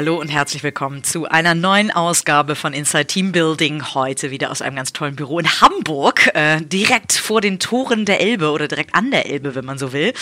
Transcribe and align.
Hallo 0.00 0.18
und 0.18 0.28
herzlich 0.28 0.62
willkommen 0.62 1.04
zu 1.04 1.28
einer 1.28 1.54
neuen 1.54 1.90
Ausgabe 1.90 2.56
von 2.56 2.72
Inside 2.72 3.04
Team 3.04 3.32
Building. 3.32 3.92
Heute 3.92 4.30
wieder 4.30 4.50
aus 4.50 4.62
einem 4.62 4.76
ganz 4.76 4.94
tollen 4.94 5.14
Büro 5.14 5.38
in 5.38 5.60
Hamburg, 5.60 6.30
äh, 6.32 6.62
direkt 6.62 7.12
vor 7.12 7.42
den 7.42 7.58
Toren 7.58 8.06
der 8.06 8.22
Elbe 8.22 8.50
oder 8.50 8.66
direkt 8.66 8.94
an 8.94 9.10
der 9.10 9.26
Elbe, 9.26 9.54
wenn 9.54 9.66
man 9.66 9.76
so 9.76 9.92
will, 9.92 10.14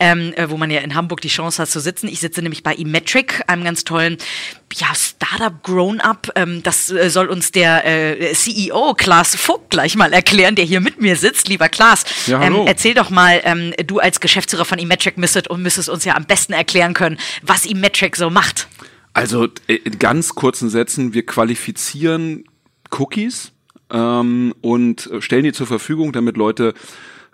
ähm, 0.00 0.34
äh, 0.34 0.50
wo 0.50 0.56
man 0.56 0.68
ja 0.72 0.80
in 0.80 0.96
Hamburg 0.96 1.20
die 1.20 1.28
Chance 1.28 1.62
hat 1.62 1.70
zu 1.70 1.78
sitzen. 1.78 2.08
Ich 2.08 2.18
sitze 2.18 2.42
nämlich 2.42 2.64
bei 2.64 2.74
eMetric, 2.74 3.44
einem 3.46 3.62
ganz 3.62 3.84
tollen 3.84 4.18
ja, 4.74 4.88
Startup 4.94 5.62
Grown-Up. 5.62 6.32
Ähm, 6.34 6.64
das 6.64 6.90
äh, 6.90 7.08
soll 7.08 7.28
uns 7.28 7.52
der 7.52 7.86
äh, 7.86 8.32
CEO 8.32 8.94
Klaas 8.94 9.36
Vogt 9.36 9.70
gleich 9.70 9.94
mal 9.94 10.12
erklären, 10.12 10.56
der 10.56 10.64
hier 10.64 10.80
mit 10.80 11.00
mir 11.00 11.14
sitzt. 11.14 11.46
Lieber 11.46 11.68
Klaas, 11.68 12.04
ja, 12.26 12.40
hallo. 12.40 12.62
Ähm, 12.62 12.66
erzähl 12.66 12.94
doch 12.94 13.10
mal, 13.10 13.40
ähm, 13.44 13.74
du 13.86 14.00
als 14.00 14.18
Geschäftsführer 14.18 14.64
von 14.64 14.80
eMetric 14.80 15.18
müsstet 15.18 15.46
und 15.46 15.62
müsstest 15.62 15.88
uns 15.88 16.04
ja 16.04 16.16
am 16.16 16.24
besten 16.24 16.52
erklären 16.52 16.94
können, 16.94 17.16
was 17.42 17.64
eMetric 17.64 18.16
so 18.16 18.28
macht. 18.28 18.66
Also 19.12 19.48
äh, 19.66 19.74
in 19.74 19.98
ganz 19.98 20.34
kurzen 20.34 20.68
Sätzen, 20.68 21.14
wir 21.14 21.26
qualifizieren 21.26 22.44
Cookies 22.90 23.52
ähm, 23.90 24.54
und 24.60 25.10
stellen 25.20 25.44
die 25.44 25.52
zur 25.52 25.66
Verfügung, 25.66 26.12
damit 26.12 26.36
Leute 26.36 26.74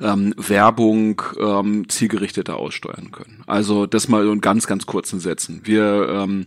ähm, 0.00 0.34
Werbung 0.36 1.22
ähm, 1.40 1.88
zielgerichteter 1.88 2.56
aussteuern 2.56 3.10
können. 3.12 3.42
Also 3.46 3.86
das 3.86 4.08
mal 4.08 4.26
in 4.26 4.40
ganz, 4.40 4.66
ganz 4.66 4.86
kurzen 4.86 5.20
Sätzen. 5.20 5.62
Wir 5.64 6.08
ähm, 6.10 6.46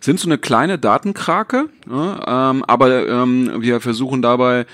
sind 0.00 0.18
so 0.18 0.28
eine 0.28 0.38
kleine 0.38 0.78
Datenkrake, 0.78 1.68
ja, 1.90 2.50
ähm, 2.50 2.64
aber 2.64 3.06
ähm, 3.08 3.60
wir 3.60 3.80
versuchen 3.80 4.22
dabei 4.22 4.66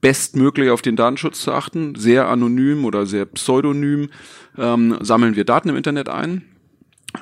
bestmöglich 0.00 0.70
auf 0.70 0.82
den 0.82 0.96
Datenschutz 0.96 1.42
zu 1.42 1.52
achten. 1.52 1.94
Sehr 1.94 2.28
anonym 2.28 2.84
oder 2.84 3.06
sehr 3.06 3.26
pseudonym 3.26 4.10
ähm, 4.58 4.96
sammeln 5.00 5.36
wir 5.36 5.44
Daten 5.44 5.68
im 5.68 5.76
Internet 5.76 6.08
ein 6.08 6.44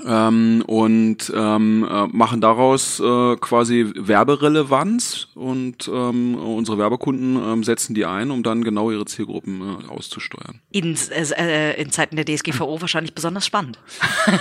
ähm, 0.06 0.62
und 0.66 1.32
ähm, 1.34 1.86
äh, 1.90 2.06
machen 2.08 2.40
daraus 2.40 3.00
äh, 3.00 3.36
quasi 3.36 3.90
Werberelevanz 3.94 5.28
und 5.34 5.88
ähm, 5.92 6.34
unsere 6.34 6.78
Werbekunden 6.78 7.36
ähm, 7.36 7.64
setzen 7.64 7.94
die 7.94 8.04
ein, 8.04 8.30
um 8.30 8.42
dann 8.42 8.64
genau 8.64 8.90
ihre 8.90 9.06
Zielgruppen 9.06 9.60
äh, 9.60 9.88
auszusteuern. 9.88 10.60
In, 10.70 10.96
äh, 11.10 11.80
in 11.80 11.90
Zeiten 11.90 12.16
der 12.16 12.24
DSGVO 12.24 12.80
wahrscheinlich 12.80 13.14
besonders 13.14 13.46
spannend. 13.46 13.78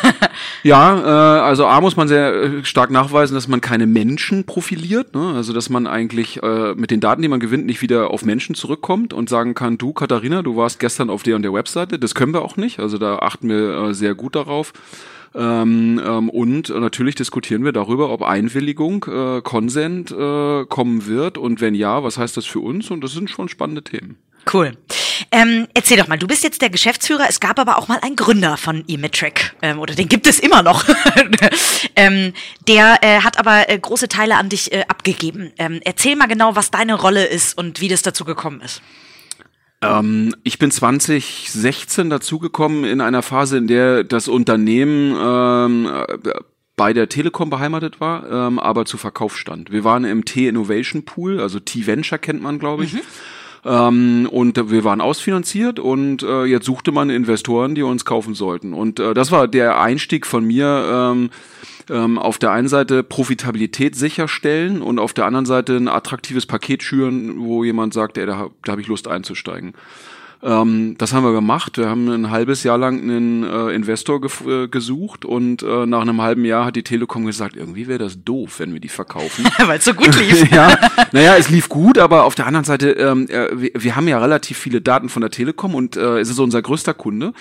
ja, 0.64 0.98
äh, 0.98 1.42
also 1.42 1.66
A 1.66 1.80
muss 1.82 1.96
man 1.96 2.08
sehr 2.08 2.34
äh, 2.34 2.66
stark 2.66 2.92
nachweisen, 2.92 3.36
dass 3.36 3.48
man 3.48 3.62
keine 3.62 3.88
Menschen 3.88 4.46
profiliert, 4.46 5.16
ne? 5.16 5.34
also 5.36 5.54
dass 5.54 5.70
man 5.70 5.88
eigentlich 5.88 6.42
äh, 6.44 6.74
mit 6.76 6.92
den 6.92 7.00
Daten, 7.00 7.22
die 7.22 7.28
man 7.28 7.40
gewinnt, 7.40 7.66
nicht 7.66 7.82
wieder 7.82 8.12
auf 8.12 8.26
Menschen 8.26 8.56
zurückkommt 8.56 9.14
und 9.14 9.30
sagen 9.30 9.54
kann, 9.54 9.78
du 9.78 9.94
Katharina, 9.94 10.42
du 10.42 10.56
warst 10.58 10.80
gestern 10.80 11.10
auf 11.10 11.24
der 11.24 11.36
und 11.36 11.44
der 11.44 11.54
Webseite, 11.54 12.00
das 12.00 12.16
können 12.16 12.34
wir 12.34 12.42
auch 12.42 12.58
nicht, 12.58 12.80
also 12.80 12.98
da 12.98 13.20
achten 13.20 13.50
wir 13.50 13.90
äh, 13.90 13.94
sehr 13.94 14.14
gut 14.14 14.36
darauf. 14.36 14.74
Ähm, 15.38 16.02
ähm, 16.04 16.30
und 16.30 16.70
natürlich 16.70 17.14
diskutieren 17.14 17.64
wir 17.64 17.72
darüber, 17.72 18.10
ob 18.10 18.24
Einwilligung, 18.24 19.06
äh, 19.06 19.42
Consent 19.42 20.12
äh, 20.12 20.66
kommen 20.66 21.06
wird 21.06 21.38
und 21.38 21.62
wenn 21.62 21.76
ja, 21.76 22.04
was 22.04 22.18
heißt 22.18 22.36
das 22.36 22.46
für 22.46 22.60
uns? 22.60 22.90
Und 22.90 23.04
das 23.04 23.12
sind 23.12 23.30
schon 23.30 23.48
spannende 23.48 23.84
Themen. 23.84 24.18
Cool. 24.52 24.78
Ähm, 25.32 25.68
erzähl 25.74 25.98
doch 25.98 26.08
mal, 26.08 26.18
du 26.18 26.26
bist 26.26 26.44
jetzt 26.44 26.62
der 26.62 26.70
Geschäftsführer, 26.70 27.26
es 27.28 27.40
gab 27.40 27.60
aber 27.60 27.78
auch 27.78 27.88
mal 27.88 28.00
einen 28.02 28.16
Gründer 28.16 28.56
von 28.58 28.84
eMetric, 28.88 29.56
ähm, 29.62 29.80
oder 29.80 29.94
den 29.94 30.08
gibt 30.08 30.26
es 30.26 30.40
immer 30.40 30.64
noch. 30.64 30.86
ähm, 31.96 32.34
der 32.68 33.00
äh, 33.02 33.20
hat 33.22 33.38
aber 33.38 33.70
äh, 33.70 33.78
große 33.78 34.08
Teile 34.08 34.38
an 34.38 34.50
dich 34.50 34.72
äh, 34.72 34.86
abgegeben. 34.88 35.52
Ähm, 35.58 35.82
erzähl 35.84 36.16
mal 36.16 36.28
genau, 36.28 36.56
was 36.56 36.72
deine 36.72 36.96
Rolle 36.96 37.26
ist 37.26 37.58
und 37.58 37.82
wie 37.82 37.90
das 37.90 38.02
dazu 38.02 38.26
gekommen 38.26 38.62
ist. 38.62 38.82
Ähm, 39.82 40.36
ich 40.44 40.60
bin 40.60 40.72
2016 40.72 42.10
dazugekommen 42.10 42.84
in 42.84 43.02
einer 43.02 43.22
Phase, 43.22 43.58
in 43.58 43.68
der 43.68 44.04
das 44.04 44.28
Unternehmen 44.28 45.16
ähm, 45.20 45.90
bei 46.76 46.94
der 46.94 47.10
Telekom 47.10 47.50
beheimatet 47.50 48.00
war, 48.00 48.30
ähm, 48.32 48.60
aber 48.60 48.86
zu 48.86 48.98
Verkauf 48.98 49.36
stand. 49.36 49.72
Wir 49.72 49.84
waren 49.84 50.06
im 50.06 50.26
T-Innovation 50.26 51.04
Pool, 51.04 51.40
also 51.40 51.60
T-Venture 51.60 52.20
kennt 52.20 52.42
man, 52.42 52.60
glaube 52.60 52.86
ich. 52.86 52.94
Mhm. 52.94 53.02
Ähm, 53.66 54.30
und 54.32 54.70
wir 54.70 54.84
waren 54.84 55.02
ausfinanziert 55.02 55.80
und 55.80 56.24
äh, 56.24 56.46
jetzt 56.46 56.66
suchte 56.66 56.92
man 56.92 57.10
Investoren, 57.10 57.76
die 57.76 57.82
uns 57.82 58.06
kaufen 58.06 58.36
sollten. 58.36 58.74
Und 58.74 59.00
äh, 59.00 59.14
das 59.14 59.32
war 59.32 59.48
der 59.48 59.82
Einstieg 59.82 60.26
von 60.26 60.46
mir. 60.46 60.88
Ähm, 60.90 61.30
ähm, 61.90 62.18
auf 62.18 62.38
der 62.38 62.52
einen 62.52 62.68
Seite 62.68 63.04
Profitabilität 63.04 63.96
sicherstellen 63.96 64.82
und 64.82 65.00
auf 65.00 65.14
der 65.14 65.26
anderen 65.26 65.46
Seite 65.46 65.76
ein 65.78 65.88
attraktives 65.88 66.46
Paket 66.46 66.84
schüren, 66.84 67.40
wo 67.40 67.64
jemand 67.64 67.94
sagt, 67.94 68.18
ey, 68.18 68.26
da, 68.26 68.50
da 68.64 68.72
habe 68.72 68.82
ich 68.82 68.88
Lust 68.88 69.08
einzusteigen. 69.08 69.74
Ähm, 70.44 70.96
das 70.98 71.14
haben 71.14 71.24
wir 71.24 71.34
gemacht. 71.34 71.78
Wir 71.78 71.90
haben 71.90 72.08
ein 72.10 72.30
halbes 72.30 72.64
Jahr 72.64 72.78
lang 72.78 73.02
einen 73.02 73.44
äh, 73.44 73.74
Investor 73.74 74.22
ge 74.22 74.30
äh, 74.46 74.68
gesucht 74.68 75.26
und 75.26 75.64
äh, 75.64 75.86
nach 75.86 76.02
einem 76.02 76.22
halben 76.22 76.46
Jahr 76.46 76.66
hat 76.66 76.76
die 76.76 76.84
Telekom 76.84 77.26
gesagt, 77.26 77.56
irgendwie 77.56 77.88
wäre 77.88 78.00
das 78.00 78.24
doof, 78.24 78.60
wenn 78.60 78.74
wir 78.74 78.80
die 78.80 78.90
verkaufen. 78.90 79.46
Weil 79.66 79.80
es 79.80 79.86
so 79.86 79.94
gut 79.94 80.16
lief. 80.20 80.52
ja, 80.52 80.78
naja, 81.12 81.36
es 81.38 81.50
lief 81.50 81.70
gut, 81.70 81.98
aber 81.98 82.26
auf 82.26 82.36
der 82.36 82.46
anderen 82.46 82.66
Seite, 82.66 82.92
ähm, 82.92 83.28
äh, 83.30 83.48
wir, 83.54 83.72
wir, 83.74 83.96
haben 83.96 84.08
ja 84.08 84.20
relativ 84.20 84.58
viele 84.58 84.80
Daten 84.80 85.10
von 85.10 85.22
der 85.22 85.32
Telekom 85.32 85.74
und 85.74 85.98
äh, 85.98 86.20
es 86.20 86.30
ist 86.30 86.40
unser 86.40 86.62
größter 86.62 86.94
Kunde. 86.94 87.34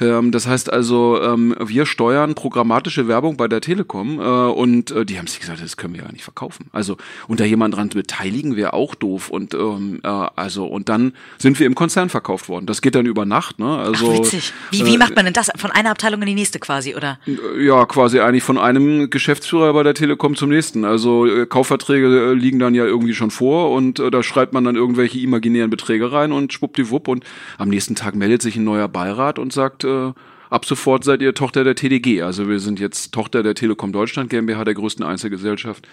Ähm, 0.00 0.32
das 0.32 0.46
heißt 0.46 0.72
also, 0.72 1.20
ähm, 1.20 1.54
wir 1.58 1.84
steuern 1.84 2.34
programmatische 2.34 3.08
Werbung 3.08 3.36
bei 3.36 3.48
der 3.48 3.60
Telekom 3.60 4.20
äh, 4.20 4.22
und 4.22 4.90
äh, 4.90 5.04
die 5.04 5.18
haben 5.18 5.26
sich 5.26 5.40
gesagt, 5.40 5.62
das 5.62 5.76
können 5.76 5.94
wir 5.94 6.02
ja 6.02 6.12
nicht 6.12 6.24
verkaufen. 6.24 6.66
Also 6.72 6.96
unter 7.26 7.44
jemand 7.44 7.76
dran 7.76 7.88
beteiligen 7.88 8.56
wäre 8.56 8.72
auch 8.72 8.94
doof 8.94 9.28
und 9.30 9.54
ähm, 9.54 10.00
äh, 10.02 10.08
also 10.08 10.66
und 10.66 10.88
dann 10.88 11.12
sind 11.38 11.58
wir 11.58 11.66
im 11.66 11.74
Konzern 11.74 12.08
verkauft 12.08 12.37
worden. 12.46 12.66
Das 12.66 12.82
geht 12.82 12.94
dann 12.94 13.06
über 13.06 13.24
Nacht, 13.24 13.58
ne? 13.58 13.78
Also 13.78 14.12
Ach, 14.12 14.18
witzig. 14.18 14.52
Wie, 14.70 14.84
wie 14.84 14.94
äh, 14.94 14.98
macht 14.98 15.16
man 15.16 15.24
denn 15.24 15.34
das? 15.34 15.50
Von 15.56 15.70
einer 15.70 15.90
Abteilung 15.90 16.20
in 16.20 16.26
die 16.28 16.34
nächste 16.34 16.58
quasi, 16.58 16.94
oder? 16.94 17.18
Ja, 17.58 17.86
quasi 17.86 18.20
eigentlich 18.20 18.44
von 18.44 18.58
einem 18.58 19.08
Geschäftsführer 19.08 19.72
bei 19.72 19.82
der 19.82 19.94
Telekom 19.94 20.36
zum 20.36 20.50
nächsten. 20.50 20.84
Also 20.84 21.26
äh, 21.26 21.46
Kaufverträge 21.46 22.06
äh, 22.06 22.34
liegen 22.34 22.58
dann 22.58 22.74
ja 22.74 22.84
irgendwie 22.84 23.14
schon 23.14 23.30
vor 23.30 23.70
und 23.70 23.98
äh, 23.98 24.10
da 24.10 24.22
schreibt 24.22 24.52
man 24.52 24.64
dann 24.64 24.76
irgendwelche 24.76 25.18
imaginären 25.18 25.70
Beträge 25.70 26.12
rein 26.12 26.32
und 26.32 26.52
schwuppdiwupp 26.52 27.08
und 27.08 27.24
am 27.56 27.68
nächsten 27.68 27.94
Tag 27.94 28.14
meldet 28.14 28.42
sich 28.42 28.56
ein 28.56 28.64
neuer 28.64 28.88
Beirat 28.88 29.38
und 29.38 29.52
sagt, 29.52 29.84
äh, 29.84 30.12
ab 30.50 30.64
sofort 30.64 31.04
seid 31.04 31.22
ihr 31.22 31.34
Tochter 31.34 31.64
der 31.64 31.74
TDG. 31.74 32.22
Also 32.22 32.48
wir 32.48 32.60
sind 32.60 32.80
jetzt 32.80 33.12
Tochter 33.12 33.42
der 33.42 33.54
Telekom 33.54 33.92
Deutschland 33.92 34.30
GmbH, 34.30 34.64
der 34.64 34.74
größten 34.74 35.04
Einzelgesellschaft. 35.04 35.86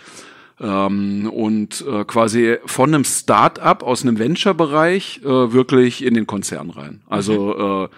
Ähm, 0.60 1.30
und 1.34 1.86
äh, 1.86 2.06
quasi 2.06 2.58
von 2.66 2.94
einem 2.94 3.04
Start-up 3.04 3.84
aus 3.84 4.04
einem 4.04 4.20
Venture-Bereich 4.20 5.22
äh, 5.24 5.54
wirklich 5.54 6.04
in 6.04 6.14
den 6.14 6.28
Konzern 6.28 6.70
rein. 6.70 7.02
Also 7.10 7.86
äh, 7.86 7.90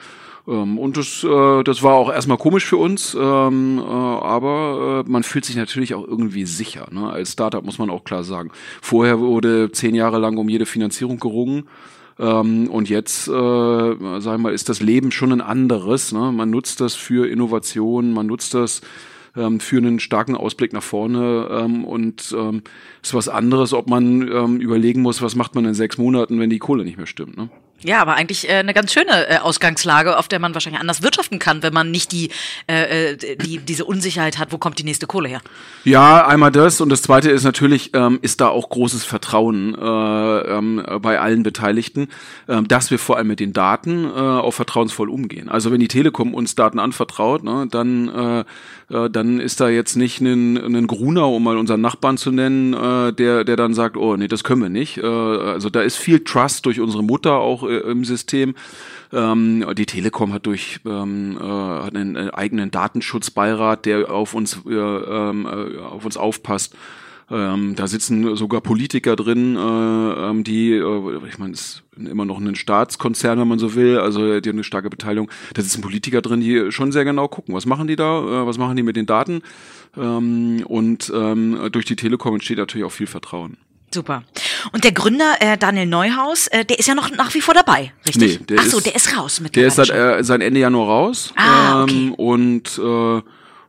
ähm, 0.48 0.80
und 0.80 0.98
das, 0.98 1.24
äh, 1.24 1.64
das 1.64 1.84
war 1.84 1.94
auch 1.94 2.12
erstmal 2.12 2.38
komisch 2.38 2.66
für 2.66 2.78
uns, 2.78 3.16
ähm, 3.20 3.80
äh, 3.80 3.84
aber 3.84 5.04
äh, 5.06 5.10
man 5.10 5.24
fühlt 5.24 5.46
sich 5.46 5.58
natürlich 5.58 5.94
auch 5.94 6.08
irgendwie 6.08 6.46
sicher. 6.46 6.88
Ne? 6.92 7.10
Als 7.10 7.34
Startup 7.34 7.64
muss 7.64 7.80
man 7.80 7.90
auch 7.90 8.06
klar 8.06 8.24
sagen. 8.24 8.52
Vorher 8.82 9.20
wurde 9.20 9.72
zehn 9.72 9.94
Jahre 9.94 10.20
lang 10.20 10.38
um 10.38 10.48
jede 10.48 10.66
Finanzierung 10.66 11.20
gerungen. 11.20 11.68
Ähm, 12.20 12.70
und 12.70 12.90
jetzt, 12.90 13.28
äh, 13.28 13.32
sagen 13.32 14.22
wir 14.24 14.38
mal, 14.38 14.54
ist 14.54 14.70
das 14.70 14.82
Leben 14.82 15.12
schon 15.12 15.34
ein 15.34 15.42
anderes. 15.42 16.14
Ne? 16.14 16.32
Man 16.32 16.50
nutzt 16.50 16.82
das 16.82 16.96
für 16.96 17.30
Innovation, 17.30 18.14
man 18.14 18.26
nutzt 18.26 18.54
das 18.54 18.82
ähm, 19.38 19.60
für 19.60 19.78
einen 19.78 20.00
starken 20.00 20.36
Ausblick 20.36 20.74
nach 20.74 20.84
vorne 20.84 21.48
ähm, 21.52 21.86
und 21.86 22.36
ähm, 22.38 22.64
ist 23.02 23.14
was 23.14 23.30
anderes, 23.30 23.74
ob 23.74 23.90
man 23.90 24.22
ähm, 24.28 24.60
überlegen 24.60 25.02
muss, 25.02 25.22
was 25.22 25.36
macht 25.36 25.56
man 25.56 25.66
in 25.66 25.74
sechs 25.74 25.98
Monaten, 25.98 26.40
wenn 26.40 26.50
die 26.50 26.60
Kohle 26.60 26.84
nicht 26.84 26.98
mehr 26.98 27.06
stimmt. 27.06 27.38
Ne? 27.38 27.50
Ja, 27.84 28.02
aber 28.02 28.16
eigentlich 28.16 28.50
äh, 28.50 28.54
eine 28.54 28.74
ganz 28.74 28.92
schöne 28.92 29.30
äh, 29.30 29.38
Ausgangslage, 29.38 30.18
auf 30.18 30.28
der 30.28 30.40
man 30.40 30.54
wahrscheinlich 30.56 30.82
anders 30.82 31.04
wirtschaften 31.04 31.38
kann, 31.38 31.62
wenn 31.62 31.74
man 31.74 31.92
nicht 31.92 32.12
die, 32.12 32.32
äh, 32.68 33.14
äh, 33.14 33.36
die 33.36 33.60
diese 33.60 33.86
Unsicherheit 33.86 34.40
hat, 34.40 34.52
wo 34.52 34.58
kommt 34.58 34.80
die 34.80 34.84
nächste 34.84 35.06
Kohle 35.06 35.30
her. 35.30 35.42
Ja, 35.84 36.26
einmal 36.26 36.52
das 36.52 36.82
und 36.82 36.90
das 36.90 37.04
Zweite 37.04 37.30
ist 37.30 37.44
natürlich, 37.44 37.92
ähm, 37.94 38.18
ist 38.24 38.42
da 38.42 38.48
auch 38.48 38.70
großes 38.70 39.04
Vertrauen 39.06 39.76
äh, 39.76 39.78
ähm, 39.80 40.84
bei 41.02 41.20
allen 41.20 41.44
Beteiligten, 41.44 42.08
äh, 42.48 42.64
dass 42.64 42.90
wir 42.90 42.98
vor 42.98 43.18
allem 43.18 43.28
mit 43.28 43.40
den 43.40 43.54
Daten 43.54 44.06
äh, 44.06 44.10
auch 44.10 44.52
vertrauensvoll 44.52 45.10
umgehen. 45.10 45.48
Also 45.48 45.72
wenn 45.72 45.80
die 45.80 45.88
Telekom 45.88 46.34
uns 46.34 46.56
Daten 46.56 46.80
anvertraut, 46.80 47.44
ne, 47.44 47.68
dann 47.70 48.46
dann 48.90 49.42
ist 49.42 49.60
da 49.60 49.68
jetzt 49.68 49.98
nicht 49.98 50.22
ein, 50.22 50.56
ein 50.56 50.88
Gruner, 50.88 51.28
um 51.28 51.44
mal 51.44 51.58
unseren 51.58 51.82
Nachbarn 51.82 52.18
zu 52.18 52.32
nennen, 52.32 52.74
äh, 52.74 53.12
der 53.12 53.44
der 53.44 53.58
dann 53.58 53.74
sagt, 53.74 53.98
oh 53.98 54.16
nee, 54.16 54.30
das 54.30 54.46
können 54.46 54.62
wir 54.62 54.70
nicht. 54.70 55.04
Also 55.04 55.70
da 55.70 55.82
ist 55.82 55.98
viel 55.98 56.24
Trust 56.24 56.66
durch 56.66 56.80
unsere 56.80 57.04
Mutter 57.04 57.34
auch 57.34 57.67
im 57.68 58.06
System. 58.06 58.56
Ähm, 59.12 59.66
die 59.78 59.86
Telekom 59.86 60.34
hat 60.34 60.46
durch 60.46 60.80
ähm, 60.86 61.38
äh, 61.40 61.44
hat 61.44 61.96
einen, 61.96 62.18
einen 62.18 62.30
eigenen 62.32 62.72
Datenschutzbeirat, 62.72 63.86
der 63.86 64.12
auf 64.12 64.34
uns 64.34 64.60
äh, 64.68 64.74
ähm, 64.74 65.46
äh, 65.46 65.80
auf 65.80 66.06
uns 66.06 66.18
aufpasst. 66.18 66.76
Ähm, 67.30 67.76
da 67.76 67.88
sitzen 67.88 68.38
sogar 68.38 68.62
Politiker 68.62 69.18
drin, 69.18 69.58
äh, 69.58 69.60
ähm, 69.60 70.46
die, 70.46 70.72
äh, 70.72 71.28
ich 71.28 71.38
meine, 71.38 71.54
es 71.54 71.84
ist 71.98 72.10
immer 72.10 72.24
noch 72.24 72.40
ein 72.40 72.56
Staatskonzern, 72.56 73.38
wenn 73.38 73.48
man 73.50 73.60
so 73.60 73.76
will, 73.76 74.00
also 74.00 74.40
die 74.40 74.48
haben 74.48 74.56
eine 74.56 74.64
starke 74.64 74.90
Beteiligung. 74.90 75.30
Da 75.54 75.62
sitzen 75.62 75.82
Politiker 75.82 76.22
drin, 76.22 76.40
die 76.40 76.72
schon 76.72 76.94
sehr 76.94 77.04
genau 77.04 77.28
gucken, 77.28 77.54
was 77.54 77.66
machen 77.66 77.88
die 77.88 77.98
da, 77.98 78.20
äh, 78.44 78.48
was 78.48 78.58
machen 78.58 78.78
die 78.78 78.84
mit 78.84 78.96
den 78.96 79.08
Daten. 79.08 79.42
Ähm, 79.98 80.64
und 80.66 81.12
ähm, 81.14 81.68
durch 81.72 81.84
die 81.84 81.98
Telekom 81.98 82.36
entsteht 82.36 82.60
natürlich 82.60 82.86
auch 82.86 82.92
viel 82.92 83.08
Vertrauen. 83.08 83.58
Super. 83.94 84.24
Und 84.72 84.84
der 84.84 84.92
Gründer, 84.92 85.36
äh, 85.40 85.58
Daniel 85.58 85.86
Neuhaus, 85.86 86.48
äh, 86.48 86.66
der 86.66 86.80
ist 86.80 86.88
ja 86.88 86.96
noch 86.96 87.10
nach 87.12 87.34
wie 87.34 87.42
vor 87.42 87.54
dabei, 87.54 87.92
richtig? 88.08 88.40
Nee, 88.40 88.46
der 88.46 88.60
Ach 88.60 88.66
so, 88.66 88.78
ist- 88.78 88.86
der 88.86 88.96
ist 88.96 89.18
raus 89.18 89.40
mit 89.40 89.56
Der 89.56 89.68
ist 89.68 89.76
seit, 89.76 89.90
äh, 89.90 90.24
seit 90.24 90.42
Ende 90.42 90.60
Januar 90.60 90.88
raus. 90.88 91.34
Ah, 91.36 91.84
okay. 91.84 91.94
ähm, 91.94 92.14
und 92.16 92.78
äh, 92.78 93.22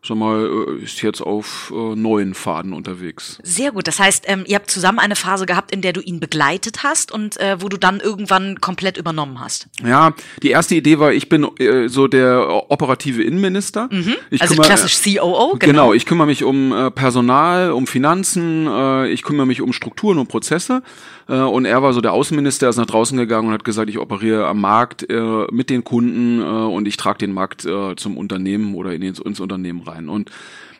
sag 0.02 0.16
mal, 0.16 0.48
äh, 0.78 0.82
ist 0.84 1.02
jetzt 1.02 1.20
auf 1.20 1.72
äh, 1.74 1.94
neuen 1.96 2.34
Faden 2.34 2.72
unterwegs. 2.72 3.38
Sehr 3.42 3.72
gut. 3.72 3.86
Das 3.88 3.98
heißt, 3.98 4.24
ähm, 4.26 4.44
ihr 4.46 4.56
habt 4.56 4.70
zusammen 4.70 4.98
eine 4.98 5.16
Phase 5.16 5.44
gehabt, 5.46 5.70
in 5.72 5.82
der 5.82 5.92
du 5.92 6.00
ihn 6.00 6.20
begleitet 6.20 6.82
hast 6.82 7.12
und 7.12 7.38
äh, 7.38 7.60
wo 7.60 7.68
du 7.68 7.76
dann 7.76 8.00
irgendwann 8.00 8.60
komplett 8.60 8.96
übernommen 8.96 9.40
hast. 9.40 9.68
Ja, 9.84 10.14
die 10.42 10.50
erste 10.50 10.74
Idee 10.74 10.98
war, 10.98 11.12
ich 11.12 11.28
bin 11.28 11.44
äh, 11.58 11.88
so 11.88 12.06
der 12.08 12.70
operative 12.70 13.22
Innenminister. 13.22 13.88
Ich 14.30 14.40
also 14.40 14.54
kümmere- 14.54 14.66
klassisch 14.66 14.98
COO, 15.02 15.56
genau. 15.58 15.72
Genau, 15.78 15.92
ich 15.92 16.06
kümmere 16.06 16.26
mich 16.26 16.44
um 16.44 16.72
äh, 16.72 16.90
Personal, 16.90 17.72
um 17.72 17.86
Finanzen, 17.86 18.66
äh, 18.66 19.08
ich 19.08 19.22
kümmere 19.22 19.46
mich 19.46 19.60
um 19.60 19.72
Strukturen 19.72 20.18
und 20.18 20.28
Prozesse. 20.28 20.82
Äh, 21.28 21.40
und 21.40 21.64
er 21.64 21.82
war 21.82 21.92
so 21.92 22.00
der 22.00 22.12
Außenminister, 22.12 22.66
er 22.66 22.70
ist 22.70 22.76
nach 22.76 22.86
draußen 22.86 23.16
gegangen 23.16 23.48
und 23.48 23.54
hat 23.54 23.64
gesagt, 23.64 23.90
ich 23.90 23.98
operiere 23.98 24.46
am 24.46 24.60
Markt 24.60 25.08
äh, 25.08 25.46
mit 25.52 25.70
den 25.70 25.84
Kunden 25.84 26.40
äh, 26.40 26.44
und 26.44 26.88
ich 26.88 26.96
trage 26.96 27.18
den 27.18 27.32
Markt 27.32 27.62
zum 27.96 28.16
Unternehmen 28.16 28.74
oder 28.74 28.92
in 28.92 29.02
ins, 29.02 29.18
ins 29.18 29.40
Unternehmen 29.40 29.82
rein. 29.82 30.08
Und 30.08 30.30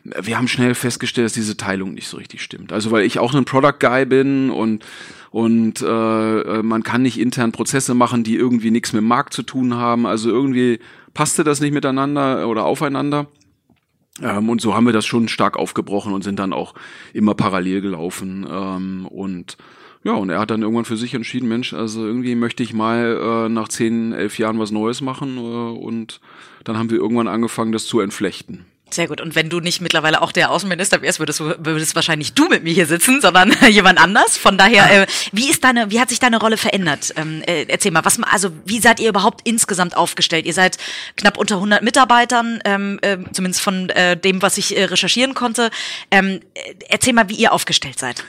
wir 0.03 0.37
haben 0.37 0.47
schnell 0.47 0.75
festgestellt, 0.75 1.25
dass 1.25 1.33
diese 1.33 1.57
Teilung 1.57 1.93
nicht 1.93 2.07
so 2.07 2.17
richtig 2.17 2.41
stimmt. 2.41 2.71
Also 2.71 2.91
weil 2.91 3.03
ich 3.03 3.19
auch 3.19 3.33
ein 3.33 3.45
Product 3.45 3.79
Guy 3.79 4.05
bin 4.05 4.49
und 4.49 4.85
und 5.31 5.81
äh, 5.81 6.63
man 6.63 6.81
kann 6.81 7.03
nicht 7.03 7.19
intern 7.19 7.51
Prozesse 7.51 7.93
machen, 7.93 8.23
die 8.23 8.35
irgendwie 8.35 8.71
nichts 8.71 8.93
mit 8.93 9.01
dem 9.01 9.07
Markt 9.07 9.33
zu 9.33 9.43
tun 9.43 9.75
haben. 9.75 10.07
Also 10.07 10.29
irgendwie 10.29 10.79
passte 11.13 11.43
das 11.43 11.59
nicht 11.59 11.73
miteinander 11.73 12.47
oder 12.47 12.65
aufeinander. 12.65 13.27
Ähm, 14.21 14.49
und 14.49 14.61
so 14.61 14.73
haben 14.73 14.85
wir 14.85 14.93
das 14.93 15.05
schon 15.05 15.27
stark 15.27 15.57
aufgebrochen 15.57 16.13
und 16.13 16.23
sind 16.23 16.39
dann 16.39 16.53
auch 16.53 16.73
immer 17.13 17.35
parallel 17.35 17.81
gelaufen. 17.81 18.47
Ähm, 18.49 19.05
und 19.05 19.57
ja, 20.09 20.15
und 20.15 20.29
er 20.31 20.39
hat 20.39 20.49
dann 20.49 20.63
irgendwann 20.63 20.85
für 20.85 20.97
sich 20.97 21.13
entschieden, 21.13 21.47
Mensch, 21.47 21.73
also 21.73 22.03
irgendwie 22.03 22.33
möchte 22.33 22.63
ich 22.63 22.73
mal 22.73 23.45
äh, 23.45 23.49
nach 23.49 23.67
zehn, 23.67 24.11
elf 24.11 24.39
Jahren 24.39 24.57
was 24.57 24.71
Neues 24.71 25.01
machen. 25.01 25.37
Äh, 25.37 25.41
und 25.41 26.19
dann 26.63 26.77
haben 26.77 26.89
wir 26.89 26.97
irgendwann 26.97 27.27
angefangen, 27.27 27.71
das 27.71 27.85
zu 27.85 27.99
entflechten. 27.99 28.65
Sehr 28.89 29.07
gut. 29.07 29.21
Und 29.21 29.35
wenn 29.35 29.49
du 29.49 29.59
nicht 29.59 29.81
mittlerweile 29.81 30.23
auch 30.23 30.31
der 30.31 30.49
Außenminister 30.49 31.03
wärst, 31.03 31.19
würdest, 31.19 31.41
du, 31.41 31.53
würdest 31.59 31.93
wahrscheinlich 31.93 32.33
du 32.33 32.47
mit 32.47 32.63
mir 32.63 32.73
hier 32.73 32.87
sitzen, 32.87 33.21
sondern 33.21 33.55
jemand 33.69 34.01
anders. 34.01 34.35
Von 34.35 34.57
daher, 34.57 35.03
äh, 35.03 35.05
wie 35.31 35.51
ist 35.51 35.63
deine, 35.63 35.91
wie 35.91 35.99
hat 35.99 36.09
sich 36.09 36.19
deine 36.19 36.39
Rolle 36.39 36.57
verändert? 36.57 37.13
Ähm, 37.15 37.43
äh, 37.45 37.65
erzähl 37.67 37.91
mal, 37.91 38.03
was, 38.03 38.19
also 38.23 38.49
wie 38.65 38.79
seid 38.79 38.99
ihr 38.99 39.09
überhaupt 39.09 39.47
insgesamt 39.47 39.95
aufgestellt? 39.95 40.47
Ihr 40.47 40.55
seid 40.55 40.79
knapp 41.17 41.37
unter 41.37 41.55
100 41.55 41.83
Mitarbeitern, 41.83 42.61
ähm, 42.65 42.97
äh, 43.03 43.17
zumindest 43.31 43.61
von 43.61 43.91
äh, 43.91 44.17
dem, 44.17 44.41
was 44.41 44.57
ich 44.57 44.75
äh, 44.75 44.85
recherchieren 44.85 45.35
konnte. 45.35 45.69
Ähm, 46.09 46.39
äh, 46.55 46.73
erzähl 46.89 47.13
mal, 47.13 47.29
wie 47.29 47.35
ihr 47.35 47.53
aufgestellt 47.53 47.99
seid. 47.99 48.23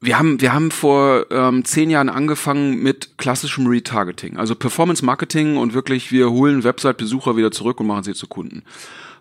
Wir 0.00 0.18
haben, 0.18 0.40
wir 0.42 0.52
haben 0.52 0.70
vor 0.70 1.26
ähm, 1.30 1.64
zehn 1.64 1.88
Jahren 1.88 2.10
angefangen 2.10 2.82
mit 2.82 3.16
klassischem 3.16 3.66
Retargeting, 3.66 4.36
also 4.36 4.54
Performance 4.54 5.04
Marketing 5.04 5.56
und 5.56 5.72
wirklich, 5.72 6.12
wir 6.12 6.30
holen 6.30 6.64
Website-Besucher 6.64 7.36
wieder 7.36 7.50
zurück 7.50 7.80
und 7.80 7.86
machen 7.86 8.04
sie 8.04 8.12
zu 8.12 8.26
Kunden. 8.26 8.62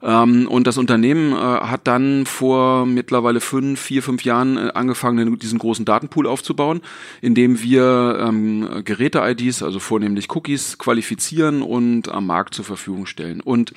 Ähm, 0.03 0.47
und 0.47 0.67
das 0.67 0.77
Unternehmen 0.77 1.33
äh, 1.33 1.35
hat 1.35 1.87
dann 1.87 2.25
vor 2.25 2.85
mittlerweile 2.85 3.39
fünf, 3.39 3.79
vier, 3.79 4.03
fünf 4.03 4.23
Jahren 4.23 4.57
äh, 4.57 4.71
angefangen, 4.73 5.39
diesen 5.39 5.59
großen 5.59 5.85
Datenpool 5.85 6.27
aufzubauen, 6.27 6.81
indem 7.21 7.61
wir 7.63 8.19
ähm, 8.19 8.81
Geräte-IDs, 8.83 9.63
also 9.63 9.79
vornehmlich 9.79 10.27
Cookies, 10.35 10.77
qualifizieren 10.77 11.61
und 11.61 12.09
am 12.09 12.27
Markt 12.27 12.53
zur 12.53 12.65
Verfügung 12.65 13.05
stellen. 13.05 13.41
Und 13.41 13.73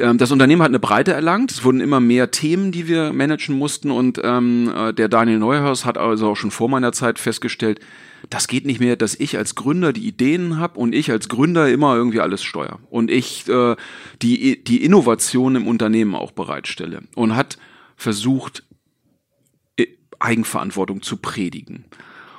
das 0.00 0.30
Unternehmen 0.30 0.62
hat 0.62 0.68
eine 0.68 0.78
Breite 0.78 1.12
erlangt. 1.12 1.52
Es 1.52 1.64
wurden 1.64 1.80
immer 1.80 2.00
mehr 2.00 2.30
Themen, 2.30 2.72
die 2.72 2.88
wir 2.88 3.12
managen 3.12 3.56
mussten. 3.56 3.90
Und 3.90 4.20
ähm, 4.22 4.72
äh, 4.74 4.92
der 4.92 5.08
Daniel 5.08 5.38
Neuhaus 5.38 5.84
hat 5.84 5.98
also 5.98 6.30
auch 6.30 6.36
schon 6.36 6.50
vor 6.50 6.68
meiner 6.68 6.92
Zeit 6.92 7.18
festgestellt, 7.18 7.80
das 8.28 8.48
geht 8.48 8.66
nicht 8.66 8.80
mehr, 8.80 8.96
dass 8.96 9.14
ich 9.14 9.38
als 9.38 9.54
Gründer 9.54 9.92
die 9.92 10.06
Ideen 10.06 10.58
habe 10.58 10.78
und 10.78 10.94
ich 10.94 11.10
als 11.10 11.28
Gründer 11.28 11.70
immer 11.70 11.94
irgendwie 11.96 12.20
alles 12.20 12.42
steuere. 12.42 12.78
Und 12.90 13.10
ich 13.10 13.48
äh, 13.48 13.76
die, 14.20 14.62
die 14.62 14.84
Innovation 14.84 15.56
im 15.56 15.66
Unternehmen 15.66 16.14
auch 16.14 16.32
bereitstelle. 16.32 17.02
Und 17.14 17.36
hat 17.36 17.58
versucht, 17.96 18.64
Eigenverantwortung 20.20 21.02
zu 21.02 21.16
predigen. 21.16 21.86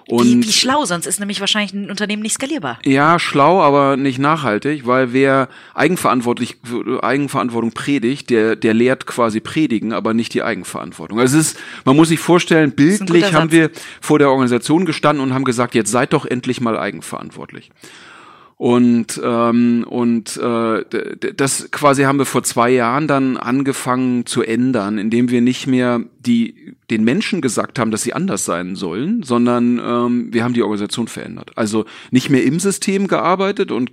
Und 0.08 0.26
Wie, 0.26 0.44
wie 0.44 0.52
schlau, 0.52 0.86
sonst 0.86 1.06
ist 1.06 1.20
nämlich 1.20 1.40
wahrscheinlich 1.40 1.74
ein 1.74 1.90
Unternehmen 1.90 2.22
nicht 2.22 2.34
skalierbar. 2.34 2.80
ja, 2.86 3.20
schlau, 3.20 3.62
aber 3.62 3.98
nicht 3.98 4.20
nachhaltig, 4.20 4.86
weil 4.86 5.14
wer 5.14 5.48
eigenverantwortlich, 5.74 6.58
Eigenverantwortung 7.02 7.72
predigt, 7.72 8.30
der, 8.30 8.56
der 8.56 8.74
lehrt 8.74 9.06
quasi 9.06 9.40
predigen, 9.40 9.94
aber 9.94 10.14
nicht 10.14 10.34
die 10.34 10.44
Eigenverantwortung. 10.44 11.20
Also 11.20 11.38
es 11.38 11.52
ist, 11.52 11.60
man 11.86 11.96
muss 11.96 12.10
sich 12.10 12.20
vorstellen, 12.20 12.72
bildlich 12.72 13.34
haben 13.34 13.52
wir 13.52 13.70
vor 14.02 14.20
der 14.20 14.30
Organisation 14.30 14.86
gestanden 14.86 15.24
und 15.24 15.34
haben 15.34 15.46
gesagt, 15.46 15.76
jetzt 15.76 15.92
seid 15.92 16.14
doch 16.14 16.26
endlich 16.26 16.62
mal 16.62 16.78
eigenverantwortlich. 16.78 17.72
Und 18.62 19.20
ähm, 19.24 19.84
und 19.90 20.38
äh, 20.38 20.86
das 21.36 21.72
quasi 21.72 22.04
haben 22.04 22.20
wir 22.20 22.28
vor 22.28 22.44
zwei 22.44 22.70
Jahren 22.70 23.08
dann 23.08 23.38
angefangen 23.38 24.28
zu 24.28 24.44
ändern, 24.44 25.00
indem 25.00 25.32
wir 25.32 25.42
nicht 25.42 25.66
mehr 25.66 26.02
die 26.20 26.76
den 26.92 27.04
Menschen 27.04 27.42
gesagt 27.42 27.80
haben, 27.80 27.90
dass 27.90 28.04
sie 28.04 28.14
anders 28.14 28.46
sein 28.46 28.76
sollen, 28.76 29.24
sondern 29.24 29.82
ähm, 29.84 30.32
wir 30.32 30.44
haben 30.44 30.54
die 30.54 30.62
Organisation 30.62 31.08
verändert. 31.08 31.54
Also 31.56 31.86
nicht 32.12 32.30
mehr 32.30 32.44
im 32.44 32.60
System 32.60 33.08
gearbeitet 33.08 33.72
und 33.72 33.90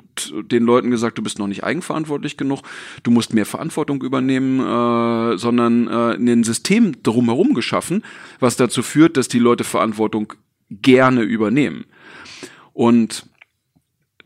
den 0.52 0.64
Leuten 0.64 0.90
gesagt, 0.90 1.16
du 1.16 1.22
bist 1.22 1.38
noch 1.38 1.46
nicht 1.46 1.64
eigenverantwortlich 1.64 2.36
genug, 2.36 2.60
du 3.04 3.10
musst 3.10 3.32
mehr 3.32 3.46
Verantwortung 3.46 4.02
übernehmen, 4.02 4.60
äh, 4.60 5.38
sondern 5.38 5.88
äh, 5.88 6.16
ein 6.16 6.44
System 6.44 7.02
drumherum 7.02 7.54
geschaffen, 7.54 8.04
was 8.38 8.56
dazu 8.56 8.82
führt, 8.82 9.16
dass 9.16 9.28
die 9.28 9.38
Leute 9.38 9.64
Verantwortung 9.64 10.34
gerne 10.68 11.22
übernehmen. 11.22 11.86
Und 12.74 13.27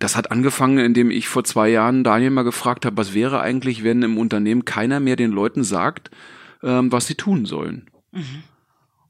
das 0.02 0.16
hat 0.16 0.32
angefangen, 0.32 0.78
indem 0.78 1.10
ich 1.10 1.28
vor 1.28 1.44
zwei 1.44 1.68
Jahren 1.68 2.02
Daniel 2.02 2.30
mal 2.30 2.42
gefragt 2.42 2.84
habe, 2.84 2.96
was 2.96 3.14
wäre 3.14 3.40
eigentlich, 3.40 3.84
wenn 3.84 4.02
im 4.02 4.18
Unternehmen 4.18 4.64
keiner 4.64 4.98
mehr 4.98 5.14
den 5.14 5.30
Leuten 5.30 5.62
sagt, 5.62 6.10
ähm, 6.62 6.90
was 6.90 7.06
sie 7.06 7.14
tun 7.14 7.46
sollen. 7.46 7.88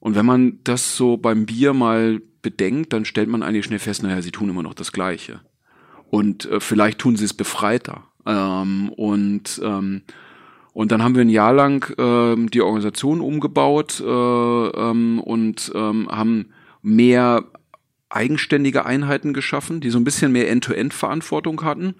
Und 0.00 0.14
wenn 0.14 0.26
man 0.26 0.58
das 0.64 0.96
so 0.96 1.16
beim 1.16 1.46
Bier 1.46 1.72
mal 1.72 2.20
bedenkt, 2.42 2.92
dann 2.92 3.04
stellt 3.04 3.28
man 3.28 3.42
eigentlich 3.42 3.64
schnell 3.64 3.78
fest, 3.78 4.02
naja, 4.02 4.20
sie 4.20 4.32
tun 4.32 4.50
immer 4.50 4.62
noch 4.62 4.74
das 4.74 4.92
Gleiche. 4.92 5.40
Und 6.10 6.44
äh, 6.46 6.60
vielleicht 6.60 6.98
tun 6.98 7.16
sie 7.16 7.24
es 7.24 7.32
befreiter. 7.32 8.04
Ähm, 8.26 8.90
und 8.90 9.60
ähm, 9.64 10.02
und 10.74 10.90
dann 10.90 11.02
haben 11.02 11.14
wir 11.14 11.22
ein 11.22 11.28
Jahr 11.28 11.52
lang 11.52 11.94
ähm, 11.98 12.50
die 12.50 12.62
Organisation 12.62 13.20
umgebaut 13.20 14.00
äh, 14.00 14.04
ähm, 14.04 15.20
und 15.20 15.70
ähm, 15.74 16.08
haben 16.10 16.46
mehr 16.80 17.44
eigenständige 18.14 18.86
Einheiten 18.86 19.32
geschaffen, 19.32 19.80
die 19.80 19.90
so 19.90 19.98
ein 19.98 20.04
bisschen 20.04 20.32
mehr 20.32 20.50
End-to-End-Verantwortung 20.50 21.62
hatten. 21.62 21.94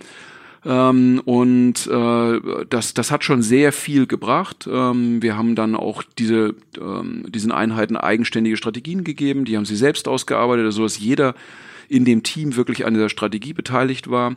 Ähm, 0.64 1.20
und 1.24 1.86
äh, 1.88 2.64
das, 2.68 2.94
das 2.94 3.10
hat 3.10 3.24
schon 3.24 3.42
sehr 3.42 3.72
viel 3.72 4.06
gebracht. 4.06 4.68
Ähm, 4.70 5.20
wir 5.22 5.36
haben 5.36 5.54
dann 5.54 5.74
auch 5.74 6.02
diese, 6.18 6.54
ähm, 6.80 7.24
diesen 7.28 7.50
Einheiten 7.50 7.96
eigenständige 7.96 8.56
Strategien 8.56 9.02
gegeben, 9.02 9.44
die 9.44 9.56
haben 9.56 9.64
sie 9.64 9.76
selbst 9.76 10.06
ausgearbeitet, 10.06 10.66
also 10.66 10.84
dass 10.84 10.98
jeder 10.98 11.34
in 11.88 12.04
dem 12.04 12.22
Team 12.22 12.56
wirklich 12.56 12.86
an 12.86 12.94
dieser 12.94 13.08
Strategie 13.08 13.52
beteiligt 13.52 14.08
war. 14.08 14.36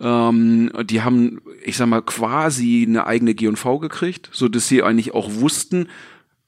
Ähm, 0.00 0.70
die 0.84 1.02
haben, 1.02 1.40
ich 1.64 1.76
sag 1.76 1.88
mal, 1.88 2.02
quasi 2.02 2.84
eine 2.88 3.06
eigene 3.06 3.34
G&V 3.34 3.78
gekriegt, 3.78 4.30
so 4.32 4.48
dass 4.48 4.68
sie 4.68 4.82
eigentlich 4.82 5.12
auch 5.12 5.30
wussten, 5.34 5.88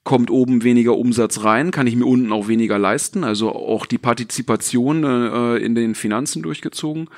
kommt 0.03 0.31
oben 0.31 0.63
weniger 0.63 0.97
Umsatz 0.97 1.43
rein, 1.43 1.71
kann 1.71 1.87
ich 1.87 1.95
mir 1.95 2.05
unten 2.05 2.31
auch 2.31 2.47
weniger 2.47 2.79
leisten. 2.79 3.23
Also 3.23 3.53
auch 3.53 3.85
die 3.85 3.97
Partizipation 3.97 5.03
äh, 5.03 5.57
in 5.57 5.75
den 5.75 5.95
Finanzen 5.95 6.41
durchgezogen. 6.41 7.09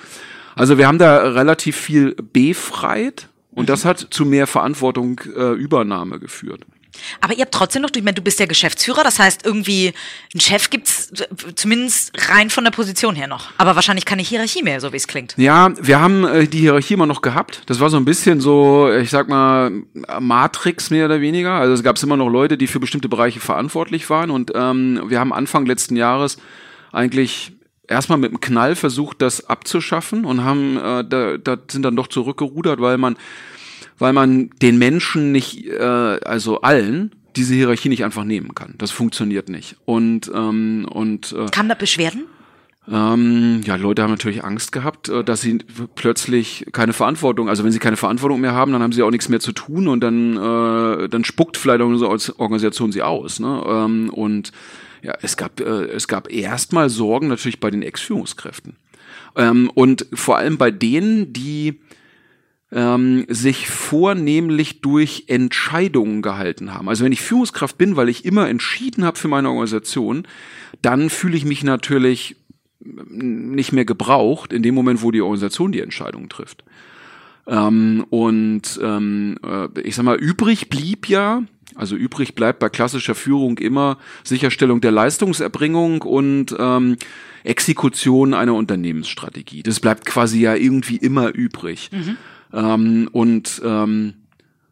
Also 0.56 0.78
wir 0.78 0.88
haben 0.88 1.00
da 1.00 1.18
relativ 1.30 1.78
viel 1.78 2.16
befreit 2.16 3.30
und 3.52 3.70
das 3.70 3.86
hat 3.86 4.08
zu 4.12 4.26
mehr 4.26 4.48
Verantwortung 4.48 5.22
äh, 5.36 5.54
Übernahme 5.54 6.20
geführt. 6.20 6.66
Aber 7.22 7.34
ihr 7.34 7.42
habt 7.42 7.54
trotzdem 7.54 7.82
noch, 7.82 7.90
ich 7.96 8.04
meine, 8.04 8.16
du 8.16 8.22
bist 8.22 8.40
der 8.40 8.48
Geschäftsführer, 8.48 9.04
das 9.04 9.20
heißt 9.20 9.46
irgendwie, 9.46 9.94
einen 10.34 10.42
Chef 10.42 10.70
gibt's 10.70 11.12
zumindest 11.56 12.12
rein 12.30 12.50
von 12.50 12.64
der 12.64 12.72
Position 12.72 13.16
her 13.16 13.28
noch. 13.28 13.50
Aber 13.58 13.76
wahrscheinlich 13.76 14.06
keine 14.06 14.22
Hierarchie 14.22 14.64
mehr, 14.64 14.80
so 14.80 14.92
wie 14.94 14.98
es 14.98 15.08
klingt. 15.08 15.36
Ja, 15.38 15.72
wir 15.82 16.00
haben 16.00 16.26
äh, 16.26 16.48
die 16.48 16.60
Hierarchie 16.60 16.94
immer 16.94 17.06
noch 17.06 17.22
gehabt. 17.22 17.62
Das 17.66 17.80
war 17.80 17.90
so 17.90 17.98
ein 17.98 18.06
bisschen 18.06 18.42
so, 18.42 18.92
ich 18.92 19.10
sag 19.10 19.30
mal, 19.30 19.72
Matrix 20.20 20.90
mehr 20.90 21.06
oder 21.06 21.22
weniger. 21.22 21.54
Also 21.54 21.74
es 21.74 21.84
gab 21.84 22.02
immer 22.04 22.18
noch 22.18 22.30
Leute, 22.30 22.58
die 22.58 22.68
für 22.68 22.80
bestimmte 22.80 23.10
Bereiche 23.10 23.40
verantwortlich 23.40 24.10
waren. 24.10 24.30
Und 24.30 24.52
ähm, 24.56 25.04
wir 25.08 25.20
haben 25.20 25.34
Anfang 25.34 25.66
letzten 25.66 25.96
Jahres 25.96 26.38
eigentlich 26.92 27.54
erstmal 27.88 28.18
mit 28.18 28.32
einem 28.32 28.42
Knall 28.42 28.76
versucht, 28.76 29.22
das 29.22 29.50
abzuschaffen 29.50 30.26
und 30.26 30.44
haben 30.44 30.78
äh, 30.78 31.04
da, 31.04 31.38
da 31.38 31.58
sind 31.70 31.84
dann 31.84 31.96
doch 31.96 32.08
zurückgerudert, 32.08 32.80
weil 32.80 32.98
man 32.98 33.18
weil 33.98 34.14
man 34.14 34.50
den 34.62 34.78
Menschen 34.78 35.32
nicht, 35.32 35.66
äh, 35.68 35.80
also 35.80 36.62
allen, 36.62 37.12
diese 37.36 37.56
Hierarchie 37.56 37.90
nicht 37.90 38.04
einfach 38.04 38.24
nehmen 38.24 38.54
kann. 38.56 38.76
Das 38.78 38.92
funktioniert 38.92 39.50
nicht. 39.50 39.78
Und 39.86 40.32
ähm, 40.34 40.88
und 40.90 41.34
äh, 41.34 41.48
kam 41.52 41.68
da 41.68 41.76
Beschwerden? 41.76 42.26
Ähm, 42.92 43.62
ja, 43.66 43.78
Leute 43.78 44.04
haben 44.04 44.12
natürlich 44.12 44.44
Angst 44.44 44.74
gehabt, 44.74 45.08
äh, 45.08 45.24
dass 45.24 45.42
sie 45.42 45.60
plötzlich 45.96 46.66
keine 46.74 46.92
Verantwortung, 46.92 47.48
also 47.48 47.64
wenn 47.64 47.72
sie 47.72 47.80
keine 47.80 47.96
Verantwortung 47.96 48.42
mehr 48.42 48.54
haben, 48.54 48.74
dann 48.74 48.82
haben 48.82 48.92
sie 48.92 49.04
auch 49.04 49.12
nichts 49.12 49.30
mehr 49.30 49.40
zu 49.40 49.54
tun 49.54 49.88
und 49.88 50.02
dann, 50.02 50.36
äh, 50.36 51.08
dann 51.08 51.24
spuckt 51.24 51.56
vielleicht 51.56 51.82
auch 51.82 51.88
unsere 51.88 52.10
Organisation 52.10 52.92
sie 52.92 53.02
aus. 53.02 53.40
Ne? 53.40 53.64
Ähm, 53.66 54.10
und 54.10 54.52
ja, 55.02 55.14
es 55.22 55.38
gab, 55.38 55.62
äh, 55.62 55.86
es 55.86 56.10
gab 56.10 56.30
erstmal 56.32 56.90
Sorgen 56.90 57.30
natürlich 57.30 57.62
bei 57.62 57.72
den 57.72 57.84
Ex-Führungskräften. 57.84 58.76
Ähm, 59.36 59.72
und 59.74 60.06
vor 60.14 60.38
allem 60.38 60.58
bei 60.58 60.70
denen, 60.70 61.32
die 61.32 61.80
ähm, 62.74 63.26
sich 63.30 63.70
vornehmlich 63.70 64.82
durch 64.82 65.26
Entscheidungen 65.28 66.22
gehalten 66.22 66.74
haben. 66.74 66.90
Also 66.90 67.06
wenn 67.06 67.12
ich 67.12 67.22
Führungskraft 67.22 67.78
bin, 67.78 67.96
weil 67.96 68.10
ich 68.10 68.26
immer 68.26 68.50
entschieden 68.50 69.06
habe 69.06 69.18
für 69.18 69.28
meine 69.28 69.50
Organisation, 69.50 70.28
dann 70.82 71.10
fühle 71.10 71.38
ich 71.38 71.46
mich 71.46 71.64
natürlich 71.64 72.36
nicht 72.80 73.72
mehr 73.72 73.86
gebraucht 73.86 74.52
in 74.52 74.64
dem 74.64 74.76
Moment, 74.76 75.02
wo 75.04 75.12
die 75.12 75.22
Organisation 75.22 75.72
die 75.72 75.82
Entscheidung 75.82 76.30
trifft. 76.30 76.64
Ähm, 77.48 78.06
und 78.10 78.80
ähm, 78.82 79.38
äh, 79.44 79.68
ich 79.82 79.96
sag 79.96 80.04
mal, 80.04 80.18
übrig 80.18 80.70
blieb 80.70 81.08
ja, 81.08 81.44
also 81.76 81.96
übrig 81.96 82.36
bleibt 82.36 82.60
bei 82.60 82.70
klassischer 82.70 83.16
Führung 83.16 83.58
immer 83.58 83.98
Sicherstellung 84.24 84.82
der 84.82 84.92
Leistungserbringung 84.92 86.02
und 86.02 86.56
ähm, 86.58 86.98
Exekution 87.44 88.34
einer 88.34 88.54
Unternehmensstrategie. 88.54 89.64
Das 89.64 89.80
bleibt 89.80 90.06
quasi 90.06 90.40
ja 90.40 90.56
irgendwie 90.56 90.98
immer 90.98 91.34
übrig. 91.34 91.90
Mhm. 91.92 92.18
Ähm, 92.54 93.10
und 93.12 93.62
ähm, 93.66 94.14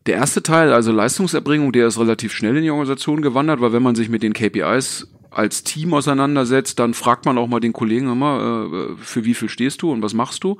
der 0.05 0.15
erste 0.15 0.41
Teil, 0.41 0.73
also 0.73 0.91
Leistungserbringung, 0.91 1.71
der 1.71 1.87
ist 1.87 1.99
relativ 1.99 2.33
schnell 2.33 2.57
in 2.57 2.63
die 2.63 2.71
Organisation 2.71 3.21
gewandert, 3.21 3.61
weil 3.61 3.73
wenn 3.73 3.83
man 3.83 3.95
sich 3.95 4.09
mit 4.09 4.23
den 4.23 4.33
KPIs 4.33 5.07
als 5.29 5.63
Team 5.63 5.93
auseinandersetzt, 5.93 6.79
dann 6.79 6.93
fragt 6.93 7.25
man 7.25 7.37
auch 7.37 7.47
mal 7.47 7.59
den 7.59 7.73
Kollegen 7.73 8.11
immer, 8.11 8.67
äh, 8.71 8.95
für 8.97 9.25
wie 9.25 9.33
viel 9.33 9.49
stehst 9.49 9.81
du 9.81 9.91
und 9.91 10.01
was 10.01 10.13
machst 10.13 10.43
du? 10.43 10.57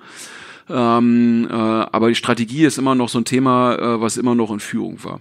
Ähm, 0.70 1.48
äh, 1.50 1.54
aber 1.54 2.10
die 2.10 2.16
Strategie 2.16 2.64
ist 2.64 2.78
immer 2.78 2.96
noch 2.96 3.10
so 3.10 3.20
ein 3.20 3.26
Thema, 3.26 3.76
äh, 3.76 4.02
was 4.02 4.18
immer 4.18 4.36
noch 4.36 4.52
in 4.52 4.60
Führung 4.60 5.04
war. 5.04 5.20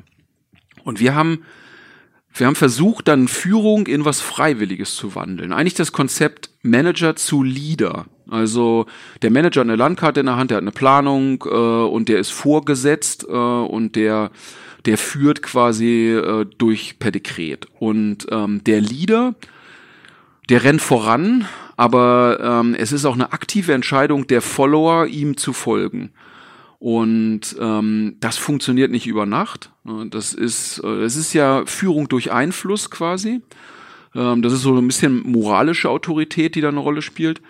Und 0.84 1.00
wir 1.00 1.14
haben, 1.14 1.42
wir 2.34 2.46
haben 2.46 2.56
versucht, 2.56 3.08
dann 3.08 3.28
Führung 3.28 3.86
in 3.86 4.04
was 4.04 4.20
Freiwilliges 4.20 4.94
zu 4.94 5.14
wandeln. 5.14 5.52
Eigentlich 5.52 5.74
das 5.74 5.92
Konzept 5.92 6.50
Manager 6.62 7.16
zu 7.16 7.42
Leader. 7.42 8.06
Also 8.30 8.86
der 9.22 9.30
Manager 9.30 9.60
hat 9.60 9.66
eine 9.66 9.76
Landkarte 9.76 10.20
in 10.20 10.26
der 10.26 10.36
Hand, 10.36 10.50
der 10.50 10.58
hat 10.58 10.62
eine 10.62 10.70
Planung 10.70 11.44
äh, 11.44 11.48
und 11.48 12.08
der 12.08 12.20
ist 12.20 12.30
vorgesetzt 12.30 13.26
äh, 13.28 13.32
und 13.32 13.96
der 13.96 14.30
der 14.86 14.98
führt 14.98 15.42
quasi 15.42 16.08
äh, 16.08 16.46
durch 16.58 16.98
per 16.98 17.10
Dekret. 17.10 17.66
Und 17.78 18.26
ähm, 18.30 18.62
der 18.64 18.80
Leader, 18.80 19.34
der 20.48 20.64
rennt 20.64 20.80
voran, 20.80 21.46
aber 21.76 22.38
ähm, 22.42 22.74
es 22.74 22.92
ist 22.92 23.04
auch 23.04 23.14
eine 23.14 23.32
aktive 23.32 23.72
Entscheidung 23.72 24.26
der 24.26 24.42
Follower, 24.42 25.06
ihm 25.06 25.36
zu 25.36 25.52
folgen. 25.52 26.12
Und 26.80 27.56
ähm, 27.60 28.16
das 28.20 28.38
funktioniert 28.38 28.90
nicht 28.90 29.06
über 29.06 29.26
Nacht. 29.26 29.70
Das 30.08 30.32
ist, 30.32 30.78
äh, 30.78 31.02
das 31.02 31.14
ist 31.14 31.34
ja 31.34 31.64
Führung 31.66 32.08
durch 32.08 32.32
Einfluss 32.32 32.90
quasi. 32.90 33.42
Ähm, 34.14 34.40
das 34.40 34.54
ist 34.54 34.62
so 34.62 34.74
ein 34.74 34.86
bisschen 34.86 35.22
moralische 35.30 35.90
Autorität, 35.90 36.54
die 36.54 36.62
da 36.62 36.68
eine 36.68 36.80
Rolle 36.80 37.02
spielt. 37.02 37.42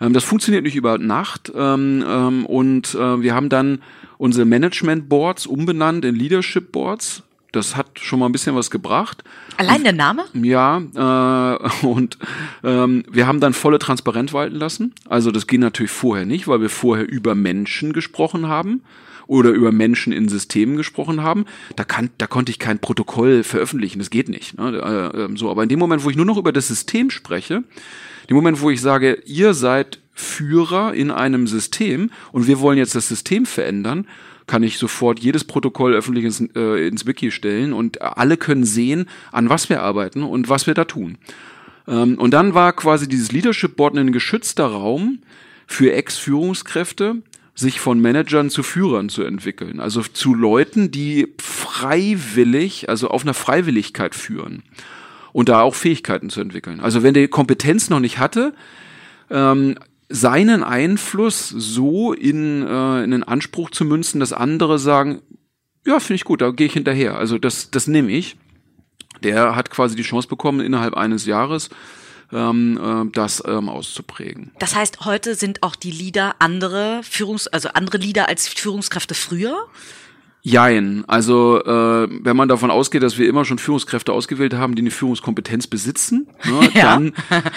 Ähm, 0.00 0.14
das 0.14 0.24
funktioniert 0.24 0.64
nicht 0.64 0.74
über 0.74 0.96
Nacht. 0.96 1.52
Ähm, 1.54 2.02
ähm, 2.08 2.46
und 2.46 2.94
äh, 2.94 3.20
wir 3.20 3.34
haben 3.34 3.50
dann 3.50 3.82
unsere 4.16 4.46
Management 4.46 5.10
Boards 5.10 5.46
umbenannt 5.46 6.06
in 6.06 6.14
Leadership 6.14 6.72
Boards. 6.72 7.22
Das 7.52 7.76
hat 7.76 7.98
schon 7.98 8.18
mal 8.18 8.26
ein 8.26 8.32
bisschen 8.32 8.54
was 8.54 8.70
gebracht. 8.70 9.24
Allein 9.56 9.82
der 9.82 9.94
Name? 9.94 10.24
Ja, 10.34 10.78
äh, 10.78 11.68
und 11.86 12.18
ähm, 12.62 13.04
wir 13.10 13.26
haben 13.26 13.40
dann 13.40 13.54
volle 13.54 13.78
Transparenz 13.78 14.32
walten 14.32 14.56
lassen. 14.56 14.94
Also 15.08 15.30
das 15.30 15.46
ging 15.46 15.60
natürlich 15.60 15.90
vorher 15.90 16.26
nicht, 16.26 16.46
weil 16.46 16.60
wir 16.60 16.70
vorher 16.70 17.08
über 17.08 17.34
Menschen 17.34 17.92
gesprochen 17.92 18.48
haben 18.48 18.82
oder 19.26 19.50
über 19.50 19.72
Menschen 19.72 20.12
in 20.12 20.28
Systemen 20.28 20.76
gesprochen 20.76 21.22
haben. 21.22 21.44
Da, 21.76 21.84
kann, 21.84 22.10
da 22.18 22.26
konnte 22.26 22.50
ich 22.50 22.58
kein 22.58 22.80
Protokoll 22.80 23.44
veröffentlichen, 23.44 23.98
das 23.98 24.10
geht 24.10 24.28
nicht. 24.28 24.58
Ne? 24.58 25.12
Äh, 25.14 25.22
äh, 25.22 25.36
so, 25.36 25.50
aber 25.50 25.62
in 25.62 25.68
dem 25.68 25.78
Moment, 25.78 26.02
wo 26.02 26.10
ich 26.10 26.16
nur 26.16 26.26
noch 26.26 26.38
über 26.38 26.52
das 26.52 26.68
System 26.68 27.10
spreche, 27.10 27.62
dem 28.28 28.36
Moment, 28.36 28.60
wo 28.60 28.70
ich 28.70 28.80
sage, 28.80 29.22
ihr 29.24 29.54
seid 29.54 30.00
Führer 30.12 30.94
in 30.94 31.10
einem 31.10 31.46
System 31.46 32.10
und 32.32 32.46
wir 32.46 32.58
wollen 32.58 32.76
jetzt 32.76 32.94
das 32.94 33.08
System 33.08 33.46
verändern, 33.46 34.06
kann 34.48 34.64
ich 34.64 34.78
sofort 34.78 35.20
jedes 35.20 35.44
Protokoll 35.44 35.94
öffentlich 35.94 36.24
ins, 36.24 36.40
äh, 36.56 36.88
ins 36.88 37.06
Wiki 37.06 37.30
stellen 37.30 37.72
und 37.72 38.02
alle 38.02 38.36
können 38.36 38.64
sehen, 38.64 39.08
an 39.30 39.48
was 39.48 39.68
wir 39.68 39.82
arbeiten 39.82 40.24
und 40.24 40.48
was 40.48 40.66
wir 40.66 40.74
da 40.74 40.84
tun. 40.84 41.18
Ähm, 41.86 42.18
und 42.18 42.32
dann 42.32 42.54
war 42.54 42.72
quasi 42.72 43.06
dieses 43.06 43.30
Leadership 43.30 43.76
Board 43.76 43.96
ein 43.96 44.10
geschützter 44.10 44.66
Raum 44.66 45.20
für 45.66 45.92
Ex-Führungskräfte, 45.92 47.22
sich 47.54 47.80
von 47.80 48.00
Managern 48.00 48.50
zu 48.50 48.62
Führern 48.62 49.08
zu 49.08 49.22
entwickeln. 49.22 49.80
Also 49.80 50.02
zu 50.02 50.34
Leuten, 50.34 50.90
die 50.90 51.28
freiwillig, 51.40 52.88
also 52.88 53.08
auf 53.08 53.22
einer 53.22 53.34
Freiwilligkeit 53.34 54.14
führen 54.14 54.62
und 55.32 55.48
da 55.48 55.60
auch 55.62 55.74
Fähigkeiten 55.74 56.30
zu 56.30 56.40
entwickeln. 56.40 56.80
Also 56.80 57.02
wenn 57.02 57.14
der 57.14 57.28
Kompetenz 57.28 57.90
noch 57.90 58.00
nicht 58.00 58.18
hatte, 58.18 58.54
ähm, 59.30 59.76
seinen 60.08 60.64
Einfluss 60.64 61.48
so 61.48 62.12
in, 62.12 62.66
äh, 62.66 63.04
in 63.04 63.10
den 63.10 63.24
Anspruch 63.24 63.70
zu 63.70 63.84
münzen, 63.84 64.20
dass 64.20 64.32
andere 64.32 64.78
sagen, 64.78 65.20
ja, 65.86 66.00
finde 66.00 66.16
ich 66.16 66.24
gut, 66.24 66.40
da 66.40 66.50
gehe 66.50 66.66
ich 66.66 66.72
hinterher. 66.72 67.16
Also 67.16 67.38
das, 67.38 67.70
das 67.70 67.86
nehme 67.86 68.10
ich. 68.12 68.36
Der 69.22 69.56
hat 69.56 69.70
quasi 69.70 69.96
die 69.96 70.02
Chance 70.02 70.28
bekommen, 70.28 70.60
innerhalb 70.60 70.94
eines 70.94 71.26
Jahres 71.26 71.70
ähm, 72.32 72.78
äh, 72.82 73.10
das 73.12 73.42
ähm, 73.46 73.68
auszuprägen. 73.68 74.52
Das 74.58 74.74
heißt, 74.74 75.04
heute 75.04 75.34
sind 75.34 75.62
auch 75.62 75.76
die 75.76 75.90
Leader 75.90 76.36
andere 76.38 77.00
Führungs, 77.02 77.46
also 77.48 77.70
andere 77.70 77.98
Leader 77.98 78.28
als 78.28 78.48
Führungskräfte 78.48 79.14
früher? 79.14 79.56
Jein. 80.48 81.04
Also 81.06 81.62
äh, 81.62 82.08
wenn 82.10 82.36
man 82.36 82.48
davon 82.48 82.70
ausgeht, 82.70 83.02
dass 83.02 83.18
wir 83.18 83.28
immer 83.28 83.44
schon 83.44 83.58
Führungskräfte 83.58 84.12
ausgewählt 84.12 84.54
haben, 84.54 84.74
die 84.74 84.82
eine 84.82 84.90
Führungskompetenz 84.90 85.66
besitzen, 85.66 86.26
ne, 86.44 86.70
ja. 86.74 86.82
dann, 86.82 87.12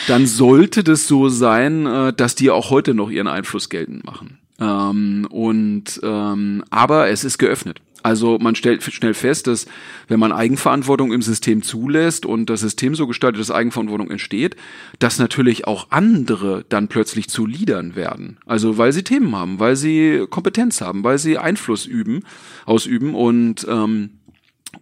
dann 0.07 0.27
sollte 0.27 0.83
das 0.83 1.07
so 1.07 1.29
sein, 1.29 1.85
äh, 1.85 2.13
dass 2.13 2.35
die 2.35 2.51
auch 2.51 2.69
heute 2.69 2.93
noch 2.93 3.09
ihren 3.09 3.27
Einfluss 3.27 3.69
geltend 3.69 4.03
machen. 4.03 4.39
Ähm, 4.59 5.25
und 5.29 6.01
ähm, 6.03 6.63
aber 6.69 7.09
es 7.09 7.23
ist 7.23 7.37
geöffnet. 7.37 7.81
Also 8.03 8.37
man 8.39 8.55
stellt 8.55 8.83
schnell 8.83 9.13
fest, 9.13 9.47
dass 9.47 9.65
wenn 10.07 10.19
man 10.19 10.31
Eigenverantwortung 10.31 11.11
im 11.13 11.21
System 11.21 11.61
zulässt 11.61 12.25
und 12.25 12.49
das 12.49 12.61
System 12.61 12.95
so 12.95 13.07
gestaltet, 13.07 13.41
dass 13.41 13.51
Eigenverantwortung 13.51 14.11
entsteht, 14.11 14.55
dass 14.99 15.19
natürlich 15.19 15.67
auch 15.67 15.87
andere 15.89 16.65
dann 16.69 16.87
plötzlich 16.87 17.29
zu 17.29 17.45
Leadern 17.45 17.95
werden. 17.95 18.37
Also 18.45 18.77
weil 18.77 18.91
sie 18.91 19.03
Themen 19.03 19.35
haben, 19.35 19.59
weil 19.59 19.75
sie 19.75 20.25
Kompetenz 20.29 20.81
haben, 20.81 21.03
weil 21.03 21.17
sie 21.17 21.37
Einfluss 21.37 21.85
üben, 21.85 22.23
ausüben 22.65 23.15
und 23.15 23.65
ähm, 23.69 24.11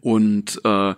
und 0.01 0.61
äh, 0.63 0.93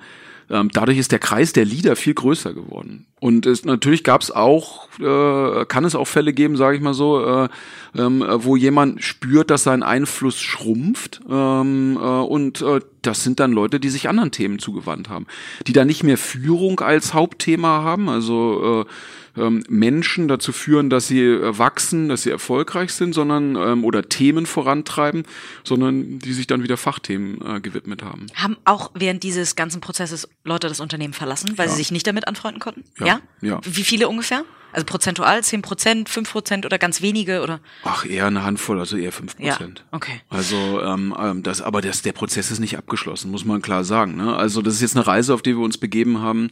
ähm, 0.51 0.69
dadurch 0.73 0.97
ist 0.97 1.11
der 1.11 1.19
Kreis 1.19 1.53
der 1.53 1.65
Leader 1.65 1.95
viel 1.95 2.13
größer 2.13 2.53
geworden. 2.53 3.05
Und 3.21 3.45
es, 3.45 3.63
natürlich 3.63 4.03
gab 4.03 4.21
es 4.21 4.31
auch, 4.31 4.87
äh, 4.99 5.65
kann 5.65 5.85
es 5.85 5.95
auch 5.95 6.07
Fälle 6.07 6.33
geben, 6.33 6.57
sage 6.57 6.75
ich 6.75 6.83
mal 6.83 6.93
so, 6.93 7.25
äh, 7.25 7.49
ähm, 7.97 8.25
wo 8.27 8.57
jemand 8.57 9.01
spürt, 9.01 9.49
dass 9.49 9.63
sein 9.63 9.81
Einfluss 9.81 10.41
schrumpft. 10.41 11.21
Ähm, 11.29 11.97
äh, 11.97 12.05
und 12.05 12.61
äh, 12.61 12.81
das 13.01 13.23
sind 13.23 13.39
dann 13.39 13.53
Leute, 13.53 13.79
die 13.79 13.89
sich 13.89 14.09
anderen 14.09 14.31
Themen 14.31 14.59
zugewandt 14.59 15.07
haben, 15.07 15.25
die 15.67 15.73
da 15.73 15.85
nicht 15.85 16.03
mehr 16.03 16.17
Führung 16.17 16.81
als 16.81 17.13
Hauptthema 17.13 17.83
haben. 17.83 18.09
Also 18.09 18.81
äh, 18.81 18.91
ähm, 19.37 19.63
Menschen 19.69 20.27
dazu 20.27 20.51
führen, 20.51 20.89
dass 20.89 21.07
sie 21.07 21.21
äh, 21.21 21.57
wachsen, 21.57 22.09
dass 22.09 22.23
sie 22.23 22.29
erfolgreich 22.29 22.93
sind, 22.93 23.13
sondern 23.13 23.55
ähm, 23.55 23.83
oder 23.85 24.09
Themen 24.09 24.45
vorantreiben, 24.45 25.23
sondern 25.63 26.19
die 26.19 26.33
sich 26.33 26.47
dann 26.47 26.63
wieder 26.63 26.77
Fachthemen 26.77 27.39
äh, 27.45 27.61
gewidmet 27.61 28.03
haben. 28.03 28.27
Haben 28.35 28.57
auch 28.65 28.91
während 28.93 29.23
dieses 29.23 29.55
ganzen 29.55 29.81
Prozesses 29.81 30.27
Leute 30.43 30.67
das 30.67 30.79
Unternehmen 30.79 31.13
verlassen, 31.13 31.57
weil 31.57 31.67
ja. 31.67 31.71
sie 31.71 31.77
sich 31.77 31.91
nicht 31.91 32.07
damit 32.07 32.27
anfreunden 32.27 32.59
konnten? 32.59 32.83
Ja. 32.99 33.05
ja. 33.05 33.19
ja. 33.41 33.61
Wie 33.63 33.83
viele 33.83 34.09
ungefähr? 34.09 34.43
Also 34.73 34.85
prozentual 34.85 35.43
10 35.43 35.61
Prozent, 35.61 36.09
5 36.09 36.31
Prozent 36.31 36.65
oder 36.65 36.77
ganz 36.77 37.01
wenige 37.01 37.41
oder? 37.41 37.59
Ach, 37.83 38.05
eher 38.05 38.27
eine 38.27 38.43
Handvoll, 38.43 38.79
also 38.79 38.95
eher 38.95 39.11
5 39.11 39.35
Prozent. 39.37 39.79
Ja, 39.79 39.87
okay. 39.91 40.21
Also, 40.29 40.81
ähm, 40.81 41.13
ähm, 41.19 41.43
das, 41.43 41.61
aber 41.61 41.81
das, 41.81 42.01
der 42.03 42.13
Prozess 42.13 42.51
ist 42.51 42.59
nicht 42.59 42.77
abgeschlossen, 42.77 43.31
muss 43.31 43.43
man 43.43 43.61
klar 43.61 43.83
sagen. 43.83 44.15
Ne? 44.15 44.35
Also, 44.35 44.61
das 44.61 44.75
ist 44.75 44.81
jetzt 44.81 44.95
eine 44.95 45.05
Reise, 45.05 45.33
auf 45.33 45.41
die 45.41 45.57
wir 45.57 45.63
uns 45.63 45.77
begeben 45.77 46.21
haben 46.21 46.51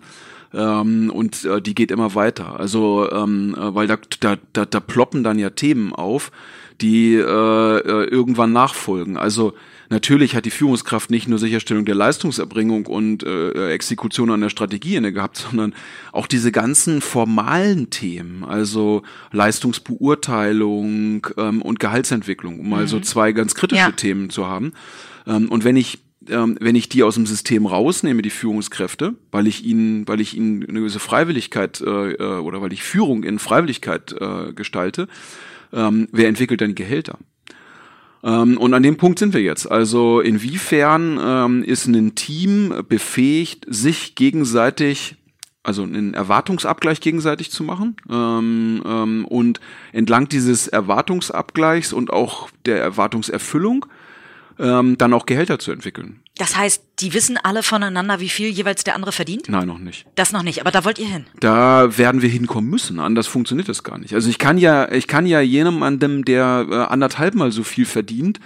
ähm, 0.54 1.12
und 1.14 1.46
äh, 1.46 1.62
die 1.62 1.76
geht 1.76 1.92
immer 1.92 2.16
weiter. 2.16 2.60
Also 2.60 3.10
ähm, 3.12 3.56
äh, 3.58 3.76
weil 3.76 3.88
da, 3.88 3.98
da, 4.20 4.38
da, 4.54 4.66
da 4.66 4.80
ploppen 4.80 5.24
dann 5.24 5.40
ja 5.40 5.50
Themen 5.52 5.94
auf, 5.94 6.32
die 6.82 7.16
äh, 7.16 7.20
äh, 7.20 8.06
irgendwann 8.06 8.54
nachfolgen. 8.54 9.18
Also 9.18 9.54
natürlich 9.90 10.36
hat 10.36 10.46
die 10.46 10.52
Führungskraft 10.52 11.12
nicht 11.12 11.28
nur 11.28 11.40
Sicherstellung 11.40 11.86
der 11.86 11.96
Leistungserbringung 11.96 12.86
und 12.86 13.24
äh, 13.24 13.72
Exekution 13.72 14.32
an 14.32 14.42
der 14.42 14.50
Strategie 14.50 14.96
inne 14.96 15.12
gehabt, 15.12 15.38
sondern 15.50 15.74
auch 16.12 16.28
diese 16.28 16.52
ganzen 16.52 17.02
formalen 17.02 17.90
Themen, 17.90 18.44
also 18.44 19.04
Leistungsbeurteilung 19.32 21.28
ähm, 21.38 21.62
und 21.62 21.80
Gehaltsentwicklung, 21.80 22.60
um 22.60 22.66
mhm. 22.66 22.72
mal 22.72 22.88
so 22.88 23.00
zwei 23.00 23.34
ganz 23.34 23.56
kritische 23.56 23.82
ja. 23.82 23.92
Themen 23.92 24.30
zu 24.30 24.48
haben. 24.48 24.74
Ähm, 25.28 25.50
und 25.50 25.64
wenn 25.64 25.76
ich 25.76 26.00
ähm, 26.28 26.58
wenn 26.60 26.76
ich 26.76 26.90
die 26.90 27.04
aus 27.04 27.16
dem 27.16 27.26
System 27.26 27.66
rausnehme, 27.66 28.22
die 28.22 28.30
Führungskräfte, 28.30 29.16
weil 29.32 29.48
ich 29.48 29.64
ihnen, 29.64 30.08
weil 30.08 30.20
ich 30.20 30.36
ihnen 30.36 30.64
eine 30.68 30.80
gewisse 30.80 31.00
Freiwilligkeit 31.00 31.82
äh, 31.82 32.14
äh, 32.14 32.40
oder 32.40 32.62
weil 32.62 32.74
ich 32.74 32.84
Führung 32.84 33.24
in 33.24 33.40
Freiwilligkeit 33.40 34.14
äh, 34.20 34.54
gestalte, 34.54 35.08
ähm, 35.72 36.08
wer 36.12 36.28
entwickelt 36.28 36.62
dann 36.62 36.76
Gehälter? 36.76 37.18
Ähm, 38.24 38.58
und 38.58 38.74
an 38.74 38.84
dem 38.84 38.98
Punkt 38.98 39.20
sind 39.20 39.34
wir 39.34 39.42
jetzt. 39.42 39.70
Also 39.70 40.20
inwiefern 40.20 41.20
ähm, 41.22 41.64
ist 41.64 41.88
ein 41.88 42.16
Team 42.16 42.74
befähigt, 42.88 43.66
sich 43.70 44.16
gegenseitig 44.16 45.16
also 45.62 45.84
einen 45.84 46.14
Erwartungsabgleich 46.14 47.02
gegenseitig 47.02 47.52
zu 47.52 47.64
machen 47.64 47.98
ähm, 48.10 48.82
ähm, 48.86 49.26
und 49.26 49.60
entlang 49.92 50.30
dieses 50.30 50.68
Erwartungsabgleichs 50.68 51.94
und 51.94 52.12
auch 52.12 52.50
der 52.66 52.82
Erwartungserfüllung 52.82 53.86
ähm, 54.60 54.98
dann 54.98 55.14
auch 55.14 55.26
Gehälter 55.26 55.58
zu 55.58 55.72
entwickeln. 55.72 56.20
Das 56.38 56.56
heißt, 56.56 56.84
die 57.00 57.14
wissen 57.14 57.38
alle 57.38 57.64
voneinander, 57.64 58.20
wie 58.20 58.30
viel 58.30 58.50
jeweils 58.50 58.84
der 58.84 58.96
andere 58.96 59.12
verdient? 59.12 59.50
Nein, 59.50 59.68
noch 59.68 59.80
nicht. 59.80 60.06
Das 60.16 60.32
noch 60.32 60.44
nicht, 60.44 60.62
aber 60.62 60.72
da 60.72 60.86
wollt 60.86 61.00
ihr 61.00 61.08
hin. 61.08 61.26
Da 61.40 61.98
werden 61.98 62.22
wir 62.22 62.30
hinkommen 62.30 62.70
müssen, 62.70 63.00
anders 63.00 63.28
funktioniert 63.28 63.70
das 63.70 63.84
gar 63.84 63.98
nicht. 63.98 64.14
Also 64.14 64.30
ich 64.30 64.38
kann 64.38 64.58
ja, 64.58 64.92
ich 64.92 65.08
kann 65.08 65.26
ja 65.26 65.42
jemandem, 65.42 66.26
der 66.26 66.68
äh, 66.70 66.76
anderthalb 66.76 67.36
mal 67.36 67.52
so 67.52 67.64
viel 67.64 67.86
verdient, 67.86 68.40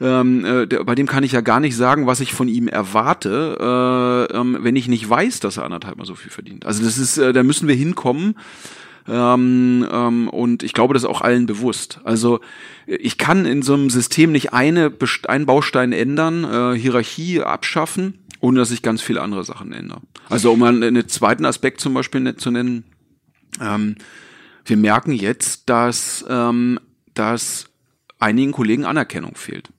ähm, 0.00 0.44
äh, 0.44 0.66
der, 0.66 0.84
bei 0.84 0.94
dem 0.94 1.06
kann 1.06 1.24
ich 1.24 1.32
ja 1.32 1.40
gar 1.40 1.60
nicht 1.60 1.76
sagen, 1.76 2.06
was 2.06 2.20
ich 2.20 2.32
von 2.32 2.48
ihm 2.48 2.68
erwarte, 2.68 4.28
äh, 4.30 4.36
ähm, 4.36 4.58
wenn 4.60 4.76
ich 4.76 4.88
nicht 4.88 5.08
weiß, 5.08 5.40
dass 5.40 5.56
er 5.56 5.64
anderthalb 5.64 5.98
mal 5.98 6.06
so 6.06 6.14
viel 6.14 6.30
verdient. 6.30 6.66
Also 6.66 6.84
das 6.84 6.98
ist, 6.98 7.18
äh, 7.18 7.32
da 7.32 7.42
müssen 7.42 7.66
wir 7.66 7.74
hinkommen, 7.74 8.36
ähm, 9.08 9.86
ähm, 9.90 10.28
und 10.28 10.62
ich 10.62 10.72
glaube, 10.72 10.94
das 10.94 11.02
ist 11.02 11.08
auch 11.08 11.22
allen 11.22 11.46
bewusst. 11.46 12.00
Also 12.04 12.40
ich 12.86 13.18
kann 13.18 13.46
in 13.46 13.62
so 13.62 13.74
einem 13.74 13.90
System 13.90 14.32
nicht 14.32 14.52
eine, 14.52 14.92
einen 15.26 15.46
Baustein 15.46 15.92
ändern, 15.92 16.44
äh, 16.44 16.78
Hierarchie 16.78 17.42
abschaffen, 17.42 18.24
ohne 18.40 18.58
dass 18.58 18.70
ich 18.70 18.82
ganz 18.82 19.00
viele 19.02 19.22
andere 19.22 19.44
Sachen 19.44 19.72
ändere. 19.72 20.02
Also 20.28 20.52
um 20.52 20.62
einen 20.62 21.08
zweiten 21.08 21.44
Aspekt 21.44 21.80
zum 21.80 21.94
Beispiel 21.94 22.36
zu 22.36 22.50
nennen, 22.50 22.84
ähm, 23.60 23.96
wir 24.64 24.76
merken 24.76 25.12
jetzt, 25.12 25.70
dass, 25.70 26.24
ähm, 26.28 26.78
dass 27.14 27.66
einigen 28.18 28.52
Kollegen 28.52 28.84
Anerkennung 28.84 29.34
fehlt. 29.36 29.70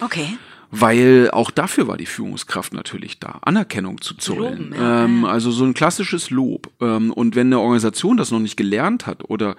Okay 0.00 0.36
weil 0.74 1.30
auch 1.30 1.50
dafür 1.50 1.86
war 1.86 1.98
die 1.98 2.06
Führungskraft 2.06 2.72
natürlich 2.72 3.20
da, 3.20 3.38
Anerkennung 3.42 4.00
zu 4.00 4.14
zollen. 4.14 4.70
Loben, 4.70 4.74
ja, 4.74 5.04
ähm, 5.04 5.24
Also 5.26 5.50
so 5.50 5.64
ein 5.64 5.74
klassisches 5.74 6.30
Lob. 6.30 6.70
Ähm, 6.80 7.12
und 7.12 7.36
wenn 7.36 7.48
eine 7.48 7.60
Organisation 7.60 8.16
das 8.16 8.30
noch 8.30 8.40
nicht 8.40 8.56
gelernt 8.56 9.06
hat 9.06 9.28
oder 9.28 9.56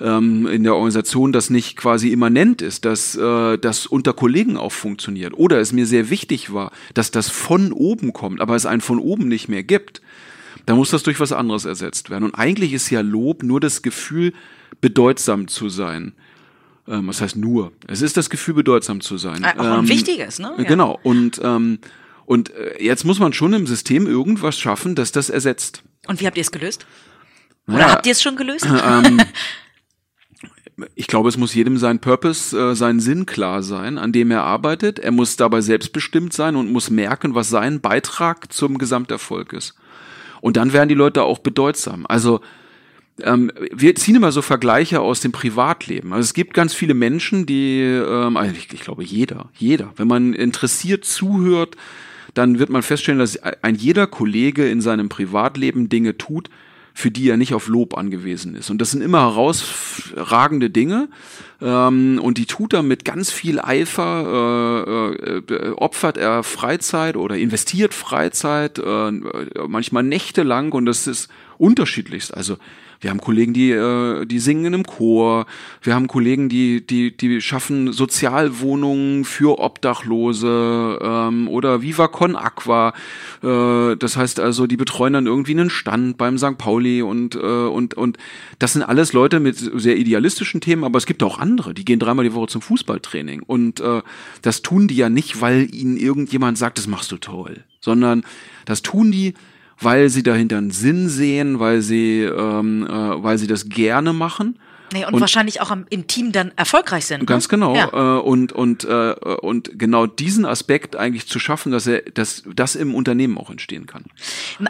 ähm, 0.00 0.46
in 0.46 0.62
der 0.62 0.76
Organisation 0.76 1.32
das 1.32 1.50
nicht 1.50 1.76
quasi 1.76 2.10
immanent 2.10 2.62
ist, 2.62 2.84
dass 2.84 3.16
äh, 3.16 3.58
das 3.58 3.86
unter 3.86 4.12
Kollegen 4.12 4.56
auch 4.56 4.70
funktioniert 4.70 5.34
oder 5.36 5.58
es 5.58 5.72
mir 5.72 5.86
sehr 5.86 6.08
wichtig 6.08 6.54
war, 6.54 6.70
dass 6.94 7.10
das 7.10 7.28
von 7.28 7.72
oben 7.72 8.12
kommt, 8.12 8.40
aber 8.40 8.54
es 8.54 8.64
einen 8.64 8.80
von 8.80 9.00
oben 9.00 9.26
nicht 9.26 9.48
mehr 9.48 9.64
gibt, 9.64 10.02
dann 10.66 10.76
muss 10.76 10.90
das 10.90 11.02
durch 11.02 11.18
was 11.18 11.32
anderes 11.32 11.64
ersetzt 11.64 12.10
werden. 12.10 12.22
Und 12.22 12.36
eigentlich 12.36 12.72
ist 12.74 12.90
ja 12.90 13.00
Lob 13.00 13.42
nur 13.42 13.58
das 13.58 13.82
Gefühl, 13.82 14.32
bedeutsam 14.80 15.48
zu 15.48 15.68
sein 15.68 16.12
ähm, 16.88 17.08
was 17.08 17.20
heißt 17.20 17.36
nur? 17.36 17.72
Es 17.86 18.02
ist 18.02 18.16
das 18.16 18.30
Gefühl, 18.30 18.54
bedeutsam 18.54 19.00
zu 19.00 19.16
sein. 19.16 19.44
Auch 19.44 19.58
ein 19.58 19.80
ähm, 19.80 19.88
wichtiges, 19.88 20.38
ne? 20.38 20.54
Ja. 20.58 20.64
Genau. 20.64 20.98
Und, 21.02 21.40
ähm, 21.42 21.78
und 22.26 22.50
äh, 22.50 22.82
jetzt 22.82 23.04
muss 23.04 23.18
man 23.18 23.32
schon 23.32 23.52
im 23.52 23.66
System 23.66 24.06
irgendwas 24.06 24.58
schaffen, 24.58 24.94
das 24.94 25.12
das 25.12 25.30
ersetzt. 25.30 25.82
Und 26.06 26.20
wie 26.20 26.26
habt 26.26 26.36
ihr 26.36 26.42
es 26.42 26.52
gelöst? 26.52 26.86
Oder 27.66 27.78
naja, 27.78 27.90
habt 27.92 28.06
ihr 28.06 28.12
es 28.12 28.22
schon 28.22 28.36
gelöst? 28.36 28.66
Ähm, 28.66 29.20
ich 30.94 31.06
glaube, 31.06 31.28
es 31.28 31.36
muss 31.36 31.54
jedem 31.54 31.78
sein 31.78 32.00
Purpose, 32.00 32.58
äh, 32.58 32.74
sein 32.74 33.00
Sinn 33.00 33.24
klar 33.24 33.62
sein, 33.62 33.96
an 33.96 34.12
dem 34.12 34.30
er 34.30 34.42
arbeitet. 34.42 34.98
Er 34.98 35.12
muss 35.12 35.36
dabei 35.36 35.62
selbstbestimmt 35.62 36.32
sein 36.32 36.56
und 36.56 36.70
muss 36.70 36.90
merken, 36.90 37.34
was 37.34 37.48
sein 37.48 37.80
Beitrag 37.80 38.52
zum 38.52 38.76
Gesamterfolg 38.76 39.52
ist. 39.54 39.74
Und 40.42 40.58
dann 40.58 40.74
werden 40.74 40.90
die 40.90 40.94
Leute 40.94 41.22
auch 41.22 41.38
bedeutsam. 41.38 42.04
Also 42.06 42.42
ähm, 43.22 43.52
wir 43.72 43.94
ziehen 43.94 44.16
immer 44.16 44.32
so 44.32 44.42
Vergleiche 44.42 45.00
aus 45.00 45.20
dem 45.20 45.32
Privatleben. 45.32 46.12
Also 46.12 46.24
es 46.24 46.34
gibt 46.34 46.54
ganz 46.54 46.74
viele 46.74 46.94
Menschen, 46.94 47.46
die, 47.46 47.80
ähm, 47.80 48.36
also 48.36 48.54
ich, 48.56 48.72
ich 48.72 48.80
glaube 48.80 49.04
jeder, 49.04 49.50
jeder, 49.54 49.92
wenn 49.96 50.08
man 50.08 50.34
interessiert 50.34 51.04
zuhört, 51.04 51.76
dann 52.34 52.58
wird 52.58 52.70
man 52.70 52.82
feststellen, 52.82 53.20
dass 53.20 53.36
ein 53.36 53.76
jeder 53.76 54.08
Kollege 54.08 54.68
in 54.68 54.80
seinem 54.80 55.08
Privatleben 55.08 55.88
Dinge 55.88 56.18
tut, 56.18 56.50
für 56.92 57.10
die 57.10 57.28
er 57.28 57.36
nicht 57.36 57.54
auf 57.54 57.66
Lob 57.66 57.96
angewiesen 57.96 58.54
ist. 58.54 58.70
Und 58.70 58.78
das 58.78 58.92
sind 58.92 59.02
immer 59.02 59.20
herausragende 59.20 60.70
Dinge. 60.70 61.08
Ähm, 61.60 62.20
und 62.22 62.38
die 62.38 62.46
tut 62.46 62.72
er 62.72 62.82
mit 62.82 63.04
ganz 63.04 63.30
viel 63.30 63.60
Eifer, 63.60 65.14
äh, 65.18 65.36
äh, 65.38 65.70
opfert 65.70 66.16
er 66.16 66.42
Freizeit 66.42 67.16
oder 67.16 67.36
investiert 67.36 67.94
Freizeit, 67.94 68.78
äh, 68.78 69.10
manchmal 69.66 70.02
nächtelang 70.02 70.72
und 70.72 70.86
das 70.86 71.06
ist 71.06 71.28
unterschiedlichst. 71.58 72.34
Also 72.34 72.58
wir 73.04 73.10
haben 73.10 73.20
Kollegen, 73.20 73.52
die, 73.52 73.70
äh, 73.70 74.24
die 74.24 74.38
singen 74.38 74.64
in 74.64 74.74
einem 74.74 74.84
Chor. 74.84 75.44
Wir 75.82 75.94
haben 75.94 76.08
Kollegen, 76.08 76.48
die, 76.48 76.84
die, 76.84 77.14
die 77.14 77.42
schaffen 77.42 77.92
Sozialwohnungen 77.92 79.26
für 79.26 79.58
Obdachlose 79.58 80.98
ähm, 81.02 81.46
oder 81.48 81.82
Viva 81.82 82.08
Con 82.08 82.34
Aqua. 82.34 82.94
Äh, 83.42 83.96
das 83.96 84.16
heißt 84.16 84.40
also, 84.40 84.66
die 84.66 84.78
betreuen 84.78 85.12
dann 85.12 85.26
irgendwie 85.26 85.52
einen 85.52 85.68
Stand 85.68 86.16
beim 86.16 86.38
St. 86.38 86.56
Pauli 86.56 87.02
und, 87.02 87.34
äh, 87.34 87.38
und, 87.38 87.92
und 87.92 88.16
das 88.58 88.72
sind 88.72 88.82
alles 88.82 89.12
Leute 89.12 89.38
mit 89.38 89.58
sehr 89.58 89.98
idealistischen 89.98 90.62
Themen, 90.62 90.82
aber 90.82 90.96
es 90.96 91.04
gibt 91.04 91.22
auch 91.22 91.38
andere, 91.38 91.74
die 91.74 91.84
gehen 91.84 91.98
dreimal 91.98 92.24
die 92.24 92.32
Woche 92.32 92.46
zum 92.46 92.62
Fußballtraining. 92.62 93.42
Und 93.42 93.80
äh, 93.80 94.00
das 94.40 94.62
tun 94.62 94.88
die 94.88 94.96
ja 94.96 95.10
nicht, 95.10 95.42
weil 95.42 95.68
ihnen 95.74 95.98
irgendjemand 95.98 96.56
sagt, 96.56 96.78
das 96.78 96.86
machst 96.86 97.12
du 97.12 97.18
toll, 97.18 97.64
sondern 97.80 98.24
das 98.64 98.80
tun 98.80 99.12
die, 99.12 99.34
weil 99.80 100.08
sie 100.08 100.22
dahinter 100.22 100.58
einen 100.58 100.70
Sinn 100.70 101.08
sehen, 101.08 101.60
weil 101.60 101.82
sie, 101.82 102.22
ähm, 102.22 102.86
äh, 102.86 103.22
weil 103.22 103.38
sie 103.38 103.46
das 103.46 103.68
gerne 103.68 104.12
machen. 104.12 104.58
Nee, 104.92 105.04
und, 105.06 105.14
und, 105.14 105.20
wahrscheinlich 105.20 105.60
auch 105.60 105.74
im 105.90 106.06
Team 106.06 106.30
dann 106.30 106.52
erfolgreich 106.56 107.06
sind. 107.06 107.20
Ne? 107.20 107.26
Ganz 107.26 107.48
genau. 107.48 107.74
Ja. 107.74 107.88
Äh, 107.92 108.20
und, 108.20 108.52
und, 108.52 108.84
äh, 108.84 109.14
und 109.40 109.76
genau 109.76 110.06
diesen 110.06 110.44
Aspekt 110.44 110.94
eigentlich 110.94 111.26
zu 111.26 111.40
schaffen, 111.40 111.72
dass 111.72 111.86
er, 111.86 112.02
dass 112.02 112.44
das 112.54 112.76
im 112.76 112.94
Unternehmen 112.94 113.36
auch 113.36 113.50
entstehen 113.50 113.86
kann. 113.86 114.04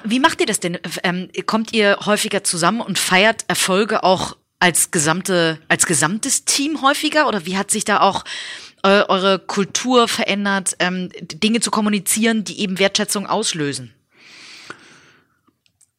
Wie 0.05 0.21
macht 0.21 0.41
ihr 0.41 0.47
das 0.47 0.61
denn? 0.61 0.79
Ähm, 1.03 1.29
kommt 1.45 1.75
ihr 1.75 1.99
häufiger 2.07 2.43
zusammen 2.43 2.81
und 2.81 2.99
feiert 2.99 3.45
Erfolge 3.49 4.03
auch 4.03 4.37
als 4.61 4.91
gesamte, 4.91 5.59
als 5.69 5.85
gesamtes 5.85 6.47
Team 6.47 6.81
häufiger? 6.81 7.29
Oder 7.29 7.45
wie 7.45 7.59
hat 7.59 7.71
sich 7.71 7.85
da 7.85 8.01
auch 8.01 8.25
äh, 8.83 9.03
eure 9.09 9.39
Kultur 9.39 10.09
verändert, 10.09 10.77
ähm, 10.79 11.11
Dinge 11.21 11.61
zu 11.61 11.71
kommunizieren, 11.71 12.45
die 12.45 12.61
eben 12.61 12.79
Wertschätzung 12.79 13.27
auslösen? 13.27 13.93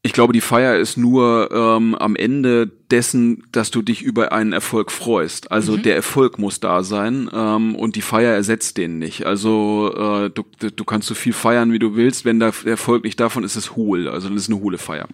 Ich 0.06 0.14
glaube, 0.14 0.34
die 0.34 0.42
Feier 0.42 0.78
ist 0.78 0.98
nur 0.98 1.50
ähm, 1.52 1.96
am 1.96 2.16
Ende 2.16 2.68
dessen, 2.92 3.44
dass 3.52 3.72
du 3.72 3.82
dich 3.82 4.04
über 4.04 4.34
einen 4.34 4.54
Erfolg 4.54 4.92
freust. 4.92 5.52
Also 5.52 5.78
mhm. 5.78 5.82
der 5.82 5.96
Erfolg 5.96 6.38
muss 6.38 6.60
da 6.60 6.84
sein 6.84 7.28
ähm, 7.34 7.76
und 7.76 7.96
die 7.96 8.04
Feier 8.04 8.32
ersetzt 8.32 8.78
den 8.78 9.00
nicht. 9.00 9.26
Also 9.26 9.92
äh, 9.98 10.30
du, 10.30 10.44
du 10.70 10.84
kannst 10.84 11.08
so 11.08 11.16
viel 11.16 11.34
feiern, 11.34 11.72
wie 11.72 11.80
du 11.80 11.96
willst. 11.96 12.24
Wenn 12.24 12.40
der 12.40 12.54
Erfolg 12.66 13.04
nicht 13.04 13.20
davon 13.20 13.44
ist, 13.44 13.56
ist 13.56 13.66
es 13.66 13.76
hohl. 13.76 14.08
Also 14.08 14.28
dann 14.28 14.38
ist 14.38 14.48
eine 14.48 14.60
hohle 14.60 14.78
Feier. 14.78 15.08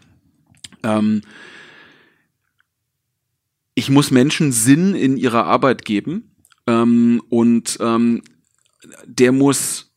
Ähm, 0.83 1.21
ich 3.75 3.89
muss 3.89 4.11
Menschen 4.11 4.51
Sinn 4.51 4.93
in 4.93 5.15
ihrer 5.15 5.45
Arbeit 5.45 5.85
geben 5.85 6.35
ähm, 6.67 7.23
und 7.29 7.77
ähm, 7.79 8.23
der 9.05 9.31
muss 9.31 9.93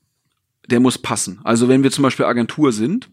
der 0.70 0.78
muss 0.78 0.98
passen. 0.98 1.40
Also 1.42 1.68
wenn 1.68 1.82
wir 1.82 1.90
zum 1.90 2.02
Beispiel 2.02 2.26
Agentur 2.26 2.70
sind 2.70 3.08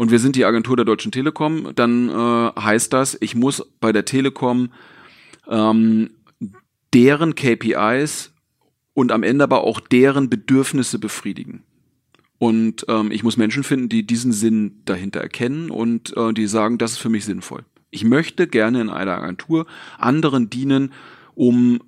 und 0.00 0.10
wir 0.10 0.18
sind 0.18 0.34
die 0.34 0.46
Agentur 0.46 0.76
der 0.76 0.86
Deutschen 0.86 1.12
Telekom, 1.12 1.74
dann 1.74 2.08
äh, 2.08 2.58
heißt 2.58 2.90
das, 2.90 3.18
ich 3.20 3.34
muss 3.34 3.62
bei 3.80 3.92
der 3.92 4.06
Telekom 4.06 4.72
ähm, 5.46 6.12
deren 6.94 7.34
KPIs 7.34 8.32
und 8.94 9.12
am 9.12 9.22
Ende 9.22 9.44
aber 9.44 9.62
auch 9.62 9.78
deren 9.78 10.30
Bedürfnisse 10.30 10.98
befriedigen. 10.98 11.64
Und 12.38 12.86
ähm, 12.88 13.12
ich 13.12 13.24
muss 13.24 13.36
Menschen 13.36 13.62
finden, 13.62 13.90
die 13.90 14.06
diesen 14.06 14.32
Sinn 14.32 14.80
dahinter 14.86 15.20
erkennen 15.20 15.70
und 15.70 16.16
äh, 16.16 16.32
die 16.32 16.46
sagen, 16.46 16.78
das 16.78 16.92
ist 16.92 16.98
für 16.98 17.10
mich 17.10 17.26
sinnvoll. 17.26 17.66
Ich 17.90 18.02
möchte 18.02 18.46
gerne 18.46 18.80
in 18.80 18.88
einer 18.88 19.18
Agentur 19.18 19.66
anderen 19.98 20.48
dienen, 20.48 20.94
um 21.34 21.78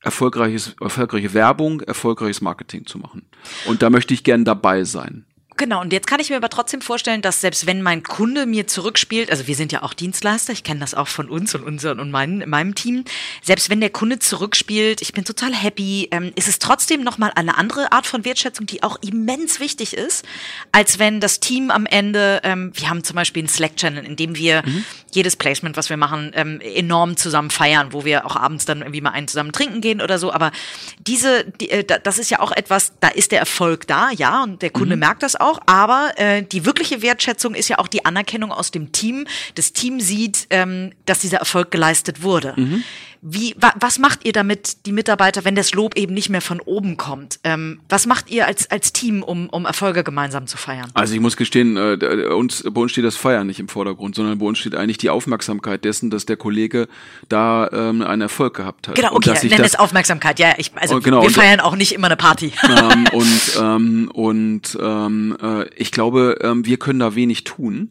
erfolgreiches, 0.00 0.74
erfolgreiche 0.80 1.32
Werbung, 1.32 1.80
erfolgreiches 1.82 2.40
Marketing 2.40 2.86
zu 2.86 2.98
machen. 2.98 3.28
Und 3.66 3.82
da 3.82 3.90
möchte 3.90 4.14
ich 4.14 4.24
gerne 4.24 4.42
dabei 4.42 4.82
sein. 4.82 5.26
Genau, 5.58 5.80
und 5.80 5.90
jetzt 5.90 6.06
kann 6.06 6.20
ich 6.20 6.28
mir 6.28 6.36
aber 6.36 6.50
trotzdem 6.50 6.82
vorstellen, 6.82 7.22
dass 7.22 7.40
selbst 7.40 7.66
wenn 7.66 7.80
mein 7.80 8.02
Kunde 8.02 8.44
mir 8.44 8.66
zurückspielt, 8.66 9.30
also 9.30 9.46
wir 9.46 9.54
sind 9.54 9.72
ja 9.72 9.82
auch 9.82 9.94
Dienstleister, 9.94 10.52
ich 10.52 10.64
kenne 10.64 10.80
das 10.80 10.94
auch 10.94 11.08
von 11.08 11.30
uns 11.30 11.54
und 11.54 11.62
unseren 11.62 11.98
und 11.98 12.10
mein, 12.10 12.44
meinem 12.46 12.74
Team, 12.74 13.04
selbst 13.42 13.70
wenn 13.70 13.80
der 13.80 13.88
Kunde 13.88 14.18
zurückspielt, 14.18 15.00
ich 15.00 15.14
bin 15.14 15.24
total 15.24 15.54
happy, 15.54 16.08
ähm, 16.10 16.32
ist 16.36 16.48
es 16.48 16.58
trotzdem 16.58 17.02
nochmal 17.02 17.32
eine 17.36 17.56
andere 17.56 17.90
Art 17.92 18.06
von 18.06 18.26
Wertschätzung, 18.26 18.66
die 18.66 18.82
auch 18.82 18.98
immens 19.00 19.58
wichtig 19.58 19.96
ist, 19.96 20.26
als 20.72 20.98
wenn 20.98 21.20
das 21.20 21.40
Team 21.40 21.70
am 21.70 21.86
Ende, 21.86 22.40
ähm, 22.44 22.72
wir 22.74 22.90
haben 22.90 23.02
zum 23.02 23.16
Beispiel 23.16 23.40
einen 23.40 23.48
Slack-Channel, 23.48 24.04
in 24.04 24.16
dem 24.16 24.36
wir 24.36 24.62
mhm. 24.62 24.84
jedes 25.10 25.36
Placement, 25.36 25.78
was 25.78 25.88
wir 25.88 25.96
machen, 25.96 26.32
ähm, 26.34 26.60
enorm 26.60 27.16
zusammen 27.16 27.48
feiern, 27.48 27.94
wo 27.94 28.04
wir 28.04 28.26
auch 28.26 28.36
abends 28.36 28.66
dann 28.66 28.80
irgendwie 28.80 29.00
mal 29.00 29.12
einen 29.12 29.28
zusammen 29.28 29.52
trinken 29.52 29.80
gehen 29.80 30.02
oder 30.02 30.18
so, 30.18 30.32
aber 30.32 30.52
diese, 30.98 31.44
die, 31.60 31.70
äh, 31.70 31.84
das 31.84 32.18
ist 32.18 32.30
ja 32.30 32.40
auch 32.40 32.52
etwas, 32.52 32.92
da 33.00 33.08
ist 33.08 33.32
der 33.32 33.38
Erfolg 33.38 33.86
da, 33.86 34.10
ja, 34.10 34.42
und 34.42 34.60
der 34.60 34.70
Kunde 34.70 34.96
mhm. 34.96 35.00
merkt 35.00 35.22
das 35.22 35.34
auch, 35.34 35.45
auch, 35.46 35.60
aber 35.66 36.12
äh, 36.16 36.42
die 36.42 36.64
wirkliche 36.64 37.02
Wertschätzung 37.02 37.54
ist 37.54 37.68
ja 37.68 37.78
auch 37.78 37.88
die 37.88 38.04
Anerkennung 38.04 38.52
aus 38.52 38.70
dem 38.70 38.92
Team. 38.92 39.26
Das 39.54 39.72
Team 39.72 40.00
sieht, 40.00 40.46
ähm, 40.50 40.92
dass 41.06 41.20
dieser 41.20 41.38
Erfolg 41.38 41.70
geleistet 41.70 42.22
wurde. 42.22 42.54
Mhm. 42.56 42.84
Wie, 43.28 43.56
wa, 43.58 43.74
was 43.80 43.98
macht 43.98 44.24
ihr 44.24 44.32
damit, 44.32 44.86
die 44.86 44.92
Mitarbeiter, 44.92 45.44
wenn 45.44 45.56
das 45.56 45.74
Lob 45.74 45.96
eben 45.96 46.14
nicht 46.14 46.28
mehr 46.28 46.40
von 46.40 46.60
oben 46.60 46.96
kommt? 46.96 47.40
Ähm, 47.42 47.80
was 47.88 48.06
macht 48.06 48.30
ihr 48.30 48.46
als, 48.46 48.70
als 48.70 48.92
Team, 48.92 49.24
um, 49.24 49.48
um 49.48 49.66
Erfolge 49.66 50.04
gemeinsam 50.04 50.46
zu 50.46 50.56
feiern? 50.56 50.92
Also 50.94 51.12
ich 51.12 51.18
muss 51.18 51.36
gestehen, 51.36 51.76
äh, 51.76 52.28
uns, 52.32 52.62
bei 52.62 52.80
uns 52.80 52.92
steht 52.92 53.04
das 53.04 53.16
Feiern 53.16 53.48
nicht 53.48 53.58
im 53.58 53.68
Vordergrund, 53.68 54.14
sondern 54.14 54.38
bei 54.38 54.46
uns 54.46 54.58
steht 54.58 54.76
eigentlich 54.76 54.98
die 54.98 55.10
Aufmerksamkeit 55.10 55.84
dessen, 55.84 56.08
dass 56.08 56.24
der 56.24 56.36
Kollege 56.36 56.86
da 57.28 57.68
ähm, 57.72 58.02
einen 58.02 58.22
Erfolg 58.22 58.54
gehabt 58.54 58.86
hat. 58.86 58.94
Genau, 58.94 59.12
okay, 59.12 59.30
und 59.30 59.50
nenn 59.50 59.64
es 59.64 59.74
Aufmerksamkeit. 59.74 60.38
Ja, 60.38 60.54
ich, 60.56 60.70
also 60.76 60.98
oh, 60.98 61.00
genau, 61.00 61.22
wir 61.22 61.30
feiern 61.30 61.58
auch 61.58 61.74
nicht 61.74 61.96
immer 61.96 62.06
eine 62.06 62.16
Party. 62.16 62.52
Ähm, 62.62 63.08
und 63.12 63.58
ähm, 63.60 64.10
und 64.12 64.78
ähm, 64.80 65.36
äh, 65.42 65.68
ich 65.74 65.90
glaube, 65.90 66.38
ähm, 66.42 66.64
wir 66.64 66.76
können 66.76 67.00
da 67.00 67.16
wenig 67.16 67.42
tun 67.42 67.90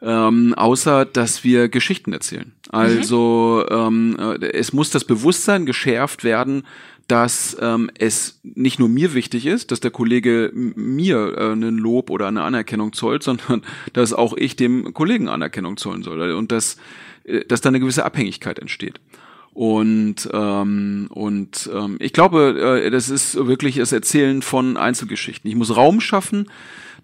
ähm, 0.00 0.54
außer 0.54 1.04
dass 1.04 1.44
wir 1.44 1.68
Geschichten 1.68 2.12
erzählen. 2.12 2.52
Also 2.70 3.64
mhm. 3.68 4.16
ähm, 4.18 4.38
äh, 4.40 4.52
es 4.52 4.72
muss 4.72 4.90
das 4.90 5.04
Bewusstsein 5.04 5.66
geschärft 5.66 6.24
werden, 6.24 6.64
dass 7.08 7.56
ähm, 7.60 7.90
es 7.98 8.38
nicht 8.42 8.78
nur 8.78 8.90
mir 8.90 9.14
wichtig 9.14 9.46
ist, 9.46 9.72
dass 9.72 9.80
der 9.80 9.90
Kollege 9.90 10.50
mir 10.52 11.38
äh, 11.38 11.52
einen 11.52 11.78
Lob 11.78 12.10
oder 12.10 12.28
eine 12.28 12.42
Anerkennung 12.42 12.92
zollt, 12.92 13.22
sondern 13.22 13.62
dass 13.94 14.12
auch 14.12 14.36
ich 14.36 14.56
dem 14.56 14.92
Kollegen 14.92 15.28
Anerkennung 15.28 15.78
zollen 15.78 16.02
soll 16.02 16.32
und 16.32 16.52
dass, 16.52 16.76
äh, 17.24 17.44
dass 17.46 17.62
da 17.62 17.70
eine 17.70 17.80
gewisse 17.80 18.04
Abhängigkeit 18.04 18.58
entsteht. 18.58 19.00
Und, 19.54 20.28
ähm, 20.32 21.08
und 21.10 21.68
ähm, 21.74 21.96
ich 21.98 22.12
glaube, 22.12 22.82
äh, 22.84 22.90
das 22.90 23.08
ist 23.08 23.34
wirklich 23.34 23.76
das 23.76 23.90
Erzählen 23.90 24.42
von 24.42 24.76
Einzelgeschichten. 24.76 25.50
Ich 25.50 25.56
muss 25.56 25.74
Raum 25.74 26.00
schaffen, 26.00 26.46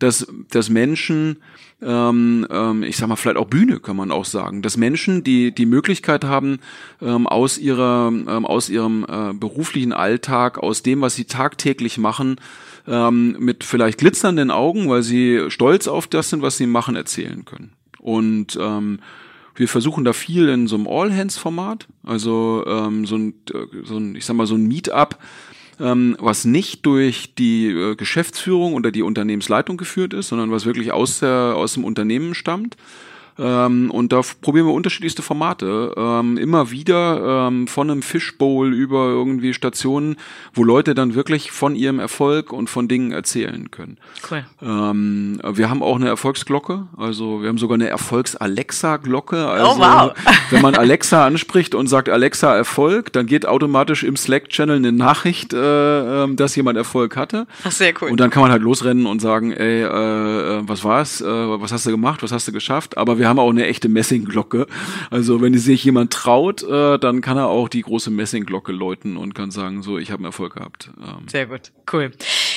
dass, 0.04 0.26
dass 0.50 0.68
Menschen 0.70 1.38
ähm, 1.82 2.46
ähm, 2.50 2.82
ich 2.82 2.96
sag 2.96 3.08
mal, 3.08 3.16
vielleicht 3.16 3.36
auch 3.36 3.46
Bühne, 3.46 3.80
kann 3.80 3.96
man 3.96 4.10
auch 4.10 4.24
sagen, 4.24 4.62
dass 4.62 4.76
Menschen, 4.76 5.22
die 5.22 5.52
die 5.52 5.66
Möglichkeit 5.66 6.24
haben, 6.24 6.60
ähm, 7.02 7.26
aus 7.26 7.58
ihrer, 7.58 8.08
ähm, 8.08 8.46
aus 8.46 8.70
ihrem 8.70 9.04
äh, 9.08 9.34
beruflichen 9.34 9.92
Alltag, 9.92 10.58
aus 10.58 10.82
dem, 10.82 11.00
was 11.00 11.14
sie 11.14 11.24
tagtäglich 11.24 11.98
machen, 11.98 12.36
ähm, 12.86 13.36
mit 13.38 13.64
vielleicht 13.64 13.98
glitzernden 13.98 14.50
Augen, 14.50 14.88
weil 14.88 15.02
sie 15.02 15.46
stolz 15.48 15.86
auf 15.86 16.06
das 16.06 16.30
sind, 16.30 16.42
was 16.42 16.56
sie 16.56 16.66
machen, 16.66 16.96
erzählen 16.96 17.44
können. 17.44 17.72
Und 17.98 18.58
ähm, 18.60 19.00
wir 19.54 19.68
versuchen 19.68 20.04
da 20.04 20.12
viel 20.12 20.48
in 20.48 20.66
so 20.66 20.76
einem 20.76 20.88
All-Hands-Format, 20.88 21.86
also 22.02 22.64
ähm, 22.66 23.06
so, 23.06 23.16
ein, 23.16 23.34
äh, 23.52 23.84
so 23.84 23.96
ein, 23.96 24.14
ich 24.14 24.24
sag 24.24 24.36
mal, 24.36 24.46
so 24.46 24.54
ein 24.54 24.66
Meetup, 24.66 25.18
ähm, 25.80 26.16
was 26.18 26.44
nicht 26.44 26.86
durch 26.86 27.34
die 27.34 27.68
äh, 27.68 27.96
Geschäftsführung 27.96 28.74
oder 28.74 28.90
die 28.90 29.02
Unternehmensleitung 29.02 29.76
geführt 29.76 30.14
ist, 30.14 30.28
sondern 30.28 30.50
was 30.50 30.66
wirklich 30.66 30.92
aus, 30.92 31.20
der, 31.20 31.54
aus 31.56 31.74
dem 31.74 31.84
Unternehmen 31.84 32.34
stammt. 32.34 32.76
Ähm, 33.38 33.90
und 33.90 34.12
da 34.12 34.20
probieren 34.40 34.66
wir 34.66 34.72
unterschiedlichste 34.72 35.22
Formate. 35.22 35.92
Ähm, 35.96 36.38
immer 36.38 36.70
wieder 36.70 37.48
ähm, 37.48 37.66
von 37.66 37.90
einem 37.90 38.02
Fishbowl 38.02 38.72
über 38.72 39.06
irgendwie 39.06 39.54
Stationen, 39.54 40.16
wo 40.52 40.64
Leute 40.64 40.94
dann 40.94 41.14
wirklich 41.14 41.50
von 41.50 41.74
ihrem 41.74 41.98
Erfolg 41.98 42.52
und 42.52 42.70
von 42.70 42.88
Dingen 42.88 43.12
erzählen 43.12 43.70
können. 43.70 43.98
Cool. 44.30 44.44
Ähm, 44.62 45.40
wir 45.44 45.70
haben 45.70 45.82
auch 45.82 45.96
eine 45.96 46.08
Erfolgsglocke, 46.08 46.86
also 46.96 47.42
wir 47.42 47.48
haben 47.48 47.58
sogar 47.58 47.74
eine 47.74 47.88
Erfolgs-Alexa-Glocke. 47.88 49.46
Also, 49.46 49.70
oh 49.70 49.78
wow. 49.78 50.12
wenn 50.50 50.62
man 50.62 50.74
Alexa 50.74 51.26
anspricht 51.26 51.74
und 51.74 51.88
sagt 51.88 52.08
Alexa 52.08 52.54
Erfolg, 52.54 53.12
dann 53.12 53.26
geht 53.26 53.46
automatisch 53.46 54.04
im 54.04 54.16
Slack-Channel 54.16 54.76
eine 54.76 54.92
Nachricht, 54.92 55.52
äh, 55.52 56.24
äh, 56.24 56.34
dass 56.34 56.54
jemand 56.56 56.78
Erfolg 56.78 57.16
hatte. 57.16 57.46
Ach, 57.64 57.70
sehr 57.70 57.92
cool. 58.00 58.10
Und 58.10 58.20
dann 58.20 58.30
kann 58.30 58.42
man 58.42 58.50
halt 58.50 58.62
losrennen 58.62 59.06
und 59.06 59.20
sagen, 59.20 59.52
ey, 59.52 59.82
äh, 59.82 60.58
äh 60.58 60.62
was 60.66 60.84
war's? 60.84 61.20
Äh, 61.20 61.26
was 61.26 61.72
hast 61.72 61.86
du 61.86 61.90
gemacht? 61.90 62.22
Was 62.22 62.32
hast 62.32 62.48
du 62.48 62.52
geschafft? 62.52 62.96
Aber 62.96 63.18
wir 63.18 63.23
wir 63.24 63.30
haben 63.30 63.38
auch 63.38 63.48
eine 63.48 63.66
echte 63.66 63.88
Messingglocke. 63.88 64.66
Also 65.10 65.40
wenn 65.40 65.56
sich 65.56 65.82
jemand 65.82 66.12
traut, 66.12 66.62
äh, 66.62 66.98
dann 66.98 67.22
kann 67.22 67.38
er 67.38 67.48
auch 67.48 67.70
die 67.70 67.80
große 67.80 68.10
Messingglocke 68.10 68.70
läuten 68.70 69.16
und 69.16 69.34
kann 69.34 69.50
sagen, 69.50 69.82
so, 69.82 69.96
ich 69.96 70.10
habe 70.10 70.18
einen 70.18 70.26
Erfolg 70.26 70.56
gehabt. 70.56 70.90
Ähm. 70.98 71.26
Sehr 71.26 71.46
gut, 71.46 71.72
cool. 71.90 72.10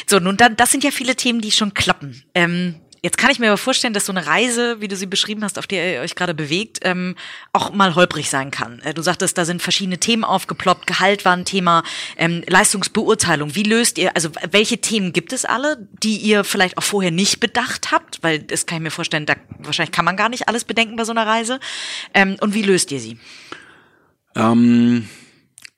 So, 0.08 0.20
nun 0.20 0.36
dann, 0.36 0.58
das 0.58 0.72
sind 0.72 0.84
ja 0.84 0.92
viele 0.92 1.16
Themen, 1.16 1.40
die 1.40 1.52
schon 1.52 1.74
klappen. 1.74 2.22
Ähm, 2.36 2.76
Jetzt 3.02 3.18
kann 3.18 3.30
ich 3.30 3.40
mir 3.40 3.48
aber 3.48 3.58
vorstellen, 3.58 3.94
dass 3.94 4.06
so 4.06 4.12
eine 4.12 4.26
Reise, 4.26 4.82
wie 4.82 4.88
du 4.88 4.96
sie 4.96 5.06
beschrieben 5.06 5.44
hast, 5.44 5.60
auf 5.60 5.68
der 5.68 5.96
ihr 5.96 6.02
euch 6.02 6.16
gerade 6.16 6.34
bewegt, 6.34 6.80
ähm, 6.82 7.16
auch 7.54 7.72
mal 7.72 7.96
holprig 7.96 8.30
sein 8.30 8.52
kann. 8.52 8.80
Äh, 8.80 8.94
du 8.94 9.02
sagtest, 9.02 9.38
da 9.38 9.46
sind 9.46 9.62
verschiedene 9.62 10.00
Themen 10.00 10.24
aufgeploppt, 10.24 10.88
Gehalt 10.88 11.26
war 11.26 11.34
ein 11.34 11.46
Thema, 11.46 11.84
ähm, 12.18 12.44
Leistungsbeurteilung. 12.48 13.56
Wie 13.56 13.64
löst 13.64 13.98
ihr, 13.98 14.16
also 14.16 14.30
welche 14.52 14.80
Themen 14.80 15.14
gibt 15.14 15.34
es 15.34 15.46
alle, 15.46 15.88
die 16.04 16.18
ihr 16.18 16.44
vielleicht 16.44 16.78
auch 16.78 16.84
vorher 16.84 17.12
nicht 17.12 17.40
bedacht 17.40 17.92
habt? 17.92 18.24
Weil 18.24 18.40
das 18.40 18.66
kann 18.66 18.78
ich 18.78 18.84
mir 18.84 18.92
vorstellen, 18.92 19.26
da 19.26 19.36
wahrscheinlich 19.60 19.92
kann 19.92 20.06
man 20.06 20.18
gar 20.18 20.30
nicht 20.30 20.48
alles 20.48 20.64
bedenken 20.64 20.96
bei 20.96 21.04
so 21.04 21.12
einer 21.12 21.28
Reise. 21.28 21.60
Ähm, 22.14 22.38
und 22.42 22.54
wie 22.54 22.64
löst 22.64 22.92
ihr 22.92 23.00
sie? 23.00 23.20
Ähm 24.36 25.08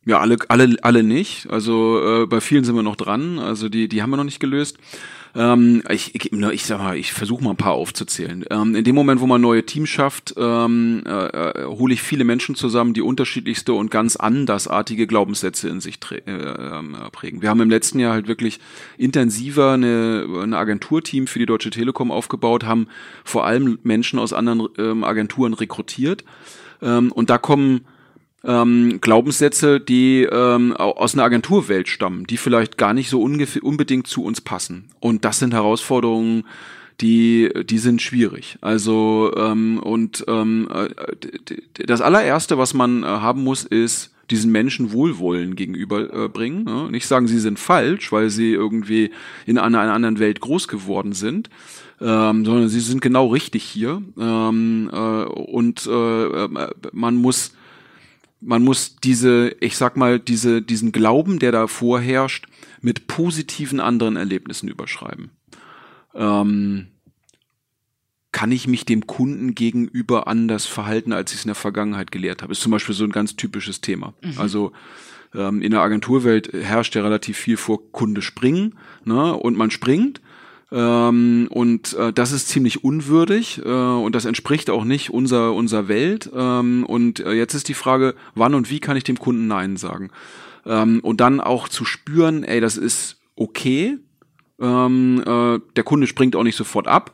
ja, 0.06 0.20
alle, 0.20 0.38
alle, 0.48 0.76
alle 0.82 1.04
nicht. 1.04 1.48
Also 1.50 2.24
äh, 2.24 2.26
bei 2.26 2.42
vielen 2.42 2.64
sind 2.64 2.76
wir 2.76 2.84
noch 2.84 2.96
dran. 2.96 3.38
Also 3.38 3.70
die, 3.70 3.88
die 3.88 4.02
haben 4.02 4.10
wir 4.10 4.18
noch 4.18 4.24
nicht 4.24 4.40
gelöst. 4.40 4.78
Ähm, 5.36 5.84
ich, 5.90 6.16
ich, 6.16 6.32
ich 6.32 6.66
sag 6.66 6.80
mal, 6.80 6.98
ich 6.98 7.14
versuche 7.14 7.44
mal 7.44 7.52
ein 7.52 7.58
paar 7.58 7.74
aufzuzählen. 7.74 8.46
Ähm, 8.50 8.76
in 8.76 8.84
dem 8.84 8.96
Moment, 8.96 9.22
wo 9.22 9.28
man 9.28 9.42
neue 9.42 9.66
Teams 9.66 9.90
schafft, 9.90 10.34
ähm, 10.38 11.04
äh, 11.06 11.10
äh, 11.10 11.66
hole 11.66 11.94
ich 11.94 12.02
viele 12.02 12.24
Menschen 12.24 12.56
zusammen, 12.56 12.94
die 12.94 13.02
unterschiedlichste 13.02 13.74
und 13.74 13.92
ganz 13.92 14.16
andersartige 14.16 15.08
Glaubenssätze 15.08 15.70
in 15.70 15.82
sich 15.82 16.00
äh, 16.12 16.32
ähm, 16.32 16.98
prägen. 17.12 17.42
Wir 17.42 17.50
haben 17.50 17.62
im 17.62 17.70
letzten 17.70 18.00
Jahr 18.00 18.14
halt 18.14 18.28
wirklich 18.28 18.60
intensiver 18.98 19.74
eine, 19.74 20.26
eine 20.42 20.58
Agenturteam 20.58 21.28
für 21.28 21.40
die 21.40 21.46
Deutsche 21.46 21.70
Telekom 21.70 22.12
aufgebaut, 22.12 22.64
haben 22.66 22.88
vor 23.24 23.46
allem 23.46 23.80
Menschen 23.84 24.20
aus 24.20 24.34
anderen 24.34 24.68
ähm, 24.78 25.04
Agenturen 25.04 25.54
rekrutiert. 25.54 26.24
Ähm, 26.82 27.12
und 27.12 27.30
da 27.30 27.38
kommen 27.38 27.86
ähm, 28.44 29.00
Glaubenssätze, 29.02 29.80
die 29.80 30.24
ähm, 30.24 30.76
aus 30.76 31.14
einer 31.14 31.24
Agenturwelt 31.24 31.88
stammen, 31.88 32.26
die 32.26 32.38
vielleicht 32.38 32.78
gar 32.78 32.94
nicht 32.94 33.10
so 33.10 33.22
unbedingt 33.22 34.08
zu 34.08 34.24
uns 34.24 34.42
passen. 34.42 34.90
Und 35.00 35.26
das 35.26 35.40
sind 35.40 35.54
Herausforderungen, 35.54 36.46
die, 37.02 37.50
die 37.66 37.78
sind 37.78 38.02
schwierig. 38.02 38.58
Also 38.62 39.34
ähm, 39.38 39.80
und 39.80 40.24
ähm, 40.28 40.70
äh, 40.74 40.90
das 41.86 42.02
allererste, 42.02 42.58
was 42.58 42.74
man 42.74 43.04
äh, 43.04 43.08
haben 43.08 43.44
muss, 43.44 43.64
ist 43.64 44.14
diesen 44.30 44.52
Menschen 44.52 44.92
Wohlwollen 44.92 45.56
gegenüberbringen. 45.56 46.68
Äh, 46.68 46.72
ne? 46.72 46.92
Nicht 46.92 47.08
sagen, 47.08 47.28
sie 47.28 47.40
sind 47.40 47.58
falsch, 47.60 48.12
weil 48.12 48.30
sie 48.30 48.52
irgendwie 48.52 49.12
in 49.46 49.58
einer, 49.58 49.80
einer 49.80 49.94
anderen 49.94 50.20
Welt 50.20 50.40
groß 50.40 50.68
geworden 50.68 51.14
sind, 51.14 51.50
ähm, 52.02 52.46
sondern 52.46 52.70
sie 52.70 52.80
sind 52.80 53.02
genau 53.02 53.28
richtig 53.28 53.64
hier. 53.64 54.02
Ähm, 54.20 54.90
äh, 54.92 54.98
und 54.98 55.88
äh, 55.88 56.48
man 56.92 57.16
muss 57.16 57.54
man 58.42 58.64
muss 58.64 58.96
diese, 58.98 59.56
ich 59.60 59.78
sag 59.78 59.98
mal, 59.98 60.20
diese, 60.20 60.62
diesen 60.62 60.92
Glauben, 60.92 61.40
der 61.40 61.52
da 61.52 61.68
vorherrscht, 61.68 62.48
mit 62.82 63.08
positiven 63.08 63.80
anderen 63.80 64.16
Erlebnissen 64.16 64.70
überschreiben. 64.70 65.32
Ähm, 66.16 66.88
kann 68.32 68.52
ich 68.52 68.68
mich 68.68 68.86
dem 68.86 69.08
Kunden 69.08 69.56
gegenüber 69.56 70.28
anders 70.28 70.66
verhalten, 70.66 71.14
als 71.14 71.32
ich 71.32 71.40
es 71.40 71.46
in 71.46 71.50
der 71.50 71.56
Vergangenheit 71.56 72.12
gelehrt 72.12 72.42
habe? 72.42 72.52
Ist 72.52 72.62
zum 72.62 72.72
Beispiel 72.72 72.96
so 72.96 73.04
ein 73.04 73.12
ganz 73.12 73.36
typisches 73.36 73.82
Thema. 73.82 74.14
Mhm. 74.22 74.34
Also 74.38 74.72
ähm, 75.34 75.62
in 75.62 75.72
der 75.72 75.82
Agenturwelt 75.82 76.54
herrscht 76.54 76.96
ja 76.96 77.02
relativ 77.02 77.38
viel 77.38 77.58
vor 77.58 77.92
Kunde 77.92 78.22
springen, 78.22 78.78
ne? 79.04 79.34
Und 79.34 79.58
man 79.58 79.72
springt 79.72 80.22
ähm, 80.72 81.48
und 81.50 81.94
äh, 81.94 82.14
das 82.14 82.32
ist 82.32 82.48
ziemlich 82.48 82.84
unwürdig 82.84 83.62
äh, 83.66 83.70
und 83.70 84.14
das 84.14 84.26
entspricht 84.26 84.70
auch 84.70 84.84
nicht 84.84 85.10
unserer 85.10 85.56
unserer 85.56 85.88
Welt. 85.88 86.30
Ähm, 86.34 86.86
und 86.86 87.20
äh, 87.20 87.34
jetzt 87.34 87.56
ist 87.56 87.70
die 87.70 87.74
Frage, 87.74 88.16
wann 88.36 88.54
und 88.54 88.70
wie 88.70 88.80
kann 88.80 88.98
ich 88.98 89.04
dem 89.04 89.18
Kunden 89.18 89.48
Nein 89.48 89.78
sagen? 89.78 90.12
Ähm, 90.66 91.00
und 91.02 91.22
dann 91.22 91.42
auch 91.42 91.70
zu 91.70 91.86
spüren, 91.86 92.44
ey, 92.44 92.62
das 92.62 92.78
ist 92.78 93.20
okay. 93.36 93.98
Ähm, 94.60 95.24
äh, 95.26 95.60
der 95.76 95.84
Kunde 95.84 96.06
springt 96.06 96.36
auch 96.36 96.44
nicht 96.44 96.58
sofort 96.58 96.88
ab. 96.88 97.14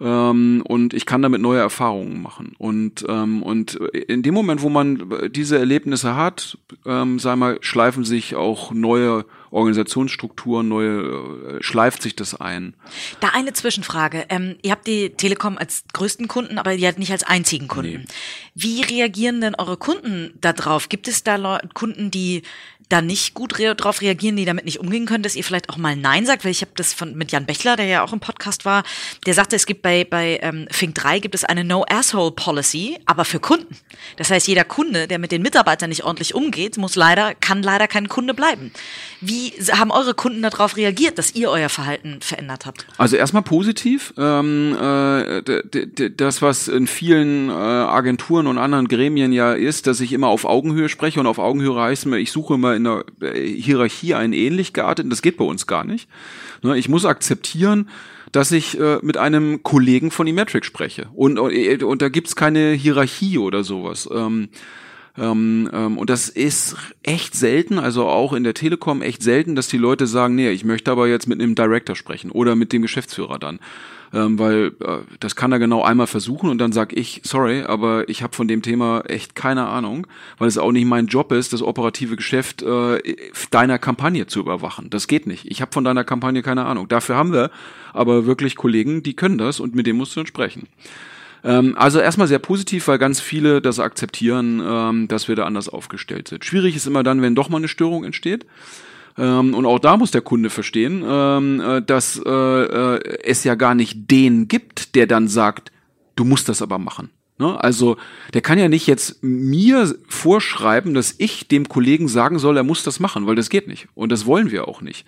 Ähm, 0.00 0.62
und 0.66 0.94
ich 0.94 1.06
kann 1.06 1.22
damit 1.22 1.40
neue 1.40 1.60
Erfahrungen 1.60 2.22
machen. 2.22 2.54
Und, 2.58 3.04
ähm, 3.08 3.42
und 3.42 3.74
in 3.74 4.22
dem 4.22 4.34
Moment, 4.34 4.62
wo 4.62 4.68
man 4.68 5.30
diese 5.30 5.58
Erlebnisse 5.58 6.16
hat, 6.16 6.58
ähm, 6.84 7.18
sag 7.18 7.36
mal, 7.36 7.58
schleifen 7.60 8.04
sich 8.04 8.34
auch 8.34 8.72
neue 8.72 9.24
Organisationsstrukturen, 9.54 10.66
neue, 10.66 11.58
äh, 11.58 11.62
schleift 11.62 12.02
sich 12.02 12.16
das 12.16 12.34
ein. 12.34 12.74
Da 13.20 13.28
eine 13.34 13.52
Zwischenfrage. 13.52 14.26
Ähm, 14.28 14.56
ihr 14.62 14.72
habt 14.72 14.86
die 14.88 15.10
Telekom 15.10 15.56
als 15.56 15.84
größten 15.92 16.26
Kunden, 16.26 16.58
aber 16.58 16.74
ihr 16.74 16.88
habt 16.88 16.98
nicht 16.98 17.12
als 17.12 17.22
einzigen 17.22 17.68
Kunden. 17.68 18.00
Nee. 18.00 18.06
Wie 18.56 18.82
reagieren 18.82 19.40
denn 19.40 19.54
eure 19.54 19.76
Kunden 19.76 20.32
darauf? 20.40 20.88
Gibt 20.88 21.06
es 21.06 21.22
da 21.22 21.36
Leute, 21.36 21.68
Kunden, 21.72 22.10
die 22.10 22.42
da 22.88 23.00
nicht 23.00 23.34
gut 23.34 23.58
re 23.58 23.74
drauf 23.74 24.00
reagieren, 24.00 24.36
die 24.36 24.44
damit 24.44 24.64
nicht 24.64 24.80
umgehen 24.80 25.06
können, 25.06 25.22
dass 25.22 25.36
ihr 25.36 25.44
vielleicht 25.44 25.70
auch 25.70 25.76
mal 25.76 25.96
Nein 25.96 26.26
sagt, 26.26 26.44
weil 26.44 26.50
ich 26.50 26.60
habe 26.60 26.72
das 26.76 26.92
von 26.92 27.14
mit 27.14 27.32
Jan 27.32 27.46
Bechler, 27.46 27.76
der 27.76 27.86
ja 27.86 28.04
auch 28.04 28.12
im 28.12 28.20
Podcast 28.20 28.64
war, 28.64 28.82
der 29.26 29.34
sagte, 29.34 29.56
es 29.56 29.66
gibt 29.66 29.82
bei 29.82 30.04
bei 30.04 30.38
ähm, 30.42 30.66
Fink 30.70 30.94
3 30.94 31.20
gibt 31.20 31.34
es 31.34 31.44
eine 31.44 31.64
No 31.64 31.84
Asshole 31.88 32.32
Policy, 32.32 32.98
aber 33.06 33.24
für 33.24 33.40
Kunden. 33.40 33.76
Das 34.16 34.30
heißt, 34.30 34.46
jeder 34.46 34.64
Kunde, 34.64 35.08
der 35.08 35.18
mit 35.18 35.32
den 35.32 35.42
Mitarbeitern 35.42 35.88
nicht 35.88 36.04
ordentlich 36.04 36.34
umgeht, 36.34 36.76
muss 36.76 36.96
leider 36.96 37.34
kann 37.34 37.62
leider 37.62 37.88
kein 37.88 38.08
Kunde 38.08 38.34
bleiben. 38.34 38.72
Wie 39.20 39.50
haben 39.72 39.90
eure 39.90 40.14
Kunden 40.14 40.42
darauf 40.42 40.76
reagiert, 40.76 41.18
dass 41.18 41.34
ihr 41.34 41.50
euer 41.50 41.68
Verhalten 41.68 42.18
verändert 42.20 42.66
habt? 42.66 42.86
Also 42.98 43.16
erstmal 43.16 43.42
positiv. 43.42 44.12
Ähm, 44.18 44.76
äh, 44.78 46.10
das, 46.10 46.42
was 46.42 46.68
in 46.68 46.86
vielen 46.86 47.48
äh, 47.48 47.52
Agenturen 47.52 48.46
und 48.46 48.58
anderen 48.58 48.88
Gremien 48.88 49.32
ja 49.32 49.52
ist, 49.52 49.86
dass 49.86 50.00
ich 50.00 50.12
immer 50.12 50.28
auf 50.28 50.44
Augenhöhe 50.44 50.88
spreche 50.88 51.20
und 51.20 51.26
auf 51.26 51.38
Augenhöhe 51.38 51.80
heißt 51.80 52.06
mir, 52.06 52.18
ich 52.18 52.32
suche 52.32 52.54
immer 52.54 52.73
in 52.74 52.84
der 52.84 53.04
äh, 53.20 53.46
Hierarchie 53.46 54.14
einen 54.14 54.32
ähnlich 54.32 54.72
gearteten. 54.72 55.10
Das 55.10 55.22
geht 55.22 55.36
bei 55.36 55.44
uns 55.44 55.66
gar 55.66 55.84
nicht. 55.84 56.08
Ne, 56.62 56.76
ich 56.78 56.88
muss 56.88 57.04
akzeptieren, 57.04 57.88
dass 58.32 58.50
ich 58.52 58.78
äh, 58.80 58.98
mit 59.02 59.16
einem 59.16 59.62
Kollegen 59.62 60.10
von 60.10 60.26
Emetric 60.26 60.64
spreche. 60.64 61.08
Und, 61.14 61.38
und, 61.38 61.52
äh, 61.52 61.82
und 61.84 62.02
da 62.02 62.08
gibt's 62.08 62.36
keine 62.36 62.72
Hierarchie 62.72 63.38
oder 63.38 63.64
sowas. 63.64 64.08
Ähm, 64.12 64.48
ähm, 65.16 65.70
ähm, 65.72 65.98
und 65.98 66.10
das 66.10 66.28
ist 66.28 66.76
echt 67.04 67.36
selten, 67.36 67.78
also 67.78 68.06
auch 68.08 68.32
in 68.32 68.42
der 68.42 68.54
Telekom 68.54 69.02
echt 69.02 69.22
selten, 69.22 69.54
dass 69.54 69.68
die 69.68 69.78
Leute 69.78 70.08
sagen, 70.08 70.34
nee, 70.34 70.50
ich 70.50 70.64
möchte 70.64 70.90
aber 70.90 71.06
jetzt 71.06 71.28
mit 71.28 71.40
einem 71.40 71.54
Director 71.54 71.94
sprechen 71.94 72.32
oder 72.32 72.56
mit 72.56 72.72
dem 72.72 72.82
Geschäftsführer 72.82 73.38
dann 73.38 73.60
ähm, 74.14 74.38
weil 74.38 74.72
äh, 74.80 74.98
das 75.20 75.36
kann 75.36 75.52
er 75.52 75.58
genau 75.58 75.82
einmal 75.82 76.06
versuchen 76.06 76.48
und 76.48 76.58
dann 76.58 76.72
sag 76.72 76.92
ich, 76.92 77.20
sorry, 77.24 77.62
aber 77.62 78.08
ich 78.08 78.22
habe 78.22 78.34
von 78.34 78.46
dem 78.46 78.62
Thema 78.62 79.02
echt 79.06 79.34
keine 79.34 79.66
Ahnung, 79.66 80.06
weil 80.38 80.48
es 80.48 80.56
auch 80.56 80.72
nicht 80.72 80.86
mein 80.86 81.06
Job 81.06 81.32
ist, 81.32 81.52
das 81.52 81.62
operative 81.62 82.16
Geschäft 82.16 82.62
äh, 82.62 83.00
deiner 83.50 83.78
Kampagne 83.78 84.26
zu 84.26 84.40
überwachen. 84.40 84.88
Das 84.90 85.08
geht 85.08 85.26
nicht. 85.26 85.50
Ich 85.50 85.60
habe 85.60 85.72
von 85.72 85.84
deiner 85.84 86.04
Kampagne 86.04 86.42
keine 86.42 86.64
Ahnung. 86.64 86.88
Dafür 86.88 87.16
haben 87.16 87.32
wir 87.32 87.50
aber 87.92 88.24
wirklich 88.26 88.56
Kollegen, 88.56 89.02
die 89.02 89.14
können 89.14 89.38
das 89.38 89.58
und 89.60 89.74
mit 89.74 89.86
denen 89.86 89.98
musst 89.98 90.14
du 90.14 90.20
dann 90.20 90.26
sprechen 90.26 90.68
ähm, 91.46 91.74
also 91.76 92.00
erstmal 92.00 92.26
sehr 92.26 92.38
positiv, 92.38 92.88
weil 92.88 92.98
ganz 92.98 93.20
viele 93.20 93.60
das 93.60 93.78
akzeptieren, 93.78 94.62
ähm, 94.64 95.08
dass 95.08 95.28
wir 95.28 95.36
da 95.36 95.44
anders 95.44 95.68
aufgestellt 95.68 96.28
sind. 96.28 96.42
Schwierig 96.42 96.74
ist 96.74 96.86
immer 96.86 97.02
dann, 97.02 97.20
wenn 97.20 97.34
doch 97.34 97.50
mal 97.50 97.58
eine 97.58 97.68
Störung 97.68 98.04
entsteht. 98.04 98.46
Ähm, 99.16 99.54
und 99.54 99.66
auch 99.66 99.78
da 99.78 99.96
muss 99.96 100.10
der 100.10 100.22
Kunde 100.22 100.50
verstehen, 100.50 101.04
ähm, 101.06 101.60
äh, 101.60 101.82
dass 101.82 102.20
äh, 102.24 102.30
äh, 102.30 103.18
es 103.22 103.44
ja 103.44 103.54
gar 103.54 103.74
nicht 103.74 104.10
den 104.10 104.48
gibt, 104.48 104.94
der 104.94 105.06
dann 105.06 105.28
sagt, 105.28 105.70
du 106.16 106.24
musst 106.24 106.48
das 106.48 106.62
aber 106.62 106.78
machen. 106.78 107.10
Ne? 107.38 107.62
Also 107.62 107.96
der 108.32 108.40
kann 108.40 108.58
ja 108.58 108.68
nicht 108.68 108.86
jetzt 108.86 109.22
mir 109.22 109.94
vorschreiben, 110.08 110.94
dass 110.94 111.14
ich 111.18 111.48
dem 111.48 111.68
Kollegen 111.68 112.08
sagen 112.08 112.38
soll, 112.38 112.56
er 112.56 112.62
muss 112.62 112.82
das 112.82 113.00
machen, 113.00 113.26
weil 113.26 113.34
das 113.34 113.50
geht 113.50 113.68
nicht. 113.68 113.88
Und 113.94 114.10
das 114.12 114.26
wollen 114.26 114.50
wir 114.50 114.68
auch 114.68 114.80
nicht. 114.80 115.06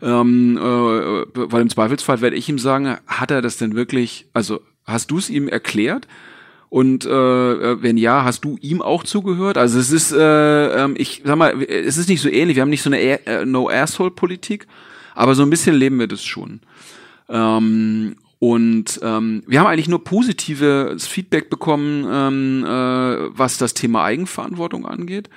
Ähm, 0.00 0.56
äh, 0.56 0.60
weil 0.60 1.62
im 1.62 1.70
Zweifelsfall 1.70 2.20
werde 2.20 2.36
ich 2.36 2.48
ihm 2.48 2.58
sagen, 2.58 2.98
hat 3.06 3.30
er 3.30 3.42
das 3.42 3.56
denn 3.56 3.74
wirklich, 3.74 4.26
also 4.32 4.60
hast 4.84 5.10
du 5.10 5.18
es 5.18 5.28
ihm 5.30 5.48
erklärt? 5.48 6.06
Und 6.70 7.06
äh, 7.06 7.10
äh, 7.10 7.82
wenn 7.82 7.96
ja, 7.96 8.24
hast 8.24 8.44
du 8.44 8.58
ihm 8.60 8.82
auch 8.82 9.04
zugehört? 9.04 9.56
Also 9.56 9.78
es 9.78 9.90
ist, 9.90 10.12
äh, 10.12 10.84
ähm, 10.84 10.94
ich 10.98 11.22
sag 11.24 11.36
mal, 11.36 11.62
es 11.62 11.96
ist 11.96 12.08
nicht 12.08 12.20
so 12.20 12.28
ähnlich. 12.28 12.56
Wir 12.56 12.62
haben 12.62 12.70
nicht 12.70 12.82
so 12.82 12.90
eine 12.90 13.00
äh, 13.26 13.46
No-Asshole-Politik, 13.46 14.66
aber 15.14 15.34
so 15.34 15.42
ein 15.42 15.50
bisschen 15.50 15.74
leben 15.74 15.98
wir 15.98 16.08
das 16.08 16.22
schon. 16.22 16.60
Ähm, 17.28 18.16
und 18.38 19.00
ähm, 19.02 19.42
wir 19.46 19.60
haben 19.60 19.66
eigentlich 19.66 19.88
nur 19.88 20.04
positives 20.04 21.06
Feedback 21.06 21.50
bekommen, 21.50 22.06
ähm, 22.08 22.64
äh, 22.64 23.36
was 23.36 23.58
das 23.58 23.74
Thema 23.74 24.04
Eigenverantwortung 24.04 24.86
angeht, 24.86 25.28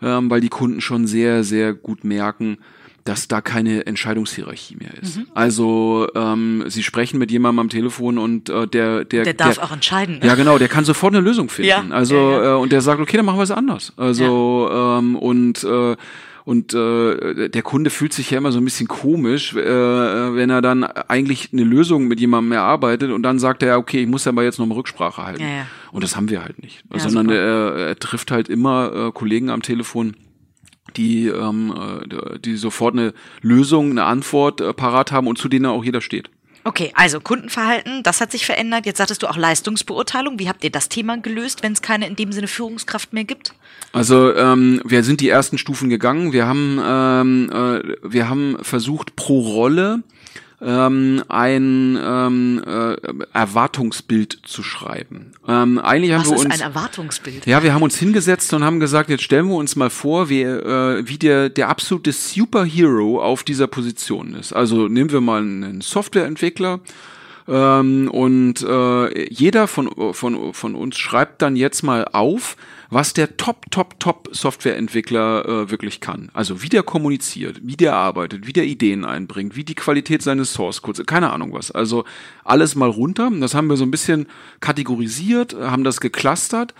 ähm, 0.00 0.30
weil 0.30 0.40
die 0.40 0.48
Kunden 0.48 0.80
schon 0.80 1.06
sehr, 1.06 1.44
sehr 1.44 1.74
gut 1.74 2.04
merken, 2.04 2.58
dass 3.06 3.28
da 3.28 3.40
keine 3.40 3.86
Entscheidungshierarchie 3.86 4.76
mehr 4.76 4.94
ist. 5.00 5.18
Mhm. 5.18 5.26
Also 5.34 6.08
ähm, 6.14 6.64
sie 6.66 6.82
sprechen 6.82 7.18
mit 7.18 7.30
jemandem 7.30 7.60
am 7.60 7.68
Telefon 7.68 8.18
und 8.18 8.50
äh, 8.50 8.66
der 8.66 9.04
der 9.04 9.24
der 9.24 9.34
darf 9.34 9.54
der, 9.54 9.64
auch 9.64 9.72
entscheiden. 9.72 10.20
Ja, 10.22 10.34
genau, 10.34 10.58
der 10.58 10.68
kann 10.68 10.84
sofort 10.84 11.14
eine 11.14 11.22
Lösung 11.22 11.48
finden. 11.48 11.68
Ja, 11.68 11.84
also 11.90 12.14
ja, 12.14 12.42
ja. 12.42 12.54
Äh, 12.54 12.58
und 12.58 12.72
der 12.72 12.80
sagt, 12.80 13.00
okay, 13.00 13.16
dann 13.16 13.26
machen 13.26 13.38
wir 13.38 13.44
es 13.44 13.50
anders. 13.50 13.92
Also 13.96 14.68
ähm, 14.72 15.16
und 15.16 15.64
äh, 15.64 15.96
und 16.46 16.74
äh, 16.74 17.48
der 17.48 17.62
Kunde 17.62 17.90
fühlt 17.90 18.12
sich 18.12 18.30
ja 18.30 18.38
immer 18.38 18.52
so 18.52 18.58
ein 18.58 18.64
bisschen 18.64 18.86
komisch, 18.86 19.52
äh, 19.56 19.66
wenn 19.66 20.48
er 20.48 20.62
dann 20.62 20.84
eigentlich 20.84 21.48
eine 21.52 21.64
Lösung 21.64 22.06
mit 22.06 22.20
jemandem 22.20 22.52
erarbeitet 22.52 23.10
und 23.10 23.24
dann 23.24 23.40
sagt 23.40 23.64
er, 23.64 23.78
okay, 23.78 24.02
ich 24.02 24.06
muss 24.06 24.26
ja 24.26 24.30
aber 24.30 24.44
jetzt 24.44 24.60
noch 24.60 24.66
eine 24.66 24.76
Rücksprache 24.76 25.24
halten. 25.24 25.42
Ja, 25.42 25.48
ja. 25.48 25.66
Und 25.90 26.04
das 26.04 26.14
haben 26.14 26.30
wir 26.30 26.44
halt 26.44 26.62
nicht. 26.62 26.84
Ja, 26.92 27.00
Sondern 27.00 27.30
er, 27.30 27.88
er 27.88 27.98
trifft 27.98 28.30
halt 28.30 28.48
immer 28.48 29.08
äh, 29.08 29.12
Kollegen 29.12 29.50
am 29.50 29.60
Telefon, 29.60 30.14
die, 30.96 31.26
ähm, 31.28 31.74
äh, 31.76 32.38
die 32.38 32.56
sofort 32.56 32.94
eine 32.94 33.14
Lösung, 33.42 33.90
eine 33.90 34.04
Antwort 34.04 34.60
äh, 34.60 34.72
parat 34.72 35.12
haben 35.12 35.26
und 35.26 35.38
zu 35.38 35.48
denen 35.48 35.66
auch 35.66 35.84
jeder 35.84 36.00
steht. 36.00 36.30
Okay, 36.66 36.90
also 36.96 37.20
Kundenverhalten, 37.20 38.02
das 38.02 38.20
hat 38.20 38.32
sich 38.32 38.44
verändert. 38.44 38.86
Jetzt 38.86 38.98
sagtest 38.98 39.22
du 39.22 39.28
auch 39.28 39.36
Leistungsbeurteilung. 39.36 40.40
Wie 40.40 40.48
habt 40.48 40.64
ihr 40.64 40.70
das 40.70 40.88
Thema 40.88 41.16
gelöst, 41.16 41.62
wenn 41.62 41.72
es 41.72 41.80
keine 41.80 42.08
in 42.08 42.16
dem 42.16 42.32
Sinne 42.32 42.48
Führungskraft 42.48 43.12
mehr 43.12 43.22
gibt? 43.22 43.54
Also 43.92 44.34
ähm, 44.34 44.82
wir 44.84 45.04
sind 45.04 45.20
die 45.20 45.28
ersten 45.28 45.58
Stufen 45.58 45.88
gegangen. 45.90 46.32
Wir 46.32 46.48
haben 46.48 46.80
ähm, 46.84 47.50
äh, 47.52 47.96
wir 48.02 48.28
haben 48.28 48.58
versucht 48.62 49.14
pro 49.14 49.38
Rolle 49.42 50.02
ähm, 50.60 51.22
ein 51.28 51.98
ähm, 52.02 52.62
äh, 52.66 52.96
Erwartungsbild 53.32 54.40
zu 54.44 54.62
schreiben. 54.62 55.32
Ähm, 55.46 55.78
eigentlich 55.78 56.12
haben 56.12 56.22
Was 56.22 56.30
wir 56.30 56.38
uns, 56.38 56.44
ist 56.44 56.62
ein 56.62 56.68
Erwartungsbild? 56.68 57.46
Ja, 57.46 57.62
wir 57.62 57.74
haben 57.74 57.82
uns 57.82 57.96
hingesetzt 57.96 58.52
und 58.54 58.64
haben 58.64 58.80
gesagt, 58.80 59.10
jetzt 59.10 59.22
stellen 59.22 59.48
wir 59.48 59.56
uns 59.56 59.76
mal 59.76 59.90
vor, 59.90 60.28
wie, 60.28 60.42
äh, 60.42 61.02
wie 61.06 61.18
der, 61.18 61.50
der 61.50 61.68
absolute 61.68 62.12
Superhero 62.12 63.22
auf 63.22 63.42
dieser 63.42 63.66
Position 63.66 64.34
ist. 64.34 64.52
Also 64.52 64.88
nehmen 64.88 65.12
wir 65.12 65.20
mal 65.20 65.42
einen 65.42 65.82
Softwareentwickler, 65.82 66.80
ähm, 67.48 68.10
und 68.10 68.62
äh, 68.62 69.28
jeder 69.32 69.68
von, 69.68 69.90
von, 70.12 70.52
von 70.52 70.74
uns 70.74 70.96
schreibt 70.98 71.42
dann 71.42 71.54
jetzt 71.54 71.82
mal 71.82 72.06
auf, 72.12 72.56
was 72.90 73.12
der 73.12 73.36
Top, 73.36 73.70
Top, 73.70 73.98
Top 74.00 74.28
Softwareentwickler 74.32 75.44
äh, 75.44 75.70
wirklich 75.70 76.00
kann. 76.00 76.28
Also 76.32 76.62
wie 76.62 76.68
der 76.68 76.82
kommuniziert, 76.82 77.60
wie 77.62 77.76
der 77.76 77.94
arbeitet, 77.94 78.46
wie 78.46 78.52
der 78.52 78.64
Ideen 78.64 79.04
einbringt, 79.04 79.56
wie 79.56 79.64
die 79.64 79.74
Qualität 79.74 80.22
seines 80.22 80.52
Source 80.52 80.82
Codes, 80.82 81.04
keine 81.06 81.32
Ahnung 81.32 81.52
was. 81.52 81.70
Also 81.70 82.04
alles 82.44 82.74
mal 82.74 82.90
runter. 82.90 83.30
Das 83.40 83.54
haben 83.54 83.68
wir 83.68 83.76
so 83.76 83.84
ein 83.84 83.90
bisschen 83.90 84.26
kategorisiert, 84.60 85.54
haben 85.54 85.84
das 85.84 86.00
geclustert 86.00 86.74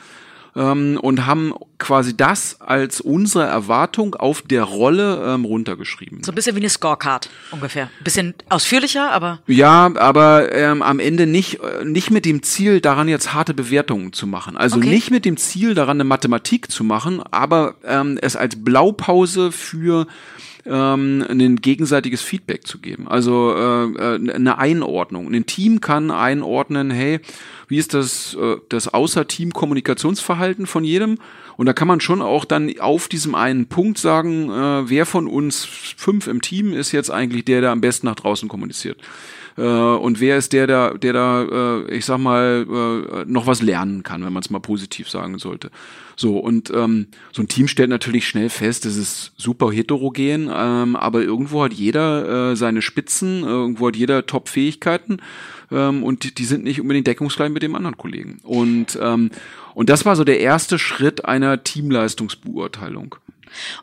ähm, 0.56 0.98
und 1.00 1.26
haben 1.26 1.52
quasi 1.78 2.16
das 2.16 2.60
als 2.60 3.00
unsere 3.00 3.44
Erwartung 3.44 4.14
auf 4.14 4.42
der 4.42 4.62
Rolle 4.64 5.22
ähm, 5.26 5.44
runtergeschrieben. 5.44 6.22
So 6.22 6.32
ein 6.32 6.34
bisschen 6.34 6.56
wie 6.56 6.60
eine 6.60 6.70
Scorecard 6.70 7.28
ungefähr. 7.50 7.84
Ein 7.84 8.04
bisschen 8.04 8.34
ausführlicher, 8.48 9.10
aber. 9.10 9.40
Ja, 9.46 9.90
aber 9.96 10.52
ähm, 10.52 10.82
am 10.82 10.98
Ende 11.00 11.26
nicht, 11.26 11.60
äh, 11.60 11.84
nicht 11.84 12.10
mit 12.10 12.24
dem 12.24 12.42
Ziel, 12.42 12.80
daran 12.80 13.08
jetzt 13.08 13.34
harte 13.34 13.54
Bewertungen 13.54 14.12
zu 14.12 14.26
machen. 14.26 14.56
Also 14.56 14.78
okay. 14.78 14.88
nicht 14.88 15.10
mit 15.10 15.24
dem 15.24 15.36
Ziel, 15.36 15.74
daran 15.74 15.96
eine 15.96 16.04
Mathematik 16.04 16.70
zu 16.70 16.84
machen, 16.84 17.22
aber 17.30 17.74
ähm, 17.84 18.18
es 18.20 18.36
als 18.36 18.62
Blaupause 18.62 19.52
für 19.52 20.06
ähm, 20.66 21.24
ein 21.28 21.56
gegenseitiges 21.56 22.22
Feedback 22.22 22.66
zu 22.66 22.78
geben. 22.78 23.08
Also 23.08 23.54
äh, 23.56 24.16
äh, 24.16 24.32
eine 24.34 24.58
Einordnung. 24.58 25.32
Ein 25.32 25.46
Team 25.46 25.80
kann 25.80 26.10
einordnen, 26.10 26.90
hey, 26.90 27.20
wie 27.68 27.78
ist 27.78 27.94
das, 27.94 28.34
äh, 28.34 28.56
das 28.68 28.88
Außer-Team-Kommunikationsverhalten 28.92 30.66
von 30.66 30.84
jedem? 30.84 31.18
Und 31.56 31.66
da 31.66 31.72
kann 31.72 31.88
man 31.88 32.00
schon 32.00 32.22
auch 32.22 32.44
dann 32.44 32.78
auf 32.80 33.08
diesem 33.08 33.34
einen 33.34 33.66
Punkt 33.66 33.98
sagen, 33.98 34.50
äh, 34.50 34.88
wer 34.88 35.06
von 35.06 35.26
uns 35.26 35.64
fünf 35.64 36.26
im 36.26 36.42
Team 36.42 36.72
ist 36.72 36.92
jetzt 36.92 37.10
eigentlich 37.10 37.44
der, 37.44 37.60
der 37.60 37.70
am 37.70 37.80
besten 37.80 38.06
nach 38.06 38.16
draußen 38.16 38.48
kommuniziert. 38.48 38.98
Äh, 39.56 39.62
und 39.62 40.20
wer 40.20 40.36
ist 40.36 40.52
der, 40.52 40.66
der, 40.66 40.98
der 40.98 41.12
da, 41.12 41.42
äh, 41.42 41.94
ich 41.94 42.04
sag 42.04 42.18
mal, 42.18 42.66
äh, 42.68 43.24
noch 43.30 43.46
was 43.46 43.62
lernen 43.62 44.02
kann, 44.02 44.24
wenn 44.24 44.32
man 44.32 44.42
es 44.42 44.50
mal 44.50 44.60
positiv 44.60 45.08
sagen 45.08 45.38
sollte. 45.38 45.70
So, 46.14 46.38
und 46.38 46.70
ähm, 46.70 47.08
so 47.32 47.42
ein 47.42 47.48
Team 47.48 47.68
stellt 47.68 47.90
natürlich 47.90 48.26
schnell 48.26 48.48
fest, 48.48 48.86
es 48.86 48.96
ist 48.96 49.32
super 49.36 49.70
heterogen, 49.70 50.50
ähm, 50.54 50.96
aber 50.96 51.22
irgendwo 51.22 51.62
hat 51.62 51.72
jeder 51.72 52.52
äh, 52.52 52.56
seine 52.56 52.82
Spitzen, 52.82 53.44
irgendwo 53.44 53.88
hat 53.88 53.96
jeder 53.96 54.26
Top-Fähigkeiten 54.26 55.18
ähm, 55.70 56.02
und 56.02 56.38
die, 56.38 56.44
sind 56.44 56.64
nicht 56.64 56.80
unbedingt 56.80 57.06
deckungsgleich 57.06 57.50
mit 57.50 57.62
dem 57.62 57.74
anderen 57.74 57.96
Kollegen. 57.96 58.40
Und, 58.42 58.98
ähm, 59.00 59.30
und 59.74 59.88
das 59.88 60.04
war 60.04 60.16
so 60.16 60.24
der 60.24 60.40
erste 60.40 60.78
Schritt 60.78 61.24
einer 61.24 61.62
Teamleistungsbeurteilung. 61.62 63.16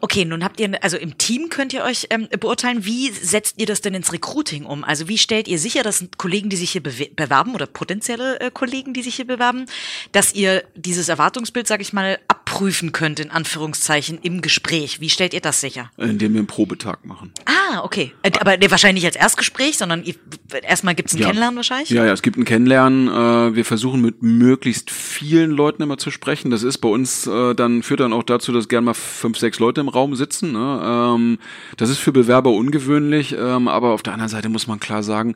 Okay, 0.01 0.25
nun 0.25 0.43
habt 0.43 0.59
ihr, 0.59 0.83
also 0.83 0.97
im 0.97 1.17
Team 1.17 1.49
könnt 1.49 1.73
ihr 1.73 1.83
euch 1.83 2.07
ähm, 2.09 2.27
beurteilen, 2.39 2.85
wie 2.85 3.09
setzt 3.11 3.59
ihr 3.59 3.65
das 3.65 3.81
denn 3.81 3.93
ins 3.93 4.11
Recruiting 4.13 4.65
um? 4.65 4.83
Also 4.83 5.07
wie 5.07 5.17
stellt 5.17 5.47
ihr 5.47 5.59
sicher, 5.59 5.83
dass 5.83 6.05
Kollegen, 6.17 6.49
die 6.49 6.55
sich 6.55 6.71
hier 6.71 6.83
bewerben 6.83 7.55
oder 7.55 7.65
potenzielle 7.65 8.39
äh, 8.39 8.51
Kollegen, 8.51 8.93
die 8.93 9.01
sich 9.01 9.15
hier 9.15 9.27
bewerben, 9.27 9.65
dass 10.11 10.33
ihr 10.33 10.63
dieses 10.75 11.09
Erwartungsbild, 11.09 11.67
sage 11.67 11.81
ich 11.81 11.93
mal, 11.93 12.19
ab 12.27 12.43
prüfen 12.53 12.91
könnt, 12.91 13.19
in 13.19 13.31
Anführungszeichen, 13.31 14.19
im 14.21 14.41
Gespräch? 14.41 15.01
Wie 15.01 15.09
stellt 15.09 15.33
ihr 15.33 15.41
das 15.41 15.59
sicher? 15.59 15.89
Indem 15.97 16.33
wir 16.33 16.39
einen 16.39 16.47
Probetag 16.47 17.03
machen. 17.03 17.31
Ah, 17.45 17.83
okay. 17.83 18.13
Äh, 18.21 18.31
Aber 18.39 18.57
nee, 18.57 18.69
wahrscheinlich 18.69 19.03
nicht 19.03 19.15
als 19.15 19.21
Erstgespräch, 19.21 19.77
sondern 19.77 20.03
ihr, 20.03 20.13
erstmal 20.61 20.93
gibt's 20.93 21.13
ein 21.13 21.19
Ja. 21.19 21.27
Kennenlernen 21.27 21.55
wahrscheinlich? 21.55 21.89
Ja, 21.89 22.05
ja, 22.05 22.13
es 22.13 22.21
gibt 22.21 22.37
ein 22.37 22.45
Kennenlernen. 22.45 23.07
Äh, 23.07 23.55
wir 23.55 23.65
versuchen 23.65 24.01
mit 24.01 24.21
möglichst 24.21 24.91
vielen 24.91 25.49
Leuten 25.49 25.81
immer 25.81 25.97
zu 25.97 26.11
sprechen. 26.11 26.51
Das 26.51 26.61
ist 26.61 26.77
bei 26.77 26.89
uns 26.89 27.25
äh, 27.25 27.55
dann 27.55 27.81
führt 27.81 28.01
dann 28.01 28.13
auch 28.13 28.23
dazu, 28.23 28.51
dass 28.51 28.67
gern 28.67 28.83
mal 28.83 28.93
fünf, 28.93 29.39
sechs 29.39 29.52
Leute 29.59 29.81
im 29.81 29.89
Raum 29.89 30.15
sitzen. 30.15 30.51
Ne? 30.51 30.81
Ähm, 30.83 31.37
das 31.77 31.89
ist 31.89 31.99
für 31.99 32.11
Bewerber 32.11 32.51
ungewöhnlich, 32.51 33.35
ähm, 33.37 33.67
aber 33.67 33.91
auf 33.91 34.03
der 34.03 34.13
anderen 34.13 34.29
Seite 34.29 34.49
muss 34.49 34.67
man 34.67 34.79
klar 34.79 35.03
sagen, 35.03 35.35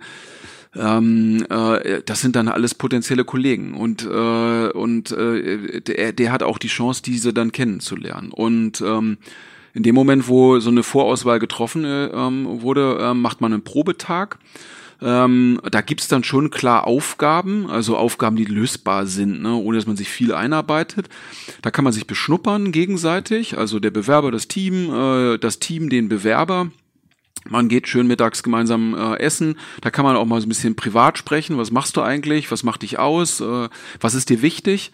ähm, 0.76 1.46
äh, 1.50 2.02
das 2.06 2.22
sind 2.22 2.36
dann 2.36 2.48
alles 2.48 2.76
potenzielle 2.76 3.24
Kollegen 3.24 3.74
und 3.74 4.06
äh, 4.06 4.70
und 4.70 5.12
äh, 5.12 5.82
der, 5.82 6.14
der 6.14 6.32
hat 6.32 6.44
auch 6.44 6.58
die 6.58 6.68
Chance, 6.68 7.02
diese 7.02 7.34
dann 7.34 7.52
kennenzulernen 7.52 8.32
und 8.32 8.82
ähm, 8.82 9.18
in 9.74 9.84
dem 9.84 9.96
Moment, 9.96 10.28
wo 10.28 10.60
so 10.60 10.72
eine 10.72 10.84
Vorauswahl 10.84 11.40
getroffen 11.40 11.86
äh, 11.86 12.08
ähm, 12.08 12.62
wurde, 12.62 12.98
äh, 13.00 13.14
macht 13.14 13.42
man 13.42 13.54
einen 13.54 13.64
Probetag. 13.64 14.40
Ähm, 15.02 15.60
da 15.70 15.82
gibt's 15.82 16.08
dann 16.08 16.24
schon 16.24 16.50
klar 16.50 16.88
Aufgaben, 16.88 17.70
also 17.70 17.96
Aufgaben, 17.96 18.36
die 18.36 18.46
lösbar 18.46 19.06
sind, 19.06 19.42
ne, 19.42 19.54
ohne 19.54 19.78
dass 19.78 19.86
man 19.86 19.98
sich 19.98 20.10
viel 20.10 20.34
einarbeitet. 20.34 21.08
Da 21.62 21.70
kann 21.70 21.84
man 21.84 21.94
sich 21.94 22.08
beschnuppern 22.08 22.72
gegenseitig, 22.72 23.58
also 23.58 23.80
der 23.80 23.92
Bewerber, 23.92 24.32
das 24.32 24.48
Team, 24.48 24.92
äh, 24.94 25.38
das 25.38 25.60
Team, 25.60 25.90
den 25.90 26.10
Bewerber. 26.10 26.72
Man 27.50 27.70
geht 27.70 27.88
schön 27.88 28.08
mittags 28.08 28.44
gemeinsam 28.44 28.94
äh, 28.96 29.20
essen. 29.20 29.58
Da 29.82 29.90
kann 29.92 30.04
man 30.04 30.16
auch 30.16 30.26
mal 30.26 30.42
so 30.42 30.48
ein 30.48 30.50
bisschen 30.50 30.76
privat 30.76 31.18
sprechen. 31.18 31.58
Was 31.58 31.72
machst 31.72 31.96
du 31.96 32.02
eigentlich? 32.02 32.52
Was 32.52 32.64
macht 32.64 32.82
dich 32.82 33.00
aus? 33.00 33.40
Äh, 33.40 33.70
was 34.00 34.16
ist 34.16 34.30
dir 34.30 34.42
wichtig? 34.42 34.92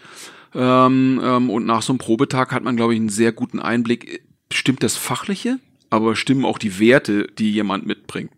Ähm, 0.54 1.20
ähm, 1.24 1.50
und 1.50 1.66
nach 1.66 1.82
so 1.82 1.94
einem 1.94 1.98
Probetag 1.98 2.52
hat 2.52 2.64
man, 2.64 2.76
glaube 2.76 2.94
ich, 2.94 3.00
einen 3.00 3.10
sehr 3.10 3.32
guten 3.32 3.60
Einblick. 3.60 4.24
Stimmt 4.52 4.84
das 4.84 4.98
Fachliche? 4.98 5.60
Aber 5.90 6.16
stimmen 6.16 6.46
auch 6.46 6.58
die 6.58 6.80
Werte, 6.80 7.28
die 7.38 7.52
jemand 7.52 7.86
mitbringt? 7.86 8.32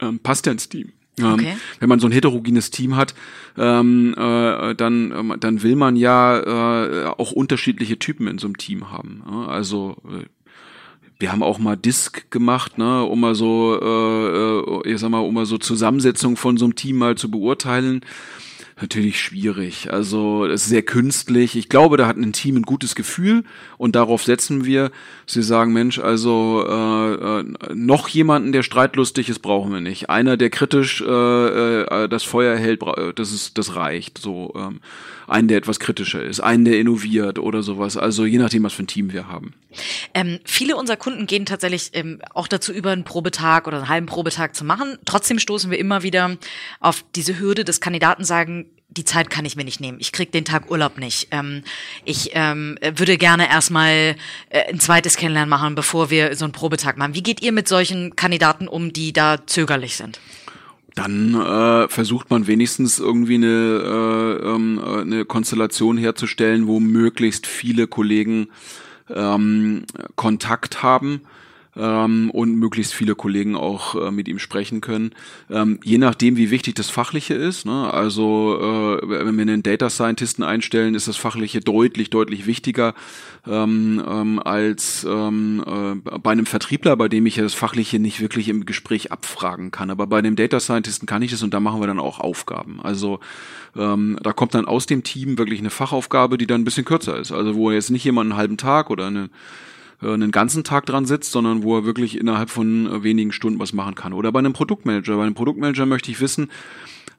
Ähm, 0.00 0.18
passt 0.20 0.46
der 0.46 0.52
ins 0.52 0.68
Team? 0.68 0.92
Ähm, 1.24 1.34
Okay. 1.34 1.56
Wenn 1.80 1.88
man 1.88 2.00
so 2.00 2.06
ein 2.08 2.12
heterogenes 2.12 2.70
Team 2.70 2.96
hat, 2.96 3.14
ähm, 3.56 4.14
äh, 4.16 4.74
dann, 4.74 5.12
ähm, 5.12 5.34
dann 5.38 5.62
will 5.62 5.76
man 5.76 5.96
ja 5.96 6.38
äh, 6.38 7.06
auch 7.06 7.32
unterschiedliche 7.32 7.98
Typen 7.98 8.26
in 8.26 8.38
so 8.38 8.46
einem 8.46 8.56
Team 8.56 8.90
haben. 8.90 9.22
Ja? 9.30 9.46
Also 9.46 9.96
äh, 10.08 10.24
wir 11.20 11.32
haben 11.32 11.42
auch 11.42 11.58
mal 11.58 11.76
Disk 11.76 12.30
gemacht, 12.30 12.78
ne, 12.78 13.02
um 13.04 13.20
mal 13.20 13.34
so, 13.34 13.78
äh, 13.80 14.88
äh, 14.88 14.92
ich 14.92 15.00
sag 15.00 15.10
mal, 15.10 15.18
um 15.18 15.34
mal 15.34 15.46
so 15.46 15.58
Zusammensetzung 15.58 16.36
von 16.36 16.56
so 16.56 16.64
einem 16.64 16.76
Team 16.76 16.96
mal 16.96 17.16
zu 17.16 17.30
beurteilen. 17.30 18.02
Natürlich 18.80 19.20
schwierig. 19.20 19.92
Also 19.92 20.46
es 20.46 20.62
ist 20.62 20.68
sehr 20.68 20.82
künstlich. 20.82 21.56
Ich 21.56 21.68
glaube, 21.68 21.96
da 21.96 22.06
hat 22.06 22.16
ein 22.16 22.32
Team 22.32 22.56
ein 22.56 22.62
gutes 22.62 22.94
Gefühl 22.94 23.42
und 23.76 23.96
darauf 23.96 24.22
setzen 24.22 24.64
wir. 24.64 24.92
Sie 25.26 25.42
sagen, 25.42 25.72
Mensch, 25.72 25.98
also 25.98 26.64
äh, 26.64 27.40
äh, 27.40 27.44
noch 27.74 28.08
jemanden, 28.08 28.52
der 28.52 28.62
streitlustig 28.62 29.28
ist, 29.30 29.40
brauchen 29.40 29.72
wir 29.72 29.80
nicht. 29.80 30.10
Einer, 30.10 30.36
der 30.36 30.50
kritisch 30.50 31.00
äh, 31.00 31.04
äh, 31.82 32.08
das 32.08 32.22
Feuer 32.22 32.56
hält, 32.56 32.78
bra- 32.78 33.12
das 33.12 33.32
ist, 33.32 33.58
das 33.58 33.74
reicht. 33.74 34.18
So 34.18 34.54
ähm, 34.56 34.80
einen, 35.26 35.48
der 35.48 35.58
etwas 35.58 35.80
kritischer 35.80 36.22
ist, 36.22 36.38
einen, 36.38 36.64
der 36.64 36.78
innoviert 36.78 37.40
oder 37.40 37.62
sowas. 37.62 37.96
Also 37.96 38.26
je 38.26 38.38
nachdem, 38.38 38.62
was 38.62 38.74
für 38.74 38.84
ein 38.84 38.86
Team 38.86 39.12
wir 39.12 39.26
haben. 39.26 39.54
Ähm, 40.14 40.38
viele 40.44 40.76
unserer 40.76 40.96
Kunden 40.96 41.26
gehen 41.26 41.46
tatsächlich 41.46 41.90
ähm, 41.94 42.20
auch 42.32 42.46
dazu 42.46 42.72
über, 42.72 42.92
einen 42.92 43.04
Probetag 43.04 43.66
oder 43.66 43.78
einen 43.78 43.88
halben 43.88 44.06
Probetag 44.06 44.54
zu 44.54 44.64
machen. 44.64 44.98
Trotzdem 45.04 45.40
stoßen 45.40 45.70
wir 45.70 45.78
immer 45.78 46.04
wieder 46.04 46.36
auf 46.80 47.04
diese 47.16 47.38
Hürde, 47.40 47.64
dass 47.64 47.80
Kandidaten 47.80 48.24
sagen, 48.24 48.67
die 48.90 49.04
Zeit 49.04 49.30
kann 49.30 49.44
ich 49.44 49.54
mir 49.54 49.64
nicht 49.64 49.80
nehmen. 49.80 49.98
Ich 50.00 50.12
krieg 50.12 50.32
den 50.32 50.44
Tag 50.44 50.70
Urlaub 50.70 50.98
nicht. 50.98 51.28
Ähm, 51.30 51.62
ich 52.04 52.30
ähm, 52.32 52.78
würde 52.96 53.18
gerne 53.18 53.48
erstmal 53.48 54.16
äh, 54.48 54.64
ein 54.68 54.80
zweites 54.80 55.16
Kennenlernen 55.16 55.50
machen, 55.50 55.74
bevor 55.74 56.10
wir 56.10 56.34
so 56.36 56.44
einen 56.44 56.52
Probetag 56.52 56.96
machen. 56.96 57.14
Wie 57.14 57.22
geht 57.22 57.42
ihr 57.42 57.52
mit 57.52 57.68
solchen 57.68 58.16
Kandidaten 58.16 58.66
um, 58.66 58.92
die 58.92 59.12
da 59.12 59.46
zögerlich 59.46 59.96
sind? 59.96 60.20
dann 60.94 61.34
äh, 61.34 61.88
versucht 61.88 62.28
man 62.28 62.48
wenigstens 62.48 62.98
irgendwie 62.98 63.36
eine, 63.36 63.46
äh, 64.42 64.48
ähm, 64.48 64.80
äh, 64.84 65.00
eine 65.02 65.24
Konstellation 65.24 65.96
herzustellen, 65.96 66.66
wo 66.66 66.80
möglichst 66.80 67.46
viele 67.46 67.86
Kollegen 67.86 68.48
ähm, 69.08 69.84
Kontakt 70.16 70.82
haben 70.82 71.20
ähm, 71.78 72.30
und 72.30 72.56
möglichst 72.56 72.92
viele 72.92 73.14
Kollegen 73.14 73.54
auch 73.54 73.94
äh, 73.94 74.10
mit 74.10 74.28
ihm 74.28 74.38
sprechen 74.38 74.80
können. 74.80 75.12
Ähm, 75.48 75.78
je 75.84 75.98
nachdem, 75.98 76.36
wie 76.36 76.50
wichtig 76.50 76.74
das 76.74 76.90
Fachliche 76.90 77.34
ist. 77.34 77.64
Ne? 77.64 77.92
Also 77.92 78.58
äh, 79.00 79.08
wenn 79.08 79.36
wir 79.36 79.42
einen 79.42 79.62
Data 79.62 79.88
Scientisten 79.88 80.42
einstellen, 80.42 80.94
ist 80.94 81.08
das 81.08 81.16
Fachliche 81.16 81.60
deutlich, 81.60 82.10
deutlich 82.10 82.46
wichtiger 82.46 82.94
ähm, 83.46 84.02
ähm, 84.06 84.40
als 84.40 85.06
ähm, 85.08 85.64
äh, 86.04 86.18
bei 86.18 86.32
einem 86.32 86.46
Vertriebler, 86.46 86.96
bei 86.96 87.08
dem 87.08 87.26
ich 87.26 87.36
ja 87.36 87.44
das 87.44 87.54
Fachliche 87.54 87.98
nicht 87.98 88.20
wirklich 88.20 88.48
im 88.48 88.66
Gespräch 88.66 89.12
abfragen 89.12 89.70
kann. 89.70 89.90
Aber 89.90 90.06
bei 90.06 90.20
dem 90.20 90.34
Data 90.34 90.58
Scientisten 90.58 91.06
kann 91.06 91.22
ich 91.22 91.30
das 91.30 91.42
und 91.42 91.54
da 91.54 91.60
machen 91.60 91.80
wir 91.80 91.86
dann 91.86 92.00
auch 92.00 92.18
Aufgaben. 92.18 92.80
Also 92.82 93.20
ähm, 93.76 94.18
da 94.22 94.32
kommt 94.32 94.54
dann 94.54 94.66
aus 94.66 94.86
dem 94.86 95.04
Team 95.04 95.38
wirklich 95.38 95.60
eine 95.60 95.70
Fachaufgabe, 95.70 96.38
die 96.38 96.46
dann 96.46 96.62
ein 96.62 96.64
bisschen 96.64 96.84
kürzer 96.84 97.18
ist. 97.18 97.30
Also 97.30 97.54
wo 97.54 97.70
jetzt 97.70 97.90
nicht 97.90 98.04
jemand 98.04 98.32
einen 98.32 98.38
halben 98.38 98.56
Tag 98.56 98.90
oder 98.90 99.06
eine 99.06 99.30
äh, 100.02 100.12
einen 100.12 100.30
ganzen 100.30 100.64
Tag 100.64 100.86
dran 100.86 101.06
sitzt, 101.06 101.32
sondern 101.32 101.62
wo 101.62 101.76
er 101.76 101.84
wirklich 101.84 102.18
innerhalb 102.18 102.50
von 102.50 102.86
äh, 102.86 103.02
wenigen 103.02 103.32
Stunden 103.32 103.58
was 103.58 103.72
machen 103.72 103.94
kann. 103.94 104.12
Oder 104.12 104.32
bei 104.32 104.38
einem 104.38 104.52
Produktmanager. 104.52 105.16
Bei 105.16 105.22
einem 105.22 105.34
Produktmanager 105.34 105.86
möchte 105.86 106.10
ich 106.10 106.20
wissen, 106.20 106.50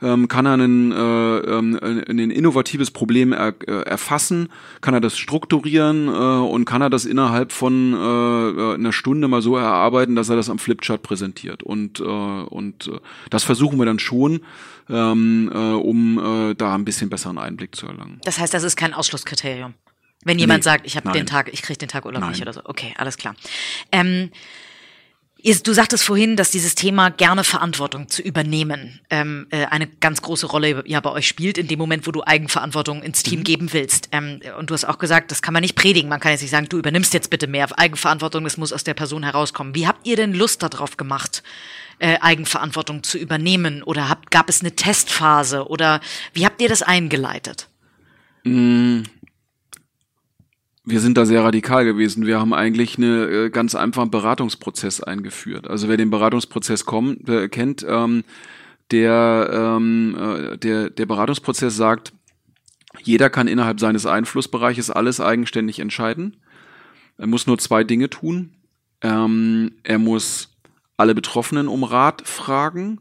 ähm, 0.01 0.27
kann 0.27 0.45
er 0.45 0.53
einen, 0.53 0.91
äh, 0.91 0.95
ähm, 0.95 1.77
ein 1.81 2.31
innovatives 2.31 2.91
Problem 2.91 3.33
er, 3.33 3.53
äh, 3.67 3.81
erfassen, 3.81 4.49
kann 4.81 4.93
er 4.93 5.01
das 5.01 5.17
strukturieren 5.17 6.07
äh, 6.07 6.11
und 6.11 6.65
kann 6.65 6.81
er 6.81 6.89
das 6.89 7.05
innerhalb 7.05 7.51
von 7.51 7.93
äh, 7.93 8.75
einer 8.75 8.93
Stunde 8.93 9.27
mal 9.27 9.41
so 9.41 9.57
erarbeiten, 9.57 10.15
dass 10.15 10.29
er 10.29 10.35
das 10.35 10.49
am 10.49 10.59
Flipchart 10.59 11.03
präsentiert. 11.03 11.63
Und, 11.63 11.99
äh, 11.99 12.03
und 12.03 12.87
äh, 12.87 12.99
das 13.29 13.43
versuchen 13.43 13.77
wir 13.77 13.85
dann 13.85 13.99
schon, 13.99 14.41
ähm, 14.89 15.51
äh, 15.53 15.57
um 15.57 16.51
äh, 16.51 16.55
da 16.55 16.75
ein 16.75 16.85
bisschen 16.85 17.09
besseren 17.09 17.37
Einblick 17.37 17.75
zu 17.75 17.87
erlangen. 17.87 18.19
Das 18.23 18.39
heißt, 18.39 18.53
das 18.53 18.63
ist 18.63 18.75
kein 18.75 18.93
Ausschlusskriterium. 18.93 19.73
Wenn 20.23 20.37
jemand 20.39 20.59
Nee, 20.59 20.63
sagt, 20.65 20.85
ich 20.85 20.97
habe 20.97 21.11
den 21.11 21.25
Tag, 21.25 21.49
ich 21.53 21.61
kriege 21.61 21.77
den 21.77 21.89
Tag 21.89 22.05
Urlaub 22.05 22.21
Nein. 22.21 22.31
nicht 22.31 22.41
oder 22.41 22.53
so. 22.53 22.61
Okay, 22.65 22.93
alles 22.97 23.17
klar. 23.17 23.35
Ähm, 23.91 24.31
Du 25.63 25.71
sagtest 25.71 26.03
vorhin, 26.03 26.35
dass 26.35 26.51
dieses 26.51 26.75
Thema 26.75 27.11
gerne 27.11 27.45
Verantwortung 27.45 28.09
zu 28.09 28.21
übernehmen 28.21 28.99
ähm, 29.09 29.47
äh, 29.51 29.67
eine 29.67 29.87
ganz 29.87 30.21
große 30.21 30.45
Rolle 30.47 30.83
ja 30.85 30.99
bei 30.99 31.11
euch 31.11 31.29
spielt, 31.29 31.57
in 31.57 31.69
dem 31.69 31.79
Moment, 31.79 32.05
wo 32.05 32.11
du 32.11 32.21
Eigenverantwortung 32.25 33.01
ins 33.01 33.23
Mhm. 33.23 33.29
Team 33.29 33.43
geben 33.45 33.71
willst. 33.71 34.09
Ähm, 34.11 34.41
und 34.57 34.69
du 34.69 34.73
hast 34.73 34.83
auch 34.83 34.97
gesagt, 34.97 35.31
das 35.31 35.41
kann 35.41 35.53
man 35.53 35.61
nicht 35.61 35.75
predigen. 35.77 36.09
Man 36.09 36.19
kann 36.19 36.33
jetzt 36.33 36.41
nicht 36.41 36.51
sagen, 36.51 36.67
du 36.67 36.77
übernimmst 36.77 37.13
jetzt 37.13 37.29
bitte 37.29 37.47
mehr 37.47 37.69
Eigenverantwortung, 37.79 38.43
das 38.43 38.57
muss 38.57 38.73
aus 38.73 38.83
der 38.83 38.95
Person 38.95 39.23
herauskommen. 39.23 39.75
Wie 39.75 39.87
habt 39.87 40.05
ihr 40.05 40.17
denn 40.17 40.33
Lust 40.33 40.61
darauf 40.61 40.97
gemacht, 40.97 41.41
äh, 41.99 42.19
Eigenverantwortung 42.19 43.03
zu 43.03 43.17
übernehmen? 43.17 43.81
Oder 43.83 44.09
habt, 44.09 44.31
gab 44.31 44.49
es 44.49 44.59
eine 44.59 44.75
Testphase? 44.75 45.69
Oder 45.69 46.01
wie 46.33 46.45
habt 46.45 46.61
ihr 46.61 46.67
das 46.67 46.81
eingeleitet? 46.81 47.69
Wir 50.89 51.01
sind 51.01 51.19
da 51.19 51.25
sehr 51.27 51.43
radikal 51.43 51.85
gewesen. 51.85 52.25
Wir 52.25 52.39
haben 52.39 52.51
eigentlich 52.51 52.97
äh, 52.97 53.51
ganz 53.51 53.75
einfachen 53.75 54.09
Beratungsprozess 54.09 55.03
eingeführt. 55.03 55.67
Also 55.67 55.87
wer 55.87 55.97
den 55.97 56.09
Beratungsprozess 56.09 56.83
kommt, 56.83 57.29
äh, 57.29 57.47
kennt, 57.47 57.85
ähm, 57.87 58.23
der, 58.89 59.51
ähm, 59.53 60.17
äh, 60.17 60.57
der, 60.57 60.89
der 60.89 61.05
Beratungsprozess 61.05 61.75
sagt, 61.75 62.13
jeder 63.03 63.29
kann 63.29 63.47
innerhalb 63.47 63.79
seines 63.79 64.07
Einflussbereiches 64.07 64.89
alles 64.89 65.21
eigenständig 65.21 65.77
entscheiden. 65.77 66.37
Er 67.19 67.27
muss 67.27 67.45
nur 67.45 67.59
zwei 67.59 67.83
Dinge 67.83 68.09
tun. 68.09 68.55
Ähm, 69.01 69.73
er 69.83 69.99
muss 69.99 70.57
alle 70.97 71.13
Betroffenen 71.13 71.67
um 71.67 71.83
Rat 71.83 72.27
fragen 72.27 72.99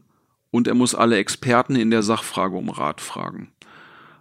und 0.51 0.67
er 0.67 0.75
muss 0.75 0.93
alle 0.93 1.17
Experten 1.17 1.75
in 1.75 1.89
der 1.89 2.03
Sachfrage 2.03 2.55
um 2.55 2.69
Rat 2.69 3.01
fragen. 3.01 3.51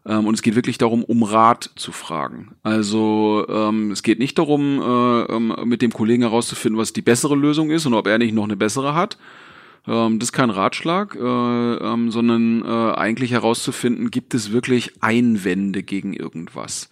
Ähm, 0.09 0.27
und 0.27 0.35
es 0.35 0.43
geht 0.43 0.57
wirklich 0.57 0.79
darum, 0.79 1.05
um 1.05 1.23
Rat 1.23 1.71
zu 1.77 1.93
fragen. 1.93 2.57
Also 2.63 3.47
ähm, 3.49 3.91
es 3.91 4.03
geht 4.03 4.19
nicht 4.19 4.39
darum, 4.39 4.81
äh, 4.81 5.33
ähm, 5.33 5.55
mit 5.65 5.83
dem 5.83 5.93
Kollegen 5.93 6.23
herauszufinden, 6.23 6.79
was 6.81 6.95
die 6.95 7.03
bessere 7.03 7.37
Lösung 7.37 7.71
ist 7.71 7.85
und 7.87 7.95
ob 7.95 8.07
er 8.07 8.19
nicht 8.19 8.35
noch 8.35 8.45
eine 8.45 8.57
bessere 8.57 8.95
hat. 8.95 9.19
Ähm, 9.87 10.19
das 10.19 10.29
ist 10.29 10.33
kein 10.33 10.51
Ratschlag, 10.51 11.15
äh, 11.15 11.19
ähm, 11.21 12.11
sondern 12.11 12.65
äh, 12.65 12.95
eigentlich 12.95 13.33
herauszufinden, 13.33 14.11
gibt 14.11 14.33
es 14.33 14.51
wirklich 14.51 15.03
Einwände 15.03 15.83
gegen 15.83 16.15
irgendwas. 16.15 16.89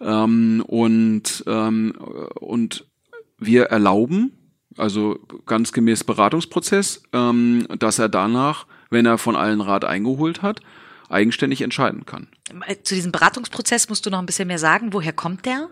Ähm, 0.00 0.64
und, 0.66 1.44
ähm, 1.46 1.92
und 2.40 2.86
wir 3.38 3.64
erlauben, 3.64 4.32
also 4.78 5.18
ganz 5.44 5.72
gemäß 5.72 6.04
Beratungsprozess, 6.04 7.02
ähm, 7.12 7.66
dass 7.78 7.98
er 7.98 8.08
danach, 8.08 8.66
wenn 8.88 9.04
er 9.04 9.18
von 9.18 9.36
allen 9.36 9.60
Rat 9.60 9.84
eingeholt 9.84 10.42
hat, 10.42 10.60
eigenständig 11.08 11.62
entscheiden 11.62 12.06
kann. 12.06 12.26
Zu 12.82 12.94
diesem 12.94 13.12
Beratungsprozess 13.12 13.88
musst 13.88 14.06
du 14.06 14.10
noch 14.10 14.18
ein 14.18 14.26
bisschen 14.26 14.48
mehr 14.48 14.58
sagen. 14.58 14.92
Woher 14.92 15.12
kommt 15.12 15.46
der? 15.46 15.68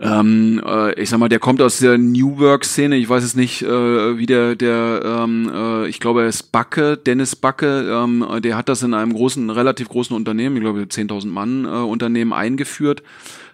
Ähm, 0.00 0.60
äh, 0.66 1.00
ich 1.00 1.08
sag 1.08 1.18
mal, 1.18 1.28
der 1.28 1.38
kommt 1.38 1.62
aus 1.62 1.78
der 1.78 1.98
New 1.98 2.38
Work-Szene. 2.38 2.96
Ich 2.96 3.08
weiß 3.08 3.22
es 3.22 3.36
nicht, 3.36 3.62
äh, 3.62 4.18
wie 4.18 4.26
der, 4.26 4.56
der 4.56 5.02
ähm, 5.04 5.50
äh, 5.54 5.88
ich 5.88 6.00
glaube, 6.00 6.22
er 6.22 6.28
ist 6.28 6.50
Backe, 6.50 6.96
Dennis 6.96 7.36
Backe, 7.36 7.88
ähm, 7.88 8.26
der 8.42 8.56
hat 8.56 8.68
das 8.68 8.82
in 8.82 8.92
einem 8.92 9.12
großen, 9.12 9.50
relativ 9.50 9.88
großen 9.88 10.16
Unternehmen, 10.16 10.56
ich 10.56 10.62
glaube 10.62 10.80
10.000 10.80 11.28
Mann 11.28 11.64
äh, 11.64 11.68
Unternehmen 11.68 12.32
eingeführt. 12.32 13.04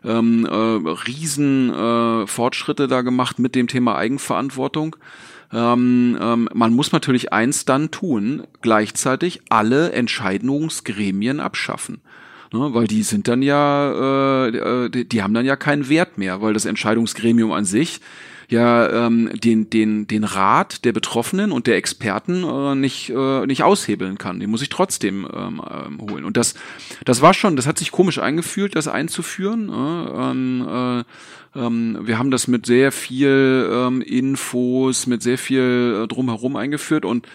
Ähm, 0.03 0.47
äh, 0.47 0.55
riesen 0.55 1.75
äh, 1.75 2.27
Fortschritte 2.27 2.89
da 2.89 3.03
gemacht 3.03 3.39
mit 3.39 3.55
dem 3.55 3.69
Thema 3.69 3.97
Eigenverantwortung. 3.97 4.97
Ähm, 5.53 6.17
ähm, 6.21 6.49
man 6.55 6.75
muss 6.75 6.93
natürlich 6.93 7.33
eins 7.33 7.65
dann 7.65 7.91
tun, 7.91 8.45
gleichzeitig 8.61 9.41
alle 9.49 9.93
Entscheidungsgremien 9.93 11.41
abschaffen. 11.41 12.01
Ne, 12.53 12.75
weil 12.75 12.89
die 12.89 13.05
sind 13.05 13.29
dann 13.29 13.43
ja, 13.43 14.47
äh, 14.49 14.91
die, 14.91 15.09
die 15.09 15.23
haben 15.23 15.35
dann 15.35 15.47
ja 15.47 15.55
keinen 15.55 15.89
Wert 15.89 16.19
mehr, 16.19 16.43
weil 16.43 16.53
das 16.53 16.65
Entscheidungsgremium 16.65 17.53
an 17.53 17.65
sich 17.65 18.01
ja 18.49 19.07
ähm, 19.07 19.31
den, 19.33 19.71
den, 19.71 20.09
den 20.09 20.25
Rat 20.25 20.85
der 20.85 20.93
Betroffenen 20.93 21.53
und 21.53 21.69
der 21.69 21.77
Experten 21.77 22.43
äh, 22.43 22.75
nicht, 22.75 23.11
äh, 23.11 23.47
nicht 23.47 23.63
aushebeln 23.63 24.19
kann. 24.19 24.41
Den 24.41 24.51
muss 24.51 24.63
ich 24.63 24.69
trotzdem 24.69 25.29
ähm, 25.33 25.63
ähm, 25.71 26.01
holen. 26.01 26.25
Und 26.25 26.37
das, 26.37 26.55
das 27.05 27.23
war 27.23 27.33
schon, 27.33 27.55
das 27.55 27.69
hat 27.69 27.79
sich 27.79 27.93
komisch 27.93 28.19
eingefühlt, 28.19 28.75
das 28.75 28.89
einzuführen. 28.89 29.69
Äh, 29.69 30.31
ähm, 30.31 31.05
ähm, 31.55 31.99
wir 32.03 32.19
haben 32.19 32.31
das 32.31 32.47
mit 32.49 32.67
sehr 32.67 32.93
viel 32.93 33.69
ähm, 33.73 34.03
Infos, 34.03 35.07
mit 35.07 35.23
sehr 35.23 35.39
viel 35.39 36.03
äh, 36.05 36.09
drumherum 36.09 36.57
eingeführt 36.57 37.05
und 37.05 37.27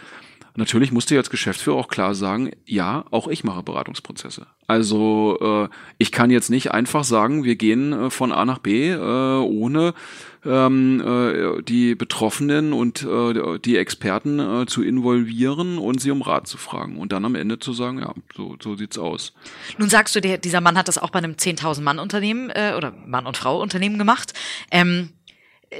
natürlich 0.56 0.91
musste 0.91 1.14
ich 1.14 1.18
als 1.18 1.30
Geschäftsführer 1.30 1.78
auch 1.78 1.88
klar 1.88 2.16
sagen, 2.16 2.51
ja, 2.66 3.06
auch 3.12 3.28
ich 3.28 3.43
mache 3.43 3.64
Beratungsprozesse. 3.64 4.47
Also 4.68 5.68
äh, 5.70 5.76
ich 5.97 6.12
kann 6.12 6.32
jetzt 6.32 6.49
nicht 6.49 6.72
einfach 6.72 7.03
sagen, 7.03 7.43
wir 7.43 7.56
gehen 7.56 7.93
äh, 7.93 8.10
von 8.10 8.32
A 8.32 8.45
nach 8.45 8.60
B, 8.60 8.89
äh, 8.89 8.97
ohne 8.97 9.93
ähm, 10.45 11.01
äh, 11.01 11.62
die 11.64 11.95
Betroffenen 11.95 12.74
und 12.74 13.03
äh, 13.03 13.60
die 13.60 13.78
Experten 13.78 14.39
äh, 14.39 14.66
zu 14.66 14.84
involvieren 14.84 15.78
und 15.78 15.99
sie 15.99 16.12
um 16.12 16.22
Rat 16.22 16.47
zu 16.47 16.58
fragen 16.58 16.97
und 16.97 17.12
dann 17.12 17.26
am 17.26 17.36
Ende 17.36 17.60
zu 17.60 17.74
sagen, 17.74 17.99
ja, 17.99 18.14
so, 18.36 18.56
so 18.62 18.76
sieht's 18.76 18.97
aus. 18.97 19.34
Nun 19.78 19.89
sagst 19.89 20.16
du, 20.16 20.22
der, 20.22 20.38
dieser 20.38 20.62
Mann 20.62 20.78
hat 20.78 20.88
das 20.88 20.97
auch 20.97 21.10
bei 21.10 21.20
einem 21.20 21.34
10.000 21.34 21.82
Mann 21.82 21.99
Unternehmen 21.99 22.49
äh, 22.49 22.74
oder 22.78 22.93
Mann 23.06 23.26
und 23.26 23.38
Frau 23.38 23.62
Unternehmen 23.62 23.97
gemacht. 23.97 24.34
Ähm, 24.72 25.10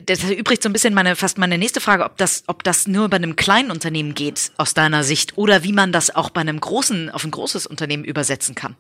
das 0.06 0.24
erübrigt 0.24 0.64
so 0.64 0.70
ein 0.70 0.74
bisschen 0.74 0.94
meine, 0.94 1.16
fast 1.16 1.38
meine 1.38 1.58
nächste 1.58 1.82
Frage, 1.82 2.04
ob 2.04 2.18
das, 2.18 2.44
ob 2.48 2.64
das 2.64 2.88
nur 2.88 3.10
bei 3.10 3.18
einem 3.18 3.36
kleinen 3.36 3.72
Unternehmen 3.72 4.14
geht, 4.14 4.52
aus 4.58 4.74
deiner 4.74 5.04
Sicht, 5.04 5.38
oder 5.38 5.64
wie 5.64 5.74
man 5.74 5.92
das 5.92 6.16
auch 6.16 6.30
bei 6.30 6.42
einem 6.42 6.60
großen, 6.60 7.10
auf 7.10 7.24
ein 7.24 7.32
großes 7.32 7.68
Unternehmen 7.68 8.04
übersetzen 8.04 8.56
kann. 8.56 8.76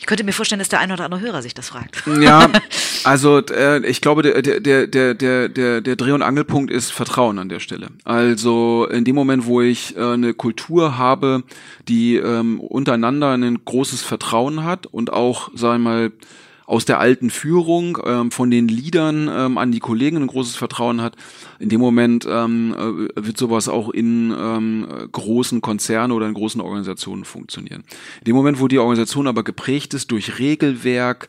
Ich 0.00 0.06
könnte 0.06 0.24
mir 0.24 0.32
vorstellen, 0.32 0.60
dass 0.60 0.70
der 0.70 0.80
ein 0.80 0.90
oder 0.90 1.04
andere 1.04 1.20
Hörer 1.20 1.42
sich 1.42 1.52
das 1.52 1.68
fragt. 1.68 2.02
Ja, 2.20 2.50
also 3.04 3.38
äh, 3.38 3.86
ich 3.86 4.00
glaube, 4.00 4.22
der, 4.22 4.40
der, 4.40 4.60
der, 4.60 4.86
der, 5.14 5.48
der, 5.50 5.80
der 5.82 5.96
Dreh- 5.96 6.12
und 6.12 6.22
Angelpunkt 6.22 6.70
ist 6.70 6.90
Vertrauen 6.90 7.38
an 7.38 7.50
der 7.50 7.60
Stelle. 7.60 7.88
Also 8.04 8.88
in 8.90 9.04
dem 9.04 9.14
Moment, 9.14 9.44
wo 9.44 9.60
ich 9.60 9.96
äh, 9.98 10.00
eine 10.00 10.32
Kultur 10.32 10.96
habe, 10.96 11.42
die 11.86 12.16
ähm, 12.16 12.60
untereinander 12.60 13.32
ein 13.32 13.62
großes 13.62 14.00
Vertrauen 14.00 14.64
hat 14.64 14.86
und 14.86 15.12
auch, 15.12 15.50
sagen 15.54 15.82
wir 15.82 15.90
mal, 15.90 16.12
aus 16.70 16.84
der 16.84 17.00
alten 17.00 17.30
Führung, 17.30 17.98
ähm, 18.06 18.30
von 18.30 18.48
den 18.48 18.68
Leadern 18.68 19.28
ähm, 19.28 19.58
an 19.58 19.72
die 19.72 19.80
Kollegen 19.80 20.18
ein 20.18 20.28
großes 20.28 20.54
Vertrauen 20.54 21.02
hat. 21.02 21.16
In 21.58 21.68
dem 21.68 21.80
Moment 21.80 22.28
ähm, 22.30 23.08
äh, 23.16 23.26
wird 23.26 23.36
sowas 23.36 23.68
auch 23.68 23.90
in 23.90 24.32
ähm, 24.38 24.86
großen 25.10 25.62
Konzernen 25.62 26.12
oder 26.12 26.28
in 26.28 26.34
großen 26.34 26.60
Organisationen 26.60 27.24
funktionieren. 27.24 27.82
In 28.20 28.26
dem 28.26 28.36
Moment, 28.36 28.60
wo 28.60 28.68
die 28.68 28.78
Organisation 28.78 29.26
aber 29.26 29.42
geprägt 29.42 29.94
ist 29.94 30.12
durch 30.12 30.38
Regelwerk, 30.38 31.28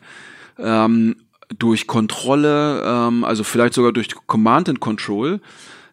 ähm, 0.58 1.16
durch 1.58 1.88
Kontrolle, 1.88 2.84
ähm, 2.86 3.24
also 3.24 3.42
vielleicht 3.42 3.74
sogar 3.74 3.90
durch 3.90 4.10
Command 4.28 4.68
and 4.68 4.78
Control, 4.78 5.40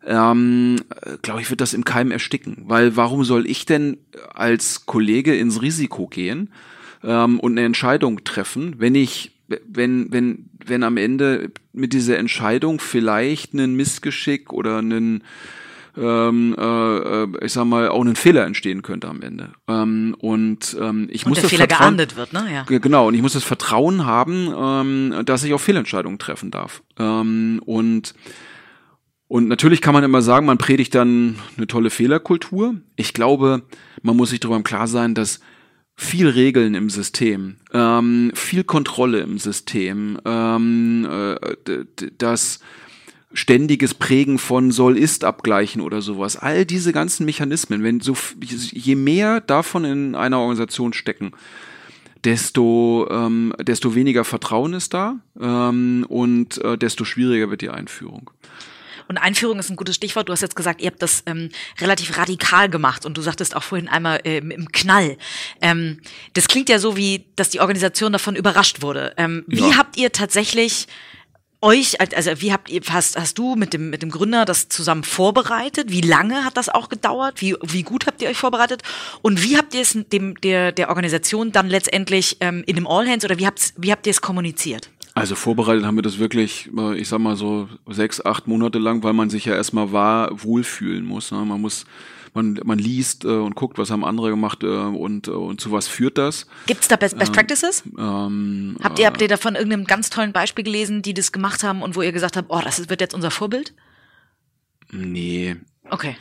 ähm, 0.06 0.76
glaube 1.24 1.42
ich, 1.42 1.50
wird 1.50 1.62
das 1.62 1.74
im 1.74 1.86
Keim 1.86 2.12
ersticken. 2.12 2.66
Weil 2.68 2.96
warum 2.96 3.24
soll 3.24 3.48
ich 3.48 3.66
denn 3.66 3.98
als 4.32 4.86
Kollege 4.86 5.36
ins 5.36 5.64
Risiko 5.64 6.06
gehen 6.06 6.52
ähm, 7.04 7.40
und 7.40 7.54
eine 7.54 7.66
Entscheidung 7.66 8.24
treffen, 8.24 8.76
wenn 8.78 8.94
ich 8.94 9.32
wenn, 9.68 10.12
wenn, 10.12 10.50
wenn 10.66 10.84
am 10.84 10.98
Ende 10.98 11.52
mit 11.74 11.94
dieser 11.94 12.18
Entscheidung 12.18 12.80
vielleicht 12.80 13.54
ein 13.54 13.76
Missgeschick 13.76 14.54
oder 14.54 14.78
einen, 14.78 15.24
ähm, 15.98 16.56
äh, 16.58 16.98
äh 17.24 17.28
ich 17.42 17.54
sag 17.54 17.66
mal, 17.66 17.90
auch 17.90 18.04
ein 18.04 18.16
Fehler 18.16 18.46
entstehen 18.46 18.82
könnte 18.82 19.08
am 19.08 19.22
Ende. 19.22 19.52
Ähm, 19.68 20.16
und 20.20 20.78
ähm, 20.80 21.08
ich 21.12 21.26
und 21.26 21.30
muss 21.30 21.38
der 21.38 21.44
das 21.44 21.52
Fehler 21.52 21.68
Vertrauen, 21.68 21.98
geahndet 21.98 22.16
wird, 22.16 22.34
ne? 22.34 22.46
Ja. 22.54 22.64
Genau, 22.64 23.08
und 23.08 23.14
ich 23.14 23.22
muss 23.22 23.34
das 23.34 23.44
Vertrauen 23.44 24.06
haben, 24.06 24.54
ähm, 24.58 25.26
dass 25.26 25.44
ich 25.44 25.54
auch 25.54 25.62
Fehlentscheidungen 25.62 26.20
treffen 26.20 26.52
darf. 26.52 26.84
Ähm, 26.98 27.62
und 27.66 28.14
und 29.30 29.48
natürlich 29.48 29.82
kann 29.82 29.94
man 29.94 30.04
immer 30.04 30.24
sagen, 30.24 30.48
man 30.48 30.58
predigt 30.58 30.96
dann 30.96 31.36
eine 31.56 31.68
tolle 31.68 31.92
Fehlerkultur. 31.92 32.74
Ich 32.96 33.14
glaube, 33.14 33.62
man 34.02 34.18
muss 34.18 34.32
sich 34.32 34.40
darüber 34.40 34.58
im 34.58 34.64
Klar 34.64 34.88
sein, 34.88 35.14
dass 35.14 35.40
viel 36.00 36.30
Regeln 36.30 36.76
im 36.76 36.90
System, 36.90 37.58
ähm, 37.74 38.32
viel 38.34 38.64
Kontrolle 38.64 39.20
im 39.20 39.38
System, 39.38 40.18
ähm, 40.24 41.06
äh, 41.06 41.86
das 42.18 42.62
ständiges 43.34 43.94
Prägen 43.94 44.40
von 44.40 44.72
Soll-Ist-Abgleichen 44.72 45.82
oder 45.82 46.02
sowas. 46.02 46.38
All 46.38 46.66
diese 46.66 46.94
ganzen 46.94 47.26
Mechanismen, 47.26 47.84
wenn 47.84 48.00
so 48.00 48.16
je 48.42 48.96
mehr 48.96 49.42
davon 49.42 49.84
in 49.84 50.16
einer 50.16 50.40
Organisation 50.40 50.94
stecken, 50.94 51.34
desto 52.24 53.06
ähm, 53.12 53.54
desto 53.62 53.94
weniger 53.94 54.24
Vertrauen 54.24 54.74
ist 54.74 54.94
da 54.94 55.20
ähm, 55.40 56.06
und 56.08 56.64
äh, 56.64 56.78
desto 56.78 57.04
schwieriger 57.04 57.50
wird 57.50 57.62
die 57.62 57.70
Einführung. 57.70 58.32
Und 59.10 59.18
Einführung 59.18 59.58
ist 59.58 59.72
ein 59.72 59.76
gutes 59.76 59.96
Stichwort. 59.96 60.30
Du 60.30 60.34
hast 60.34 60.42
jetzt 60.42 60.56
gesagt, 60.56 60.82
ihr 60.82 60.88
habt 60.88 61.02
das 61.02 61.24
ähm, 61.26 61.50
relativ 61.80 62.16
radikal 62.16 62.70
gemacht 62.70 63.08
und 63.08 63.18
du 63.18 63.22
sagtest 63.22 63.56
auch 63.56 63.64
vorhin 63.64 63.90
einmal 63.90 64.22
äh, 64.24 64.38
im 64.38 64.72
Knall. 64.72 65.18
Ähm, 65.62 66.00
das 66.34 66.48
klingt 66.48 66.70
ja 66.70 66.78
so, 66.78 66.96
wie, 66.96 67.26
dass 67.36 67.50
die 67.50 67.60
Organisation 67.60 68.14
davon 68.14 68.36
überrascht 68.36 68.84
wurde. 68.84 69.16
Ähm, 69.18 69.44
wie 69.48 69.72
ja. 69.72 69.78
habt 69.78 69.98
ihr 69.98 70.12
tatsächlich 70.12 70.88
euch, 71.62 72.00
also 72.00 72.40
wie 72.40 72.54
habt 72.54 72.70
ihr, 72.70 72.82
hast, 72.92 73.18
hast 73.18 73.38
du 73.40 73.56
mit 73.56 73.74
dem, 73.74 73.90
mit 73.90 74.04
dem 74.04 74.12
Gründer 74.12 74.46
das 74.46 74.70
zusammen 74.70 75.04
vorbereitet? 75.04 75.90
Wie 75.90 76.02
lange 76.02 76.46
hat 76.46 76.56
das 76.56 76.70
auch 76.70 76.88
gedauert? 76.88 77.42
Wie, 77.42 77.56
wie 77.64 77.82
gut 77.82 78.06
habt 78.06 78.22
ihr 78.22 78.30
euch 78.30 78.38
vorbereitet? 78.38 78.84
Und 79.24 79.44
wie 79.44 79.58
habt 79.58 79.74
ihr 79.74 79.82
es 79.82 79.98
dem, 80.14 80.40
der, 80.42 80.72
der 80.72 80.90
Organisation 80.90 81.52
dann 81.52 81.68
letztendlich 81.68 82.38
ähm, 82.42 82.64
in 82.68 82.76
dem 82.76 82.86
All 82.86 83.08
Hands 83.08 83.26
oder 83.26 83.40
wie 83.40 83.50
wie 83.78 83.92
habt 83.92 84.06
ihr 84.06 84.12
es 84.12 84.22
kommuniziert? 84.22 84.92
Also 85.20 85.36
vorbereitet 85.36 85.86
haben 85.86 85.96
wir 85.96 86.02
das 86.02 86.20
wirklich, 86.20 86.70
äh, 86.78 86.98
ich 86.98 87.10
sag 87.10 87.20
mal 87.20 87.36
so 87.36 87.68
sechs, 87.88 88.24
acht 88.24 88.48
Monate 88.48 88.80
lang, 88.80 89.04
weil 89.04 89.14
man 89.14 89.30
sich 89.30 89.46
ja 89.46 89.56
erstmal 89.56 89.92
wahr 89.92 90.30
wohlfühlen 90.32 91.04
muss. 91.06 91.32
Ne? 91.32 91.44
Man 91.46 91.60
muss, 91.60 91.86
man, 92.34 92.60
man 92.64 92.80
liest 92.80 93.26
äh, 93.26 93.28
und 93.28 93.56
guckt, 93.56 93.78
was 93.78 93.92
haben 93.92 94.06
andere 94.06 94.30
gemacht 94.30 94.64
äh, 94.64 94.68
und, 94.68 95.28
äh, 95.28 95.32
und 95.32 95.60
zu 95.60 95.72
was 95.72 95.88
führt 95.88 96.18
das. 96.18 96.48
Gibt 96.68 96.82
es 96.82 96.88
da 96.88 96.96
Best, 96.96 97.18
Best 97.18 97.32
ähm, 97.32 97.36
Practices? 97.36 97.84
Ähm, 97.98 98.78
habt 98.82 99.00
ihr, 99.00 99.08
habt 99.08 99.22
ihr 99.22 99.28
davon 99.28 99.56
irgendeinem 99.56 99.86
ganz 99.86 100.10
tollen 100.10 100.32
Beispiel 100.32 100.64
gelesen, 100.64 101.02
die 101.02 101.14
das 101.14 101.32
gemacht 101.32 101.64
haben 101.64 101.82
und 101.82 101.96
wo 101.96 102.02
ihr 102.02 102.12
gesagt 102.12 102.38
habt, 102.38 102.50
oh, 102.50 102.62
das 102.64 102.90
wird 102.90 103.02
jetzt 103.02 103.14
unser 103.14 103.32
Vorbild? 103.32 103.74
Nee. 104.92 105.58
Okay. 105.90 106.16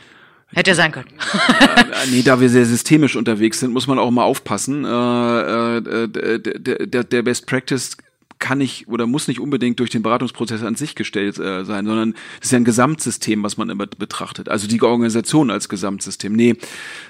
Hätte 0.51 0.71
ja 0.71 0.75
sein 0.75 0.91
können. 0.91 1.09
äh, 1.09 2.07
nee, 2.09 2.23
da 2.23 2.41
wir 2.41 2.49
sehr 2.49 2.65
systemisch 2.65 3.15
unterwegs 3.15 3.59
sind, 3.59 3.71
muss 3.71 3.85
man 3.85 3.99
auch 3.99 4.09
mal 4.09 4.23
aufpassen. 4.23 4.83
Äh, 4.83 5.77
äh, 5.77 6.39
der, 6.39 7.03
der 7.03 7.21
Best 7.21 7.45
Practice 7.45 7.97
kann 8.39 8.57
nicht 8.57 8.87
oder 8.87 9.05
muss 9.05 9.27
nicht 9.27 9.39
unbedingt 9.39 9.79
durch 9.79 9.89
den 9.89 10.01
Beratungsprozess 10.01 10.63
an 10.63 10.75
sich 10.75 10.95
gestellt 10.95 11.37
äh, 11.37 11.65
sein, 11.65 11.85
sondern 11.85 12.15
es 12.39 12.47
ist 12.47 12.51
ja 12.51 12.57
ein 12.57 12.65
Gesamtsystem, 12.65 13.43
was 13.43 13.57
man 13.57 13.69
immer 13.69 13.85
betrachtet. 13.85 14.49
Also 14.49 14.67
die 14.67 14.81
Organisation 14.81 15.51
als 15.51 15.69
Gesamtsystem. 15.69 16.33
Nee, 16.33 16.55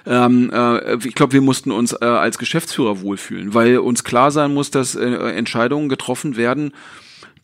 ähm, 0.05 0.49
äh, 0.51 0.95
ich 0.95 1.15
glaube, 1.15 1.33
wir 1.33 1.41
mussten 1.41 1.71
uns 1.71 1.93
äh, 1.93 2.03
als 2.03 2.37
Geschäftsführer 2.39 3.01
wohlfühlen, 3.01 3.53
weil 3.53 3.77
uns 3.77 4.03
klar 4.03 4.31
sein 4.31 4.53
muss, 4.53 4.71
dass 4.71 4.95
äh, 4.95 5.05
Entscheidungen 5.05 5.87
getroffen 5.87 6.35
werden, 6.35 6.71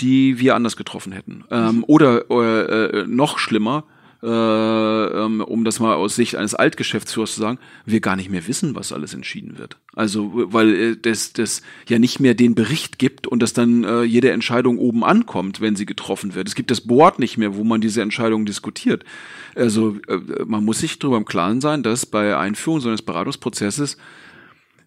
die 0.02 0.40
wir 0.40 0.56
anders 0.56 0.76
getroffen 0.76 1.12
hätten. 1.12 1.46
Ähm, 1.52 1.84
oder 1.88 2.30
äh, 2.30 3.02
äh, 3.02 3.08
noch 3.08 3.38
schlimmer, 3.38 3.86
äh, 4.26 4.28
ähm, 4.28 5.42
um 5.42 5.64
das 5.64 5.80
mal 5.80 5.94
aus 5.94 6.16
Sicht 6.16 6.36
eines 6.36 6.56
Altgeschäftsführers 6.56 7.36
zu 7.36 7.42
sagen, 7.42 7.60
wir 7.86 8.00
gar 8.00 8.16
nicht 8.16 8.32
mehr 8.32 8.48
wissen, 8.48 8.74
was 8.74 8.92
alles 8.92 9.14
entschieden 9.14 9.60
wird. 9.60 9.78
Also 9.94 10.32
weil 10.34 10.74
äh, 10.74 10.98
das, 11.00 11.34
das 11.34 11.62
ja 11.88 12.00
nicht 12.00 12.20
mehr 12.20 12.34
den 12.34 12.56
Bericht 12.56 12.98
gibt 12.98 13.28
und 13.28 13.44
dass 13.44 13.54
dann 13.54 13.84
äh, 13.84 14.02
jede 14.02 14.32
Entscheidung 14.32 14.80
oben 14.80 15.04
ankommt, 15.04 15.62
wenn 15.62 15.76
sie 15.76 15.86
getroffen 15.86 16.34
wird. 16.34 16.48
Es 16.48 16.56
gibt 16.56 16.72
das 16.72 16.82
Board 16.82 17.20
nicht 17.20 17.38
mehr, 17.38 17.56
wo 17.56 17.64
man 17.64 17.82
diese 17.82 18.02
Entscheidung 18.02 18.48
diskutiert. 18.48 19.06
Also 19.54 19.98
äh, 20.08 20.18
man 20.46 20.66
muss 20.66 20.80
sich 20.80 20.98
darüber 20.98 21.18
im 21.18 21.26
Klaren 21.26 21.62
sein, 21.62 21.84
dass 21.84 22.08
bei 22.08 22.36
Einführung 22.36 22.80
so 22.80 22.90
eines 22.90 23.04
Beratungsprozesses 23.04 23.98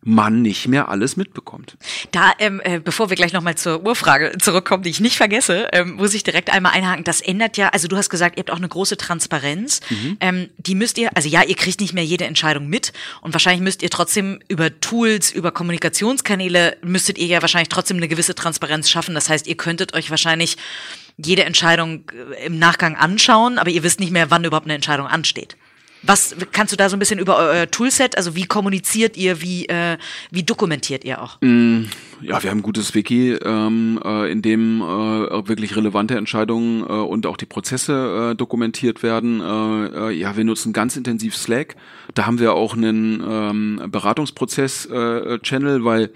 man 0.09 0.41
nicht 0.41 0.69
mehr 0.69 0.89
alles 0.89 1.19
mitbekommt. 1.19 1.77
Da, 2.13 2.33
ähm, 2.39 2.63
äh, 2.65 2.81
bevor 2.81 3.11
wir 3.11 3.17
gleich 3.17 3.35
nochmal 3.35 3.57
zur 3.57 3.85
Urfrage 3.85 4.33
zurückkommen, 4.39 4.83
die 4.83 4.89
ich 4.89 5.01
nicht 5.01 5.19
vergesse, 5.19 5.69
ähm, 5.73 5.97
muss 5.97 6.15
ich 6.15 6.23
direkt 6.23 6.51
einmal 6.51 6.73
einhaken. 6.73 7.05
Das 7.05 7.21
ändert 7.21 7.59
ja, 7.59 7.69
also 7.69 7.89
du 7.89 7.97
hast 7.99 8.09
gesagt, 8.09 8.39
ihr 8.39 8.41
habt 8.41 8.51
auch 8.51 8.57
eine 8.57 8.69
große 8.69 8.97
Transparenz. 8.97 9.81
Mhm. 9.91 10.17
Ähm, 10.21 10.49
die 10.57 10.75
müsst 10.75 10.97
ihr, 10.97 11.11
also 11.15 11.29
ja, 11.29 11.43
ihr 11.43 11.55
kriegt 11.55 11.83
nicht 11.83 11.93
mehr 11.93 12.05
jede 12.05 12.25
Entscheidung 12.25 12.69
mit 12.69 12.95
und 13.21 13.35
wahrscheinlich 13.35 13.61
müsst 13.61 13.83
ihr 13.83 13.91
trotzdem 13.91 14.41
über 14.49 14.81
Tools, 14.81 15.31
über 15.31 15.53
Kommunikationskanäle, 15.53 16.79
müsstet 16.83 17.19
ihr 17.19 17.27
ja 17.27 17.43
wahrscheinlich 17.43 17.69
trotzdem 17.69 17.99
eine 17.99 18.09
gewisse 18.09 18.35
Transparenz 18.35 18.89
schaffen. 18.89 19.15
Das 19.15 19.29
heißt, 19.29 19.47
ihr 19.47 19.57
könntet 19.59 19.93
euch 19.93 20.09
wahrscheinlich 20.09 20.57
jede 21.19 21.45
Entscheidung 21.45 22.05
äh, 22.39 22.47
im 22.47 22.59
Nachgang 22.59 22.97
anschauen, 22.97 23.59
aber 23.59 23.69
ihr 23.69 23.83
wisst 23.83 24.01
nicht 24.01 24.13
mehr, 24.13 24.31
wann 24.31 24.45
überhaupt 24.45 24.67
eine 24.67 24.75
Entscheidung 24.75 25.07
ansteht. 25.07 25.59
Was 26.03 26.37
kannst 26.53 26.73
du 26.73 26.77
da 26.77 26.89
so 26.89 26.97
ein 26.97 26.99
bisschen 26.99 27.19
über 27.19 27.37
euer 27.39 27.71
Toolset, 27.71 28.17
also 28.17 28.37
wie 28.37 28.45
kommuniziert 28.45 29.17
ihr, 29.17 29.43
wie, 29.43 29.67
äh, 29.67 29.99
wie 30.31 30.43
dokumentiert 30.43 31.05
ihr 31.05 31.21
auch? 31.21 31.41
Mm, 31.41 31.85
ja, 32.21 32.43
wir 32.43 32.51
haben 32.51 32.59
ein 32.59 32.63
gutes 32.63 32.95
Wiki, 32.95 33.33
ähm, 33.33 34.01
äh, 34.05 34.31
in 34.31 34.43
dem 34.43 34.81
äh, 34.81 35.49
wirklich 35.49 35.77
relevante 35.77 36.17
Entscheidungen 36.17 36.83
äh, 36.83 36.85
und 36.85 37.27
auch 37.27 37.37
die 37.37 37.47
Prozesse 37.47 38.31
äh, 38.33 38.37
dokumentiert 38.37 39.03
werden. 39.03 39.41
Äh, 39.41 40.11
äh, 40.11 40.11
ja, 40.13 40.37
wir 40.37 40.45
nutzen 40.45 40.73
ganz 40.73 40.97
intensiv 40.97 41.37
Slack. 41.37 41.77
Da 42.15 42.27
haben 42.27 42.39
wir 42.39 42.55
auch 42.55 42.77
einen 42.77 43.23
ähm, 43.29 43.83
Beratungsprozess-Channel, 43.91 45.85
weil 45.85 46.11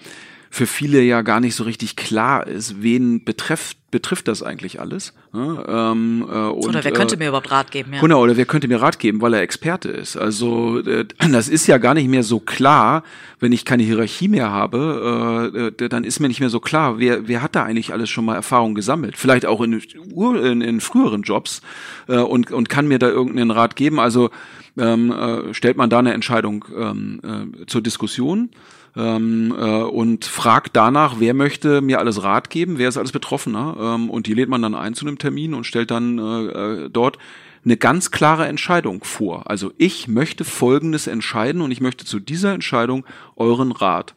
für 0.53 0.66
viele 0.66 1.00
ja 1.00 1.22
gar 1.22 1.40
nicht 1.40 1.55
so 1.55 1.64
richtig 1.64 1.96
klar 1.96 2.46
ist, 2.46 2.82
wen 2.82 3.24
betrifft 3.24 3.78
betrifft 3.90 4.28
das 4.28 4.42
eigentlich 4.42 4.80
alles? 4.80 5.14
Ne? 5.32 5.64
Ähm, 5.66 6.26
äh, 6.28 6.34
und, 6.34 6.68
oder 6.68 6.84
wer 6.84 6.92
könnte 6.92 7.14
äh, 7.14 7.18
mir 7.18 7.28
überhaupt 7.28 7.50
Rat 7.50 7.70
geben? 7.70 7.94
Ja. 7.94 8.00
Genau, 8.03 8.20
oder 8.22 8.36
wer 8.36 8.44
könnte 8.44 8.68
mir 8.68 8.80
Rat 8.80 8.98
geben, 8.98 9.22
weil 9.22 9.32
er 9.32 9.40
Experte 9.40 9.88
ist. 9.88 10.18
Also 10.18 10.80
äh, 10.80 11.07
das 11.30 11.48
ist 11.48 11.66
ja 11.68 11.78
gar 11.78 11.94
nicht 11.94 12.09
mehr 12.09 12.22
so 12.22 12.38
klar, 12.38 13.03
wenn 13.40 13.53
ich 13.53 13.64
keine 13.64 13.82
Hierarchie 13.82 14.28
mehr 14.28 14.50
habe, 14.50 15.72
äh, 15.78 15.88
dann 15.88 16.05
ist 16.05 16.20
mir 16.20 16.28
nicht 16.28 16.40
mehr 16.40 16.50
so 16.50 16.61
klar, 16.61 16.98
wer, 16.98 17.28
wer 17.28 17.40
hat 17.40 17.57
da 17.57 17.62
eigentlich 17.62 17.94
alles 17.94 18.11
schon 18.11 18.26
mal 18.26 18.34
Erfahrung 18.34 18.74
gesammelt? 18.74 19.16
Vielleicht 19.16 19.46
auch 19.46 19.62
in, 19.62 19.80
in, 19.80 20.61
in 20.61 20.80
früheren 20.82 21.22
Jobs 21.22 21.62
äh, 22.09 22.18
und, 22.18 22.53
und 22.53 22.68
kann 22.68 22.88
mir 22.88 22.98
da 22.98 23.09
irgendeinen 23.09 23.50
Rat 23.53 23.74
geben. 23.74 23.98
Also 23.98 24.28
ähm, 24.78 25.12
äh, 25.12 25.55
stellt 25.55 25.78
man 25.78 25.88
da 25.88 25.98
eine 25.98 26.12
Entscheidung 26.12 26.66
ähm, 26.76 27.20
äh, 27.62 27.66
zur 27.66 27.80
Diskussion 27.80 28.50
ähm, 28.97 29.55
äh, 29.57 29.82
und 29.82 30.24
fragt 30.24 30.76
danach, 30.76 31.16
wer 31.18 31.34
möchte 31.34 31.80
mir 31.80 31.99
alles 31.99 32.22
Rat 32.22 32.51
geben, 32.51 32.78
wer 32.78 32.88
ist 32.88 32.97
alles 32.97 33.12
Betroffener 33.12 33.76
ähm, 33.80 34.11
und 34.11 34.26
die 34.26 34.34
lädt 34.34 34.49
man 34.49 34.62
dann 34.62 34.74
ein 34.74 34.95
zu 34.95 35.07
einem 35.07 35.18
Termin 35.18 35.55
und 35.55 35.64
stellt 35.64 35.90
dann 35.90 36.18
äh, 36.18 36.84
äh 36.84 36.90
dort 36.90 37.18
eine 37.64 37.76
ganz 37.76 38.11
klare 38.11 38.47
Entscheidung 38.49 39.05
vor. 39.05 39.49
Also 39.49 39.72
ich 39.78 40.09
möchte 40.09 40.45
Folgendes 40.45 41.07
entscheiden 41.07 41.62
und 41.62 41.70
ich 41.70 41.80
möchte 41.80 42.05
zu 42.05 42.18
dieser 42.18 42.53
Entscheidung 42.55 43.07
euren 43.36 43.70
Rat. 43.70 44.14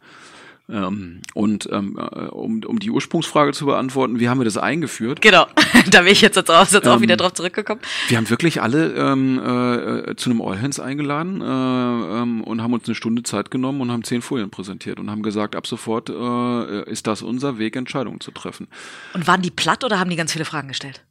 Ähm, 0.68 1.22
und 1.36 1.70
ähm, 1.72 1.98
äh, 2.00 2.26
um, 2.26 2.64
um 2.64 2.80
die 2.80 2.90
Ursprungsfrage 2.90 3.54
zu 3.54 3.68
beantworten, 3.68 4.20
wie 4.20 4.30
haben 4.30 4.40
wir 4.40 4.46
das 4.46 4.58
eingeführt? 4.58 5.22
Genau, 5.22 5.46
da 5.92 6.02
bin 6.02 6.12
ich 6.12 6.22
jetzt, 6.22 6.38
jetzt, 6.38 6.50
auch, 6.50 6.68
jetzt 6.68 6.88
auch 6.88 7.02
wieder 7.02 7.14
ähm, 7.14 7.20
drauf 7.20 7.34
zurückgekommen. 7.34 7.82
Wir 8.08 8.18
haben 8.18 8.30
wirklich 8.30 8.62
alle 8.62 8.94
ähm, 8.94 9.38
äh, 9.38 10.16
zu 10.16 10.32
einem 10.32 10.42
All 10.42 10.60
Hands 10.60 10.80
eingeladen 10.80 11.42
äh, 11.42 11.46
ähm, 11.46 12.44
und 12.44 12.64
haben 12.64 12.74
uns 12.74 12.86
eine 12.88 12.96
Stunde 12.96 13.22
Zeit 13.22 13.52
genommen 13.52 13.82
und 13.82 13.92
haben 13.92 14.04
zehn 14.04 14.24
Folien 14.24 14.50
präsentiert 14.50 15.00
und 15.00 15.12
haben 15.12 15.22
gesagt, 15.22 15.56
ab 15.56 15.68
sofort 15.68 16.10
äh, 16.10 16.90
ist 16.90 17.06
das 17.06 17.22
unser 17.22 17.60
Weg, 17.60 17.76
Entscheidungen 17.76 18.20
zu 18.20 18.32
treffen. 18.32 18.68
Und 19.14 19.28
waren 19.28 19.44
die 19.44 19.52
platt 19.52 19.84
oder 19.84 20.00
haben 20.00 20.10
die 20.10 20.16
ganz 20.16 20.32
viele 20.32 20.46
Fragen 20.46 20.70
gestellt? 20.70 21.06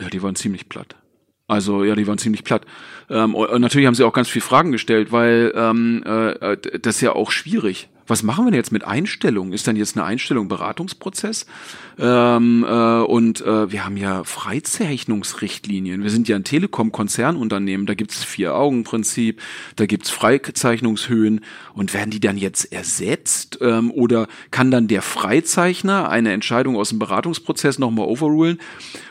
Ja, 0.00 0.08
die 0.08 0.22
waren 0.22 0.34
ziemlich 0.34 0.68
platt. 0.68 0.96
Also 1.46 1.84
ja, 1.84 1.94
die 1.94 2.06
waren 2.06 2.18
ziemlich 2.18 2.42
platt. 2.42 2.64
Ähm, 3.10 3.34
und 3.34 3.60
natürlich 3.60 3.86
haben 3.86 3.94
sie 3.94 4.04
auch 4.04 4.12
ganz 4.12 4.28
viele 4.28 4.44
Fragen 4.44 4.72
gestellt, 4.72 5.12
weil 5.12 5.52
ähm, 5.54 6.02
äh, 6.04 6.56
das 6.80 6.96
ist 6.96 7.00
ja 7.02 7.12
auch 7.12 7.30
schwierig 7.30 7.90
was 8.06 8.22
machen 8.22 8.44
wir 8.44 8.50
denn 8.50 8.58
jetzt 8.58 8.72
mit 8.72 8.84
Einstellungen? 8.84 9.52
Ist 9.52 9.66
dann 9.66 9.76
jetzt 9.76 9.96
eine 9.96 10.04
Einstellung 10.04 10.48
Beratungsprozess? 10.48 11.46
Ähm, 11.98 12.64
äh, 12.68 13.00
und 13.02 13.40
äh, 13.42 13.70
wir 13.70 13.84
haben 13.84 13.96
ja 13.96 14.24
Freizeichnungsrichtlinien. 14.24 16.02
Wir 16.02 16.10
sind 16.10 16.28
ja 16.28 16.36
ein 16.36 16.44
Telekom-Konzernunternehmen. 16.44 17.86
Da 17.86 17.94
gibt's 17.94 18.24
Vier-Augen-Prinzip, 18.24 19.40
da 19.76 19.86
gibt's 19.86 20.10
Freizeichnungshöhen. 20.10 21.40
Und 21.74 21.94
werden 21.94 22.10
die 22.10 22.20
dann 22.20 22.36
jetzt 22.36 22.72
ersetzt? 22.72 23.58
Ähm, 23.60 23.90
oder 23.90 24.26
kann 24.50 24.70
dann 24.70 24.88
der 24.88 25.02
Freizeichner 25.02 26.08
eine 26.08 26.32
Entscheidung 26.32 26.76
aus 26.76 26.90
dem 26.90 26.98
Beratungsprozess 26.98 27.78
nochmal 27.78 28.06
overrulen? 28.06 28.58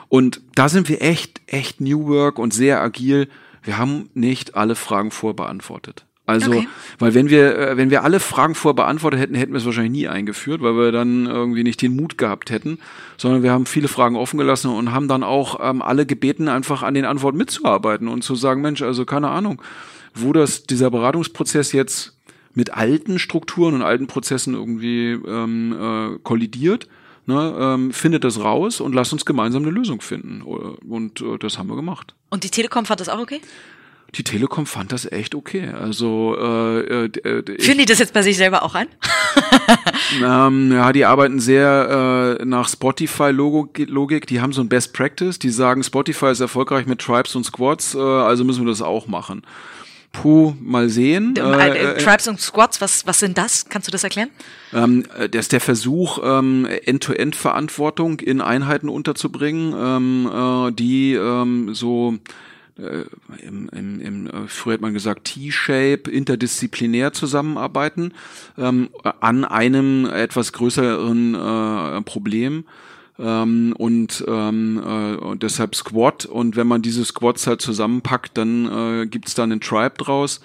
Und 0.09 0.41
da 0.55 0.67
sind 0.67 0.89
wir 0.89 1.01
echt, 1.01 1.41
echt 1.47 1.79
New 1.79 2.07
Work 2.07 2.37
und 2.37 2.53
sehr 2.53 2.81
agil. 2.81 3.29
Wir 3.63 3.77
haben 3.77 4.09
nicht 4.13 4.55
alle 4.55 4.75
Fragen 4.75 5.11
vorbeantwortet. 5.11 6.05
Also, 6.25 6.51
okay. 6.51 6.67
weil 6.99 7.13
wenn 7.13 7.29
wir, 7.29 7.57
äh, 7.57 7.77
wenn 7.77 7.89
wir 7.89 8.03
alle 8.03 8.19
Fragen 8.19 8.55
vorbeantwortet 8.55 9.19
hätten, 9.19 9.35
hätten 9.35 9.53
wir 9.53 9.57
es 9.57 9.65
wahrscheinlich 9.65 9.91
nie 9.91 10.07
eingeführt, 10.07 10.61
weil 10.61 10.75
wir 10.75 10.91
dann 10.91 11.25
irgendwie 11.25 11.63
nicht 11.63 11.81
den 11.81 11.95
Mut 11.95 12.17
gehabt 12.17 12.51
hätten, 12.51 12.79
sondern 13.17 13.43
wir 13.43 13.51
haben 13.51 13.65
viele 13.65 13.87
Fragen 13.87 14.15
offen 14.15 14.37
gelassen 14.37 14.71
und 14.71 14.91
haben 14.91 15.07
dann 15.07 15.23
auch 15.23 15.59
ähm, 15.61 15.81
alle 15.81 16.05
gebeten, 16.05 16.47
einfach 16.47 16.83
an 16.83 16.93
den 16.93 17.05
Antworten 17.05 17.37
mitzuarbeiten 17.37 18.07
und 18.07 18.23
zu 18.23 18.35
sagen, 18.35 18.61
Mensch, 18.61 18.81
also 18.81 19.03
keine 19.03 19.29
Ahnung, 19.29 19.61
wo 20.13 20.31
das, 20.31 20.63
dieser 20.63 20.91
Beratungsprozess 20.91 21.71
jetzt 21.71 22.17
mit 22.53 22.73
alten 22.73 23.17
Strukturen 23.17 23.73
und 23.73 23.81
alten 23.81 24.07
Prozessen 24.07 24.53
irgendwie 24.53 25.11
ähm, 25.11 25.73
äh, 25.73 26.19
kollidiert, 26.19 26.87
ne, 27.25 27.55
ähm, 27.57 27.91
findet 27.91 28.23
das 28.23 28.39
raus 28.39 28.81
und 28.81 28.93
lasst 28.93 29.13
uns 29.13 29.25
gemeinsam 29.25 29.63
eine 29.63 29.71
Lösung 29.71 30.01
finden. 30.01 30.41
Und 30.41 31.21
äh, 31.21 31.37
das 31.39 31.57
haben 31.57 31.69
wir 31.69 31.75
gemacht. 31.75 32.13
Und 32.29 32.43
die 32.43 32.49
Telekom 32.49 32.85
fand 32.85 32.99
das 32.99 33.09
auch 33.09 33.19
okay? 33.19 33.41
Die 34.15 34.23
Telekom 34.23 34.65
fand 34.65 34.91
das 34.91 35.09
echt 35.09 35.35
okay. 35.35 35.69
Also 35.69 36.35
äh, 36.37 37.05
äh, 37.05 37.05
äh 37.05 37.61
Finden 37.61 37.79
die 37.79 37.85
das 37.85 37.99
jetzt 37.99 38.13
bei 38.13 38.21
sich 38.21 38.35
selber 38.35 38.63
auch 38.63 38.75
an? 38.75 38.87
ähm, 40.23 40.71
ja, 40.71 40.91
die 40.91 41.05
arbeiten 41.05 41.39
sehr 41.39 42.37
äh, 42.39 42.45
nach 42.45 42.67
Spotify-Logik. 42.67 44.27
Die 44.27 44.41
haben 44.41 44.51
so 44.51 44.61
ein 44.61 44.67
Best 44.67 44.93
Practice. 44.93 45.39
Die 45.39 45.49
sagen, 45.49 45.83
Spotify 45.83 46.31
ist 46.31 46.41
erfolgreich 46.41 46.87
mit 46.87 46.99
Tribes 46.99 47.35
und 47.35 47.45
Squads, 47.45 47.95
äh, 47.95 47.99
also 47.99 48.43
müssen 48.43 48.65
wir 48.65 48.69
das 48.69 48.81
auch 48.81 49.07
machen. 49.07 49.43
Puh, 50.11 50.53
mal 50.59 50.89
sehen. 50.89 51.35
Äh, 51.37 51.69
äh, 51.69 51.97
Tribes 51.97 52.27
und 52.27 52.41
Squads, 52.41 52.81
was, 52.81 53.07
was 53.07 53.19
sind 53.19 53.37
das? 53.37 53.69
Kannst 53.69 53.87
du 53.87 53.93
das 53.93 54.03
erklären? 54.03 54.29
Ähm, 54.73 55.05
das 55.31 55.45
ist 55.45 55.53
der 55.53 55.61
Versuch, 55.61 56.19
ähm, 56.21 56.65
End-to-End-Verantwortung 56.65 58.19
in 58.19 58.41
Einheiten 58.41 58.89
unterzubringen, 58.89 59.73
ähm, 59.73 60.67
äh, 60.67 60.71
die 60.73 61.13
ähm, 61.13 61.73
so 61.73 62.17
äh, 62.81 63.05
im, 63.45 63.69
im, 63.69 64.01
im, 64.01 64.27
äh, 64.27 64.47
früher 64.47 64.75
hat 64.75 64.81
man 64.81 64.93
gesagt, 64.93 65.25
T-Shape, 65.25 66.09
interdisziplinär 66.09 67.13
zusammenarbeiten 67.13 68.13
ähm, 68.57 68.89
an 69.19 69.45
einem 69.45 70.05
etwas 70.05 70.53
größeren 70.53 71.35
äh, 71.35 72.01
Problem. 72.01 72.65
Ähm, 73.19 73.75
und, 73.77 74.23
ähm, 74.27 74.81
äh, 74.83 75.15
und 75.15 75.43
deshalb 75.43 75.75
Squad. 75.75 76.25
Und 76.25 76.55
wenn 76.55 76.67
man 76.67 76.81
diese 76.81 77.05
Squads 77.05 77.45
halt 77.45 77.61
zusammenpackt, 77.61 78.37
dann 78.37 79.01
äh, 79.01 79.05
gibt's 79.05 79.35
da 79.35 79.43
einen 79.43 79.61
Tribe 79.61 79.95
draus 79.97 80.41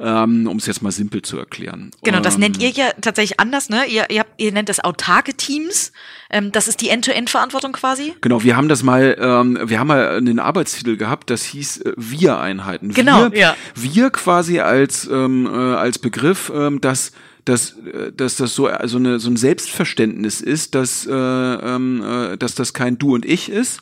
ähm, 0.00 0.46
um 0.46 0.56
es 0.56 0.66
jetzt 0.66 0.82
mal 0.82 0.90
simpel 0.90 1.22
zu 1.22 1.38
erklären. 1.38 1.90
Genau, 2.02 2.20
das 2.20 2.38
nennt 2.38 2.60
ihr 2.62 2.70
ja 2.70 2.90
tatsächlich 3.00 3.38
anders, 3.38 3.68
ne? 3.68 3.84
Ihr, 3.86 4.08
ihr, 4.10 4.20
habt, 4.20 4.40
ihr 4.40 4.50
nennt 4.52 4.68
das 4.68 4.80
autarke 4.80 5.34
Teams. 5.34 5.92
Ähm, 6.30 6.52
das 6.52 6.68
ist 6.68 6.80
die 6.80 6.88
End-to-End-Verantwortung 6.88 7.72
quasi. 7.72 8.14
Genau, 8.20 8.42
wir 8.42 8.56
haben 8.56 8.68
das 8.68 8.82
mal, 8.82 9.16
ähm, 9.20 9.58
wir 9.62 9.78
haben 9.78 9.88
mal 9.88 10.16
einen 10.16 10.38
Arbeitstitel 10.38 10.96
gehabt, 10.96 11.28
das 11.28 11.44
hieß 11.44 11.82
äh, 11.82 11.92
Wir-Einheiten. 11.96 12.94
Genau, 12.94 13.30
wir, 13.30 13.38
ja. 13.38 13.56
Wir 13.74 14.10
quasi 14.10 14.60
als, 14.60 15.06
ähm, 15.06 15.46
äh, 15.46 15.50
als 15.50 15.98
Begriff, 15.98 16.50
ähm, 16.54 16.80
dass 16.80 17.12
dass, 17.44 17.76
äh, 17.78 18.12
dass 18.12 18.36
das 18.36 18.54
so, 18.54 18.66
also 18.66 18.98
eine, 18.98 19.18
so 19.18 19.30
ein 19.30 19.36
Selbstverständnis 19.36 20.40
ist, 20.40 20.74
dass, 20.74 21.06
äh, 21.06 21.12
ähm, 21.12 22.02
äh, 22.02 22.36
dass 22.36 22.54
das 22.54 22.74
kein 22.74 22.98
Du 22.98 23.14
und 23.14 23.24
Ich 23.24 23.48
ist, 23.48 23.80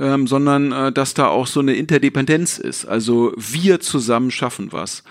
ähm, 0.00 0.26
sondern 0.26 0.72
äh, 0.72 0.92
dass 0.92 1.14
da 1.14 1.28
auch 1.28 1.46
so 1.46 1.60
eine 1.60 1.74
Interdependenz 1.74 2.58
ist. 2.58 2.86
Also 2.86 3.32
wir 3.36 3.80
zusammen 3.80 4.30
schaffen 4.30 4.72
was. 4.72 5.02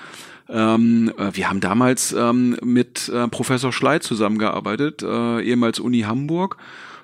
Ähm, 0.49 1.11
äh, 1.17 1.31
wir 1.33 1.49
haben 1.49 1.59
damals 1.59 2.13
ähm, 2.13 2.57
mit 2.63 3.09
äh, 3.09 3.27
Professor 3.27 3.71
Schley 3.71 3.99
zusammengearbeitet, 3.99 5.03
äh, 5.03 5.41
ehemals 5.41 5.79
Uni 5.79 6.01
Hamburg. 6.01 6.57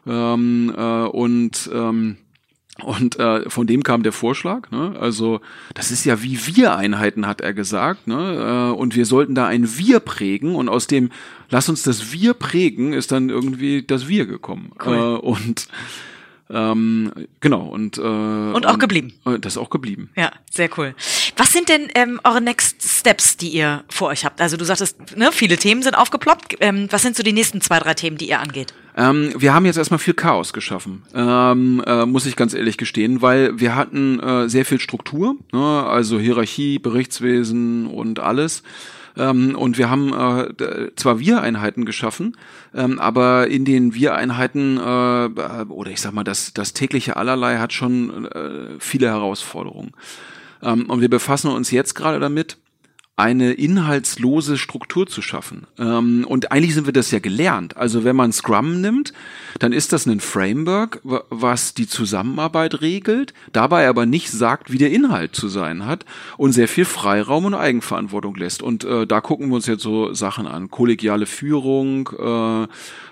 Ähm, 0.07 0.73
äh, 0.75 0.81
und 0.81 1.69
ähm, 1.73 2.17
und 2.83 3.19
äh, 3.19 3.49
von 3.49 3.67
dem 3.67 3.83
kam 3.83 4.01
der 4.01 4.11
Vorschlag. 4.11 4.71
Ne? 4.71 4.95
Also 4.99 5.41
das 5.73 5.91
ist 5.91 6.05
ja 6.05 6.23
wie 6.23 6.39
Wir-Einheiten, 6.47 7.27
hat 7.27 7.41
er 7.41 7.53
gesagt. 7.53 8.07
Ne? 8.07 8.71
Äh, 8.73 8.75
und 8.75 8.95
wir 8.95 9.05
sollten 9.05 9.35
da 9.35 9.45
ein 9.45 9.77
Wir 9.77 9.99
prägen. 9.99 10.55
Und 10.55 10.69
aus 10.69 10.87
dem 10.87 11.11
Lass 11.49 11.67
uns 11.67 11.83
das 11.83 12.13
Wir 12.13 12.33
prägen 12.33 12.93
ist 12.93 13.11
dann 13.11 13.29
irgendwie 13.29 13.83
das 13.83 14.07
Wir 14.07 14.25
gekommen. 14.25 14.71
Cool. 14.83 14.95
Äh, 14.95 14.99
und 14.99 15.67
ähm, 16.49 17.11
genau, 17.39 17.67
und, 17.67 17.97
äh, 17.97 18.01
und 18.01 18.65
auch 18.65 18.79
geblieben. 18.79 19.13
Äh, 19.25 19.39
das 19.39 19.53
ist 19.53 19.57
auch 19.57 19.69
geblieben. 19.69 20.09
Ja, 20.15 20.31
sehr 20.49 20.69
cool. 20.77 20.95
Was 21.37 21.51
sind 21.51 21.69
denn 21.69 21.87
ähm, 21.95 22.19
eure 22.23 22.41
Next 22.41 22.81
Steps, 22.81 23.37
die 23.37 23.49
ihr 23.49 23.83
vor 23.89 24.09
euch 24.09 24.25
habt? 24.25 24.41
Also 24.41 24.57
du 24.57 24.65
sagtest, 24.65 25.17
ne, 25.17 25.31
viele 25.31 25.57
Themen 25.57 25.81
sind 25.81 25.95
aufgeploppt. 25.95 26.57
Ähm, 26.59 26.87
was 26.91 27.01
sind 27.01 27.15
so 27.15 27.23
die 27.23 27.33
nächsten 27.33 27.61
zwei, 27.61 27.79
drei 27.79 27.93
Themen, 27.93 28.17
die 28.17 28.29
ihr 28.29 28.39
angeht? 28.39 28.73
Ähm, 28.95 29.33
wir 29.37 29.53
haben 29.53 29.65
jetzt 29.65 29.77
erstmal 29.77 29.99
viel 29.99 30.13
Chaos 30.13 30.51
geschaffen, 30.51 31.03
ähm, 31.13 31.81
äh, 31.85 32.05
muss 32.05 32.25
ich 32.25 32.35
ganz 32.35 32.53
ehrlich 32.53 32.77
gestehen, 32.77 33.21
weil 33.21 33.57
wir 33.57 33.75
hatten 33.75 34.19
äh, 34.19 34.49
sehr 34.49 34.65
viel 34.65 34.81
Struktur, 34.81 35.37
ne? 35.53 35.83
also 35.83 36.19
Hierarchie, 36.19 36.77
Berichtswesen 36.77 37.87
und 37.87 38.19
alles. 38.19 38.63
Ähm, 39.17 39.55
und 39.55 39.77
wir 39.77 39.89
haben 39.89 40.13
äh, 40.13 40.95
zwar 40.95 41.19
Wir-Einheiten 41.19 41.85
geschaffen, 41.85 42.37
ähm, 42.73 42.99
aber 42.99 43.47
in 43.47 43.65
den 43.65 43.93
Wir-Einheiten 43.93 44.77
äh, 44.77 44.81
oder 45.69 45.91
ich 45.91 46.01
sag 46.01 46.13
mal, 46.13 46.23
das, 46.23 46.53
das 46.53 46.73
tägliche 46.73 47.17
Allerlei 47.17 47.57
hat 47.57 47.73
schon 47.73 48.25
äh, 48.25 48.79
viele 48.79 49.07
Herausforderungen. 49.07 49.91
Ähm, 50.61 50.89
und 50.89 51.01
wir 51.01 51.09
befassen 51.09 51.51
uns 51.51 51.71
jetzt 51.71 51.95
gerade 51.95 52.19
damit, 52.19 52.57
eine 53.21 53.53
inhaltslose 53.53 54.57
Struktur 54.57 55.05
zu 55.05 55.21
schaffen. 55.21 55.67
Ähm, 55.77 56.25
und 56.27 56.51
eigentlich 56.51 56.73
sind 56.73 56.87
wir 56.87 56.93
das 56.93 57.11
ja 57.11 57.19
gelernt. 57.19 57.77
Also 57.77 58.03
wenn 58.03 58.15
man 58.15 58.31
Scrum 58.31 58.81
nimmt, 58.81 59.13
dann 59.59 59.73
ist 59.73 59.93
das 59.93 60.07
ein 60.07 60.21
Framework, 60.21 61.01
was 61.03 61.75
die 61.75 61.87
Zusammenarbeit 61.87 62.81
regelt, 62.81 63.35
dabei 63.53 63.87
aber 63.87 64.07
nicht 64.07 64.31
sagt, 64.31 64.71
wie 64.71 64.79
der 64.79 64.91
Inhalt 64.91 65.35
zu 65.35 65.49
sein 65.49 65.85
hat 65.85 66.05
und 66.37 66.53
sehr 66.53 66.67
viel 66.67 66.85
Freiraum 66.85 67.45
und 67.45 67.53
Eigenverantwortung 67.53 68.35
lässt. 68.35 68.63
Und 68.63 68.85
äh, 68.85 69.05
da 69.05 69.21
gucken 69.21 69.49
wir 69.49 69.55
uns 69.55 69.67
jetzt 69.67 69.83
so 69.83 70.15
Sachen 70.15 70.47
an. 70.47 70.71
Kollegiale 70.71 71.27
Führung, 71.27 72.09
äh, 72.17 72.67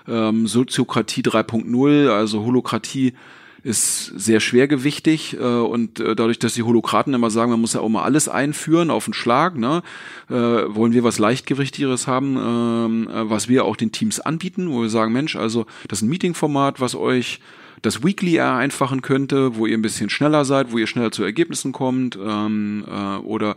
ähm, 0.08 0.48
Soziokratie 0.48 1.22
3.0, 1.22 2.08
also 2.08 2.44
Holokratie 2.44 3.14
ist 3.62 4.06
sehr 4.06 4.40
schwergewichtig 4.40 5.36
äh, 5.38 5.44
und 5.44 6.00
äh, 6.00 6.16
dadurch, 6.16 6.38
dass 6.38 6.54
die 6.54 6.62
Holokraten 6.62 7.14
immer 7.14 7.30
sagen, 7.30 7.50
man 7.50 7.60
muss 7.60 7.74
ja 7.74 7.80
auch 7.80 7.88
mal 7.88 8.04
alles 8.04 8.28
einführen 8.28 8.90
auf 8.90 9.04
den 9.04 9.14
Schlag, 9.14 9.56
ne, 9.56 9.82
äh, 10.28 10.34
wollen 10.34 10.92
wir 10.92 11.04
was 11.04 11.18
leichtgewichtigeres 11.18 12.06
haben, 12.06 12.36
ähm, 12.36 13.08
äh, 13.08 13.30
was 13.30 13.48
wir 13.48 13.64
auch 13.64 13.76
den 13.76 13.92
Teams 13.92 14.20
anbieten, 14.20 14.70
wo 14.70 14.82
wir 14.82 14.88
sagen, 14.88 15.12
Mensch, 15.12 15.36
also 15.36 15.66
das 15.88 15.98
ist 15.98 16.02
ein 16.02 16.10
Meetingformat, 16.10 16.80
was 16.80 16.94
euch 16.94 17.40
das 17.82 18.04
Weekly 18.04 18.34
vereinfachen 18.34 19.02
könnte, 19.02 19.56
wo 19.56 19.66
ihr 19.66 19.76
ein 19.76 19.82
bisschen 19.82 20.10
schneller 20.10 20.44
seid, 20.44 20.72
wo 20.72 20.78
ihr 20.78 20.86
schneller 20.86 21.12
zu 21.12 21.22
Ergebnissen 21.22 21.72
kommt 21.72 22.18
ähm, 22.22 22.84
äh, 22.86 23.16
oder 23.18 23.56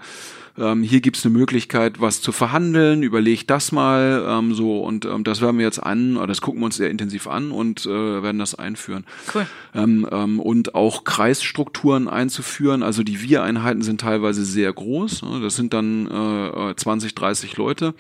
ähm, 0.58 0.84
hier 0.84 1.02
gibt's 1.02 1.26
eine 1.26 1.36
Möglichkeit, 1.38 2.00
was 2.00 2.22
zu 2.22 2.32
verhandeln, 2.32 3.04
überlegt 3.04 3.50
das 3.50 3.72
mal 3.72 4.26
ähm, 4.28 4.54
so 4.54 4.80
und 4.84 5.06
ähm, 5.06 5.24
das 5.24 5.42
werden 5.42 5.58
wir 5.58 5.66
jetzt 5.66 5.82
an, 5.82 6.18
oder 6.18 6.28
das 6.28 6.42
gucken 6.42 6.62
wir 6.62 6.66
uns 6.66 6.78
sehr 6.78 6.90
intensiv 6.90 7.28
an 7.28 7.52
und 7.52 7.86
äh, 7.86 8.24
werden 8.24 8.40
das 8.40 8.56
einführen. 8.56 9.06
Cool. 9.34 9.48
Ähm, 9.74 10.08
ähm, 10.12 10.40
und 10.40 10.76
auch 10.76 11.04
Kreisstrukturen 11.04 12.08
einzuführen, 12.08 12.84
also 12.84 13.04
die 13.04 13.22
Wir-Einheiten 13.22 13.82
sind 13.82 14.02
teilweise 14.02 14.46
sehr 14.46 14.72
groß, 14.72 15.24
ne? 15.24 15.42
das 15.42 15.56
sind 15.56 15.74
dann 15.74 16.08
äh, 16.08 16.76
20, 16.76 17.16
30 17.16 17.58
Leute 17.58 17.94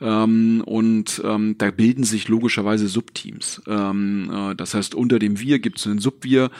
ähm, 0.00 0.62
und 0.64 1.20
ähm, 1.24 1.56
da 1.58 1.70
bilden 1.70 2.04
sich 2.04 2.28
logischerweise 2.28 2.86
Subteams. 2.86 3.62
Ähm, 3.66 4.30
äh, 4.32 4.54
das 4.54 4.74
heißt, 4.74 4.94
unter 4.94 5.18
dem 5.18 5.40
Wir 5.40 5.58
gibt 5.58 5.78
es 5.78 5.86
einen 5.86 5.98
Subvir 5.98 6.50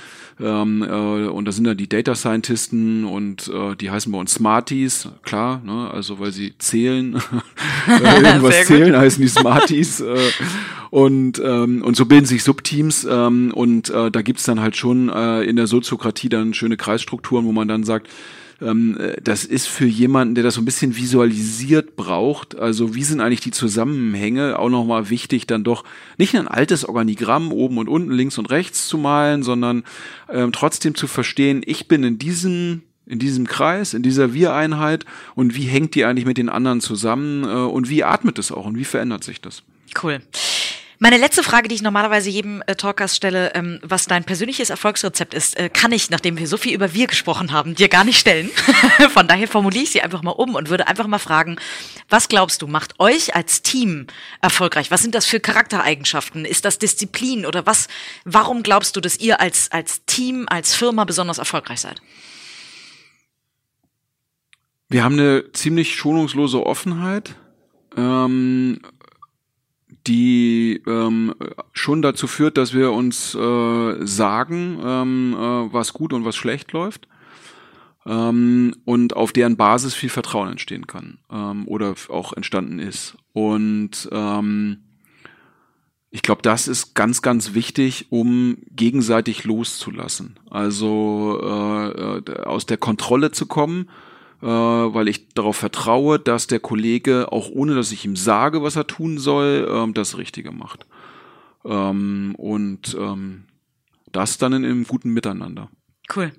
ähm, 0.41 0.83
äh, 0.83 1.29
und 1.29 1.45
da 1.45 1.53
sind 1.53 1.65
dann 1.65 1.77
die 1.77 1.89
Data 1.89 2.15
Scientisten 2.15 3.05
und 3.05 3.49
äh, 3.49 3.77
die 3.77 3.91
heißen 3.91 4.11
bei 4.11 4.19
uns 4.19 4.35
Smarties, 4.35 5.09
klar, 5.23 5.63
ne? 5.65 5.91
also 5.91 6.19
weil 6.19 6.33
sie 6.33 6.55
zählen, 6.59 7.17
äh, 7.87 7.91
irgendwas 8.23 8.67
zählen, 8.67 8.97
heißen 8.97 9.23
die 9.23 9.29
Smarties. 9.29 10.01
äh, 10.01 10.17
und, 10.91 11.41
ähm, 11.45 11.83
und 11.83 11.97
so 11.97 12.07
bilden 12.07 12.27
sich 12.27 12.43
Subteams 12.43 13.07
ähm, 13.09 13.53
und 13.55 13.91
äh, 13.91 14.11
da 14.11 14.23
gibt's 14.23 14.45
dann 14.45 14.61
halt 14.61 14.77
schon 14.77 15.11
äh, 15.11 15.43
in 15.43 15.57
der 15.57 15.67
Soziokratie 15.67 16.29
dann 16.29 16.55
schöne 16.55 16.77
Kreisstrukturen, 16.77 17.45
wo 17.45 17.53
man 17.53 17.69
dann 17.69 17.85
sagt, 17.85 18.09
das 18.61 19.45
ist 19.45 19.69
für 19.69 19.87
jemanden, 19.87 20.35
der 20.35 20.43
das 20.43 20.55
so 20.55 20.61
ein 20.61 20.65
bisschen 20.65 20.97
visualisiert 20.97 21.95
braucht, 21.95 22.59
also 22.59 22.95
wie 22.97 23.05
sind 23.05 23.21
eigentlich 23.21 23.41
die 23.41 23.53
Zusammenhänge, 23.53 24.59
auch 24.59 24.69
nochmal 24.69 25.11
wichtig, 25.11 25.47
dann 25.47 25.63
doch 25.63 25.85
nicht 26.17 26.35
ein 26.35 26.49
altes 26.49 26.85
Organigramm 26.85 27.53
oben 27.53 27.79
und 27.79 27.89
unten, 27.89 28.11
links 28.11 28.37
und 28.37 28.51
rechts 28.51 28.89
zu 28.89 28.99
malen, 28.99 29.45
sondern 29.45 29.85
ähm, 30.29 30.51
trotzdem 30.51 30.97
zu 30.97 31.07
verstehen, 31.07 31.63
ich 31.65 31.87
bin 31.87 32.03
in 32.03 32.19
diesem 32.19 32.83
in 33.07 33.19
diesem 33.19 33.47
Kreis, 33.47 33.95
in 33.95 34.03
dieser 34.03 34.35
Wir-Einheit 34.35 35.07
und 35.35 35.55
wie 35.55 35.63
hängt 35.63 35.95
die 35.95 36.05
eigentlich 36.05 36.27
mit 36.27 36.37
den 36.37 36.51
anderen 36.51 36.83
zusammen 36.83 37.45
äh, 37.45 37.47
und 37.47 37.89
wie 37.89 38.05
atmet 38.05 38.39
es 38.39 38.53
auch 38.53 38.67
und 38.67 38.77
wie 38.77 38.85
verändert 38.85 39.25
sich 39.25 39.41
das? 39.41 39.63
Cool. 40.03 40.21
Meine 41.01 41.17
letzte 41.17 41.45
Frage, 41.45 41.69
die 41.69 41.77
ich 41.77 41.83
normalerweise 41.83 42.29
jedem 42.29 42.61
äh, 42.67 42.75
Talkers 42.75 43.15
stelle, 43.15 43.55
ähm, 43.55 43.79
was 43.83 44.07
dein 44.07 44.25
persönliches 44.25 44.69
Erfolgsrezept 44.69 45.33
ist, 45.33 45.57
äh, 45.57 45.69
kann 45.69 45.93
ich, 45.93 46.11
nachdem 46.11 46.37
wir 46.39 46.49
so 46.49 46.57
viel 46.57 46.75
über 46.75 46.93
wir 46.93 47.07
gesprochen 47.07 47.53
haben, 47.53 47.77
dir 47.77 47.89
gar 47.89 48.03
nicht 48.03 48.19
stellen. 48.19 48.51
Von 49.11 49.29
daher 49.29 49.47
formuliere 49.47 49.85
ich 49.85 49.93
sie 49.93 50.03
einfach 50.03 50.23
mal 50.23 50.33
um 50.33 50.57
und 50.57 50.71
würde 50.71 50.89
einfach 50.89 51.07
mal 51.07 51.21
fragen, 51.21 51.57
was 52.09 52.29
glaubst 52.29 52.63
du, 52.63 52.67
macht 52.67 52.99
euch 52.99 53.37
als 53.37 53.63
Team 53.63 54.09
erfolgreich? 54.41 54.91
Was 54.91 55.03
sind 55.03 55.15
das 55.15 55.25
für 55.25 55.39
Charaktereigenschaften? 55.39 56.45
Ist 56.45 56.65
das 56.65 56.81
Disziplin 56.81 57.47
oder 57.47 57.65
was? 57.65 57.87
Warum 58.25 58.65
glaubst 58.65 58.97
du, 58.97 59.01
dass 59.01 59.21
ihr 59.21 59.41
als, 59.41 59.71
als 59.71 60.05
Team, 60.05 60.47
als 60.49 60.75
Firma 60.75 61.05
besonders 61.05 61.39
erfolgreich 61.39 61.81
seid? 61.81 62.03
Wir 64.89 65.05
haben 65.05 65.15
eine 65.15 65.53
ziemlich 65.53 65.95
schonungslose 65.95 66.67
Offenheit. 66.67 67.37
Ähm, 67.97 68.81
die 70.07 70.83
ähm, 70.87 71.35
schon 71.73 72.03
dazu 72.03 72.27
führt, 72.27 72.57
dass 72.57 72.73
wir 72.73 72.93
uns 72.93 73.35
äh, 73.35 74.07
sagen, 74.07 74.79
ähm, 74.83 75.35
äh, 75.35 75.73
was 75.73 75.93
gut 75.93 76.13
und 76.13 76.25
was 76.25 76.37
schlecht 76.37 76.73
läuft 76.73 77.09
ähm, 78.07 78.75
und 78.85 79.15
auf 79.15 79.33
deren 79.33 79.57
Basis 79.57 79.95
viel 79.95 80.09
Vertrauen 80.09 80.51
entstehen 80.51 80.87
kann 80.87 81.19
ähm, 81.31 81.69
oder 81.69 81.95
auch 82.09 82.33
entstanden 82.33 82.79
ist. 82.79 83.17
Und 83.33 84.09
ähm, 84.11 84.79
ich 86.11 86.23
glaube, 86.23 86.41
das 86.41 86.69
ist 86.69 86.95
ganz, 86.95 87.21
ganz 87.21 87.53
wichtig, 87.53 88.07
um 88.11 88.57
gegenseitig 88.71 89.45
loszulassen. 89.45 90.39
Also 90.51 91.39
äh, 91.43 91.89
äh 92.19 92.43
aus 92.45 92.65
der 92.65 92.79
Kontrolle 92.79 93.31
zu 93.31 93.47
kommen 93.47 93.91
weil 94.47 95.09
ich 95.09 95.29
darauf 95.31 95.57
vertraue, 95.57 96.19
dass 96.19 96.47
der 96.47 96.61
Kollege, 96.61 97.33
auch 97.33 97.51
ohne 97.51 97.75
dass 97.75 97.93
ich 97.93 98.05
ihm 98.05 98.17
sage, 98.17 98.63
was 98.63 98.77
er 98.77 98.87
tun 98.87 99.19
soll, 99.19 99.69
ähm, 99.71 99.95
das 99.95 100.17
Richtige 100.19 100.53
macht. 100.53 100.87
Ähm, 101.65 102.35
und 102.37 102.97
ähm, 102.99 103.45
das 104.13 104.39
dann 104.39 104.53
in 104.53 104.65
einem 104.65 104.85
guten 104.85 105.11
Miteinander. 105.11 105.71
Cool. 106.15 106.33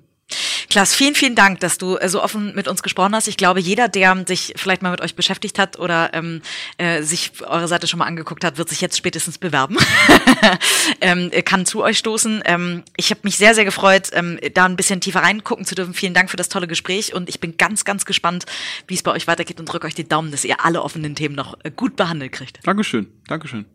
Klaas, 0.70 0.94
vielen, 0.94 1.16
vielen 1.16 1.34
Dank, 1.34 1.58
dass 1.58 1.78
du 1.78 1.96
äh, 1.96 2.08
so 2.08 2.22
offen 2.22 2.54
mit 2.54 2.68
uns 2.68 2.84
gesprochen 2.84 3.12
hast. 3.12 3.26
Ich 3.26 3.36
glaube, 3.36 3.58
jeder, 3.58 3.88
der 3.88 4.24
sich 4.28 4.52
vielleicht 4.54 4.82
mal 4.82 4.92
mit 4.92 5.00
euch 5.00 5.16
beschäftigt 5.16 5.58
hat 5.58 5.80
oder 5.80 6.14
ähm, 6.14 6.42
äh, 6.78 7.02
sich 7.02 7.32
eure 7.42 7.66
Seite 7.66 7.88
schon 7.88 7.98
mal 7.98 8.04
angeguckt 8.04 8.44
hat, 8.44 8.56
wird 8.56 8.68
sich 8.68 8.80
jetzt 8.80 8.96
spätestens 8.96 9.36
bewerben, 9.36 9.76
ähm, 11.00 11.32
kann 11.44 11.66
zu 11.66 11.82
euch 11.82 11.98
stoßen. 11.98 12.42
Ähm, 12.44 12.84
ich 12.96 13.10
habe 13.10 13.22
mich 13.24 13.36
sehr, 13.36 13.56
sehr 13.56 13.64
gefreut, 13.64 14.10
ähm, 14.12 14.38
da 14.54 14.64
ein 14.64 14.76
bisschen 14.76 15.00
tiefer 15.00 15.24
reingucken 15.24 15.66
zu 15.66 15.74
dürfen. 15.74 15.92
Vielen 15.92 16.14
Dank 16.14 16.30
für 16.30 16.36
das 16.36 16.48
tolle 16.48 16.68
Gespräch 16.68 17.14
und 17.14 17.28
ich 17.28 17.40
bin 17.40 17.56
ganz, 17.56 17.84
ganz 17.84 18.04
gespannt, 18.04 18.46
wie 18.86 18.94
es 18.94 19.02
bei 19.02 19.10
euch 19.10 19.26
weitergeht 19.26 19.58
und 19.58 19.66
drücke 19.66 19.88
euch 19.88 19.96
die 19.96 20.06
Daumen, 20.06 20.30
dass 20.30 20.44
ihr 20.44 20.64
alle 20.64 20.82
offenen 20.82 21.16
Themen 21.16 21.34
noch 21.34 21.58
äh, 21.64 21.72
gut 21.72 21.96
behandelt 21.96 22.30
kriegt. 22.30 22.60
Dankeschön, 22.62 23.08
Dankeschön. 23.26 23.66